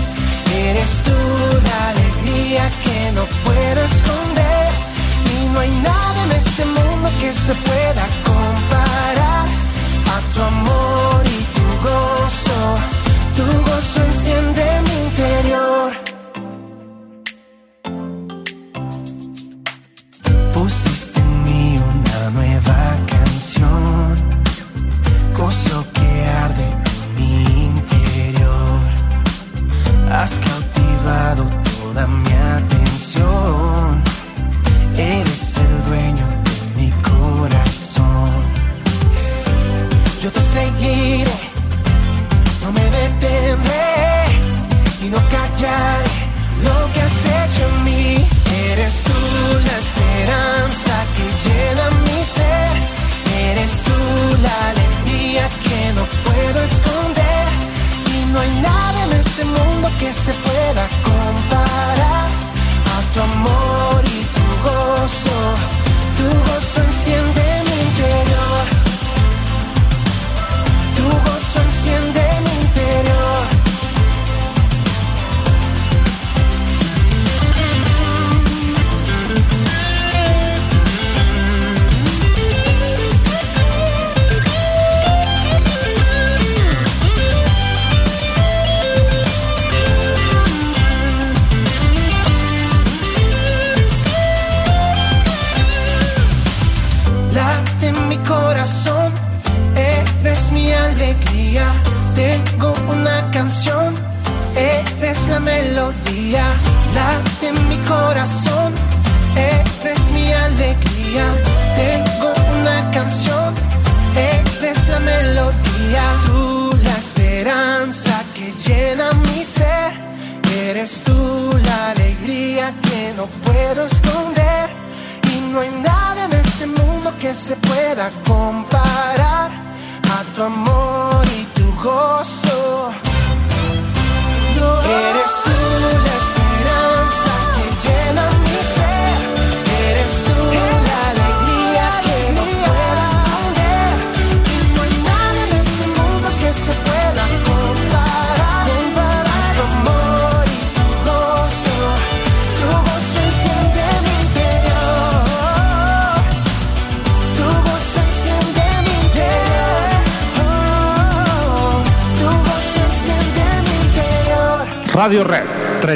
Eres 0.68 0.90
tú 1.04 1.18
la 1.68 1.88
alegría 1.90 2.70
que 2.84 3.12
no 3.12 3.24
puedo 3.44 3.80
esconder. 3.84 4.68
Y 5.34 5.48
no 5.52 5.60
hay 5.60 5.70
nada 5.70 6.22
en 6.24 6.32
este 6.32 6.64
mundo 6.64 7.08
que 7.20 7.32
se 7.32 7.54
pueda 7.54 8.04
comparar 8.24 9.46
a 10.14 10.34
tu 10.34 10.42
amor 10.42 11.22
y 11.26 11.40
tu 11.56 11.66
gozo. 11.88 12.58
Tu 13.36 13.44
gozo 13.70 14.04
enciende 14.04 14.64
mi 14.86 15.04
interior. 15.06 16.01
Has 30.22 30.38
cautivado 30.38 31.44
toda 31.80 32.06
mi 32.06 32.30
atención. 32.30 34.00
Eres 34.96 35.56
el 35.56 35.84
dueño 35.88 36.26
de 36.46 36.80
mi 36.80 36.90
corazón. 37.02 38.30
Yo 40.22 40.30
te 40.30 40.40
seguiré, 40.54 41.36
no 42.62 42.70
me 42.70 42.84
detendré 43.00 44.26
y 45.02 45.08
no 45.08 45.18
callaré 45.28 46.14
lo 46.66 46.76
que 46.92 47.00
has 47.02 47.20
hecho 47.40 47.62
en 47.68 47.84
mí. 47.84 48.24
Eres 48.70 49.02
tú 49.02 49.18
la 49.66 49.76
esperanza 49.84 50.94
que 51.16 51.24
llena 51.42 51.84
mi 52.06 52.20
ser. 52.36 52.74
Eres 53.50 53.72
tú 53.86 53.98
la 54.40 54.56
alegría 54.70 55.48
que 55.64 55.92
no 55.96 56.11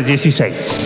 16. 0.07 0.86